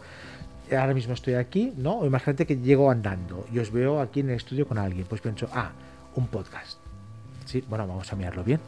ahora 0.75 0.93
mismo 0.93 1.13
estoy 1.13 1.35
aquí, 1.35 1.73
¿no? 1.77 1.99
O 1.99 2.05
imagínate 2.05 2.45
que 2.45 2.57
llego 2.57 2.91
andando 2.91 3.45
y 3.51 3.59
os 3.59 3.71
veo 3.71 4.01
aquí 4.01 4.21
en 4.21 4.29
el 4.29 4.35
estudio 4.35 4.67
con 4.67 4.77
alguien. 4.77 5.05
Pues 5.07 5.21
pienso, 5.21 5.47
ah, 5.53 5.71
un 6.15 6.27
podcast. 6.27 6.79
Sí, 7.45 7.63
bueno, 7.69 7.87
vamos 7.87 8.11
a 8.11 8.15
mirarlo 8.15 8.43
bien. 8.43 8.59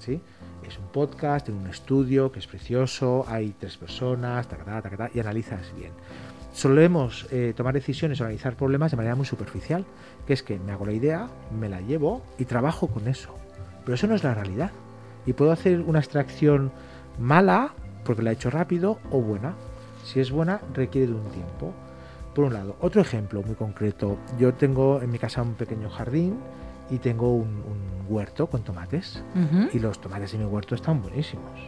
¿sí? 0.00 0.20
Es 0.66 0.78
un 0.78 0.86
podcast 0.86 1.48
en 1.48 1.56
un 1.56 1.66
estudio 1.66 2.32
que 2.32 2.38
es 2.38 2.46
precioso, 2.46 3.24
hay 3.28 3.54
tres 3.58 3.76
personas, 3.76 4.48
tacatá, 4.48 4.82
tacatá, 4.82 5.10
y 5.14 5.20
analizas 5.20 5.72
bien. 5.76 5.92
Solemos 6.52 7.26
eh, 7.30 7.52
tomar 7.56 7.74
decisiones 7.74 8.20
o 8.20 8.24
analizar 8.24 8.56
problemas 8.56 8.90
de 8.90 8.96
manera 8.96 9.14
muy 9.14 9.26
superficial, 9.26 9.84
que 10.26 10.32
es 10.32 10.42
que 10.42 10.58
me 10.58 10.72
hago 10.72 10.86
la 10.86 10.92
idea, 10.92 11.28
me 11.58 11.68
la 11.68 11.80
llevo 11.80 12.22
y 12.38 12.46
trabajo 12.46 12.88
con 12.88 13.06
eso. 13.06 13.34
Pero 13.84 13.94
eso 13.94 14.06
no 14.06 14.14
es 14.14 14.24
la 14.24 14.34
realidad. 14.34 14.72
Y 15.26 15.34
puedo 15.34 15.52
hacer 15.52 15.80
una 15.80 16.00
extracción 16.00 16.72
mala, 17.18 17.74
porque 18.04 18.22
la 18.22 18.30
he 18.30 18.34
hecho 18.34 18.50
rápido, 18.50 18.98
o 19.10 19.20
buena. 19.20 19.54
Si 20.08 20.20
es 20.20 20.30
buena, 20.30 20.62
requiere 20.72 21.08
de 21.08 21.12
un 21.12 21.28
tiempo. 21.28 21.74
Por 22.34 22.46
un 22.46 22.54
lado, 22.54 22.76
otro 22.80 23.02
ejemplo 23.02 23.42
muy 23.42 23.54
concreto. 23.54 24.16
Yo 24.38 24.54
tengo 24.54 25.02
en 25.02 25.10
mi 25.10 25.18
casa 25.18 25.42
un 25.42 25.52
pequeño 25.52 25.90
jardín 25.90 26.38
y 26.88 26.96
tengo 26.96 27.34
un, 27.34 27.48
un 27.48 28.06
huerto 28.08 28.46
con 28.46 28.62
tomates. 28.62 29.22
Y 29.74 29.78
los 29.78 30.00
tomates 30.00 30.32
de 30.32 30.38
mi 30.38 30.46
huerto 30.46 30.74
están 30.74 31.02
buenísimos. 31.02 31.60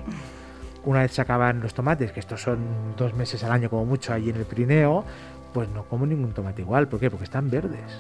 Una 0.87 1.01
vez 1.01 1.13
se 1.13 1.21
acaban 1.21 1.61
los 1.61 1.75
tomates, 1.75 2.13
que 2.13 2.21
estos 2.21 2.41
son 2.41 2.61
dos 2.97 3.13
meses 3.13 3.45
al 3.45 3.53
año 3.53 3.69
como 3.69 3.85
mucho 3.85 4.15
allí 4.15 4.31
en 4.31 4.37
el 4.37 4.47
Pirineo, 4.47 5.05
pues 5.53 5.69
no 5.69 5.85
como 5.85 6.07
ningún 6.07 6.33
tomate 6.33 6.63
igual. 6.63 6.89
¿Por 6.89 6.99
qué? 6.99 7.11
Porque 7.11 7.25
están 7.25 7.51
verdes. 7.51 7.93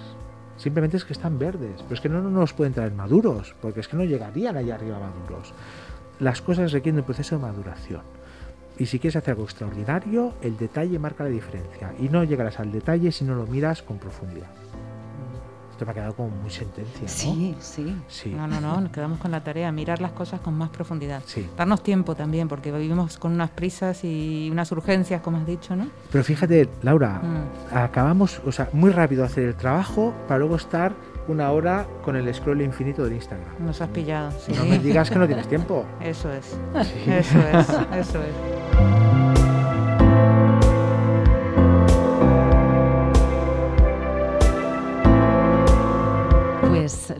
Simplemente 0.56 0.96
es 0.96 1.04
que 1.04 1.12
están 1.12 1.38
verdes. 1.38 1.82
Pero 1.82 1.94
es 1.94 2.00
que 2.00 2.08
no, 2.08 2.22
no 2.22 2.30
nos 2.30 2.54
pueden 2.54 2.72
traer 2.72 2.92
maduros, 2.92 3.54
porque 3.60 3.80
es 3.80 3.88
que 3.88 3.96
no 3.98 4.04
llegarían 4.04 4.56
allá 4.56 4.76
arriba 4.76 4.98
maduros. 4.98 5.52
Las 6.18 6.40
cosas 6.40 6.72
requieren 6.72 7.00
un 7.00 7.04
proceso 7.04 7.36
de 7.36 7.42
maduración. 7.42 8.19
Y 8.80 8.86
si 8.86 8.98
quieres 8.98 9.16
hacer 9.16 9.32
algo 9.32 9.44
extraordinario, 9.44 10.32
el 10.40 10.56
detalle 10.56 10.98
marca 10.98 11.22
la 11.24 11.28
diferencia. 11.30 11.92
Y 12.00 12.08
no 12.08 12.24
llegarás 12.24 12.58
al 12.60 12.72
detalle 12.72 13.12
si 13.12 13.24
no 13.26 13.34
lo 13.34 13.46
miras 13.46 13.82
con 13.82 13.98
profundidad. 13.98 14.48
Esto 15.70 15.84
me 15.84 15.90
ha 15.92 15.94
quedado 15.94 16.14
como 16.14 16.30
muy 16.30 16.50
sentencia, 16.50 17.02
¿no? 17.02 17.08
Sí, 17.08 17.54
sí. 17.60 17.96
Sí. 18.08 18.30
No, 18.30 18.46
no, 18.46 18.58
no, 18.60 18.80
nos 18.80 18.90
quedamos 18.90 19.18
con 19.18 19.30
la 19.30 19.42
tarea, 19.44 19.70
mirar 19.70 20.00
las 20.00 20.12
cosas 20.12 20.40
con 20.40 20.54
más 20.54 20.70
profundidad. 20.70 21.22
Sí. 21.26 21.46
Darnos 21.58 21.82
tiempo 21.82 22.14
también, 22.14 22.48
porque 22.48 22.72
vivimos 22.72 23.18
con 23.18 23.32
unas 23.32 23.50
prisas 23.50 24.02
y 24.04 24.48
unas 24.50 24.72
urgencias, 24.72 25.20
como 25.20 25.36
has 25.38 25.46
dicho, 25.46 25.76
¿no? 25.76 25.86
Pero 26.10 26.24
fíjate, 26.24 26.68
Laura, 26.82 27.20
Mm. 27.22 27.76
acabamos, 27.76 28.40
o 28.46 28.52
sea, 28.52 28.70
muy 28.72 28.90
rápido 28.92 29.24
hacer 29.24 29.44
el 29.44 29.54
trabajo 29.56 30.14
para 30.26 30.38
luego 30.38 30.56
estar 30.56 30.92
una 31.30 31.50
hora 31.52 31.86
con 32.04 32.16
el 32.16 32.32
scroll 32.34 32.60
infinito 32.62 33.04
del 33.04 33.14
Instagram. 33.14 33.48
Nos 33.60 33.80
has 33.80 33.88
pillado. 33.88 34.30
Sí. 34.32 34.52
No 34.56 34.64
me 34.64 34.78
digas 34.78 35.10
que 35.10 35.18
no 35.18 35.26
tienes 35.26 35.48
tiempo. 35.48 35.84
Eso 36.00 36.32
es, 36.32 36.56
Sí. 36.86 37.10
eso 37.10 37.38
es, 37.38 37.68
eso 37.98 38.18
es. 38.22 39.00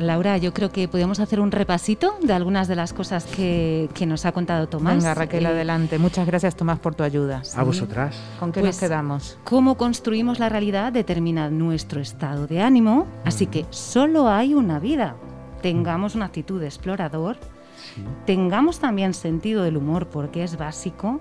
Laura, 0.02 0.36
yo 0.38 0.52
creo 0.54 0.70
que 0.70 0.88
podemos 0.88 1.20
hacer 1.20 1.40
un 1.40 1.50
repasito 1.50 2.14
de 2.22 2.32
algunas 2.32 2.68
de 2.68 2.76
las 2.76 2.92
cosas 2.92 3.24
que, 3.24 3.88
que 3.94 4.06
nos 4.06 4.24
ha 4.26 4.32
contado 4.32 4.68
Tomás. 4.68 4.96
Venga, 4.96 5.14
Raquel, 5.14 5.44
Eh, 5.44 5.48
adelante. 5.48 5.98
Muchas 5.98 6.26
gracias, 6.26 6.56
Tomás, 6.56 6.78
por 6.78 6.94
tu 6.94 7.02
ayuda. 7.02 7.42
A 7.56 7.62
vosotras. 7.62 8.16
¿Con 8.38 8.52
qué 8.52 8.60
Pues- 8.60 8.76
nos 8.76 8.80
quedamos? 8.80 9.38
Cómo 9.44 9.76
construimos 9.76 10.38
la 10.38 10.48
realidad 10.48 10.92
determina 10.92 11.50
nuestro 11.50 12.00
estado 12.00 12.46
de 12.46 12.60
ánimo, 12.60 13.06
así 13.24 13.46
que 13.46 13.66
solo 13.70 14.28
hay 14.28 14.54
una 14.54 14.78
vida. 14.78 15.16
Tengamos 15.62 16.14
una 16.14 16.26
actitud 16.26 16.60
de 16.60 16.66
explorador, 16.66 17.36
Sí. 17.94 18.02
tengamos 18.26 18.78
también 18.78 19.14
sentido 19.14 19.62
del 19.62 19.76
humor 19.76 20.08
porque 20.08 20.42
es 20.44 20.56
básico 20.56 21.18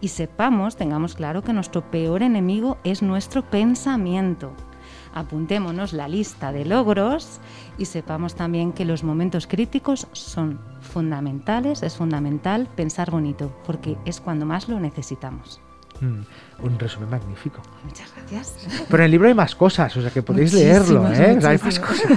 y 0.00 0.08
sepamos, 0.08 0.76
tengamos 0.76 1.14
claro 1.14 1.42
que 1.42 1.52
nuestro 1.52 1.90
peor 1.90 2.22
enemigo 2.22 2.78
es 2.84 3.02
nuestro 3.02 3.42
pensamiento. 3.42 4.52
Apuntémonos 5.14 5.92
la 5.92 6.08
lista 6.08 6.52
de 6.52 6.64
logros 6.64 7.40
y 7.78 7.84
sepamos 7.86 8.34
también 8.34 8.72
que 8.72 8.84
los 8.84 9.04
momentos 9.04 9.46
críticos 9.46 10.06
son 10.12 10.58
fundamentales, 10.80 11.82
es 11.82 11.96
fundamental 11.96 12.68
pensar 12.74 13.10
bonito 13.10 13.52
porque 13.66 13.96
es 14.04 14.20
cuando 14.20 14.46
más 14.46 14.68
lo 14.68 14.80
necesitamos. 14.80 15.60
Mm, 16.00 16.64
un 16.64 16.78
resumen 16.78 17.10
magnífico. 17.10 17.60
Muchas 17.84 18.12
gracias. 18.16 18.56
Pero 18.88 19.02
en 19.02 19.04
el 19.04 19.10
libro 19.12 19.28
hay 19.28 19.34
más 19.34 19.54
cosas, 19.54 19.96
o 19.96 20.00
sea 20.00 20.10
que 20.10 20.22
podéis 20.22 20.52
Muchísimas, 20.52 20.88
leerlo, 20.88 21.08
¿eh? 21.12 21.36
O 21.36 21.40
sea, 21.40 21.50
hay 21.50 21.58
más 21.58 21.78
cosas. 21.78 22.10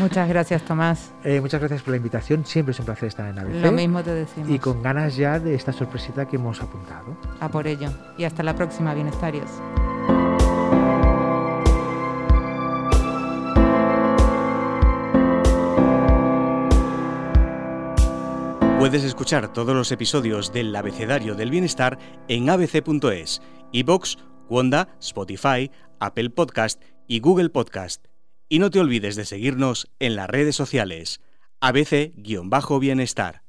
Muchas 0.00 0.28
gracias, 0.28 0.62
Tomás. 0.62 1.12
Eh, 1.24 1.40
muchas 1.40 1.60
gracias 1.60 1.82
por 1.82 1.90
la 1.90 1.96
invitación. 1.96 2.44
Siempre 2.46 2.72
es 2.72 2.78
un 2.78 2.84
placer 2.84 3.08
estar 3.08 3.28
en 3.28 3.38
ABC. 3.38 3.64
Lo 3.64 3.72
mismo 3.72 4.02
te 4.02 4.14
decimos. 4.14 4.50
Y 4.50 4.58
con 4.60 4.82
ganas 4.82 5.16
ya 5.16 5.40
de 5.40 5.54
esta 5.54 5.72
sorpresita 5.72 6.26
que 6.26 6.36
hemos 6.36 6.62
apuntado. 6.62 7.16
A 7.40 7.48
por 7.48 7.66
ello. 7.66 7.90
Y 8.16 8.24
hasta 8.24 8.42
la 8.42 8.54
próxima, 8.54 8.94
bienestarios. 8.94 9.50
Puedes 18.78 19.02
escuchar 19.02 19.52
todos 19.52 19.74
los 19.74 19.90
episodios 19.90 20.52
del 20.52 20.74
Abecedario 20.76 21.34
del 21.34 21.50
Bienestar 21.50 21.98
en 22.28 22.48
abc.es, 22.48 23.42
iBox, 23.72 24.18
Wanda, 24.48 24.96
Spotify, 25.00 25.72
Apple 25.98 26.30
Podcast 26.30 26.80
y 27.08 27.18
Google 27.18 27.50
Podcast. 27.50 28.06
Y 28.48 28.60
no 28.60 28.70
te 28.70 28.78
olvides 28.78 29.16
de 29.16 29.24
seguirnos 29.24 29.90
en 29.98 30.14
las 30.14 30.30
redes 30.30 30.54
sociales. 30.54 31.20
ABC-Bienestar. 31.60 33.47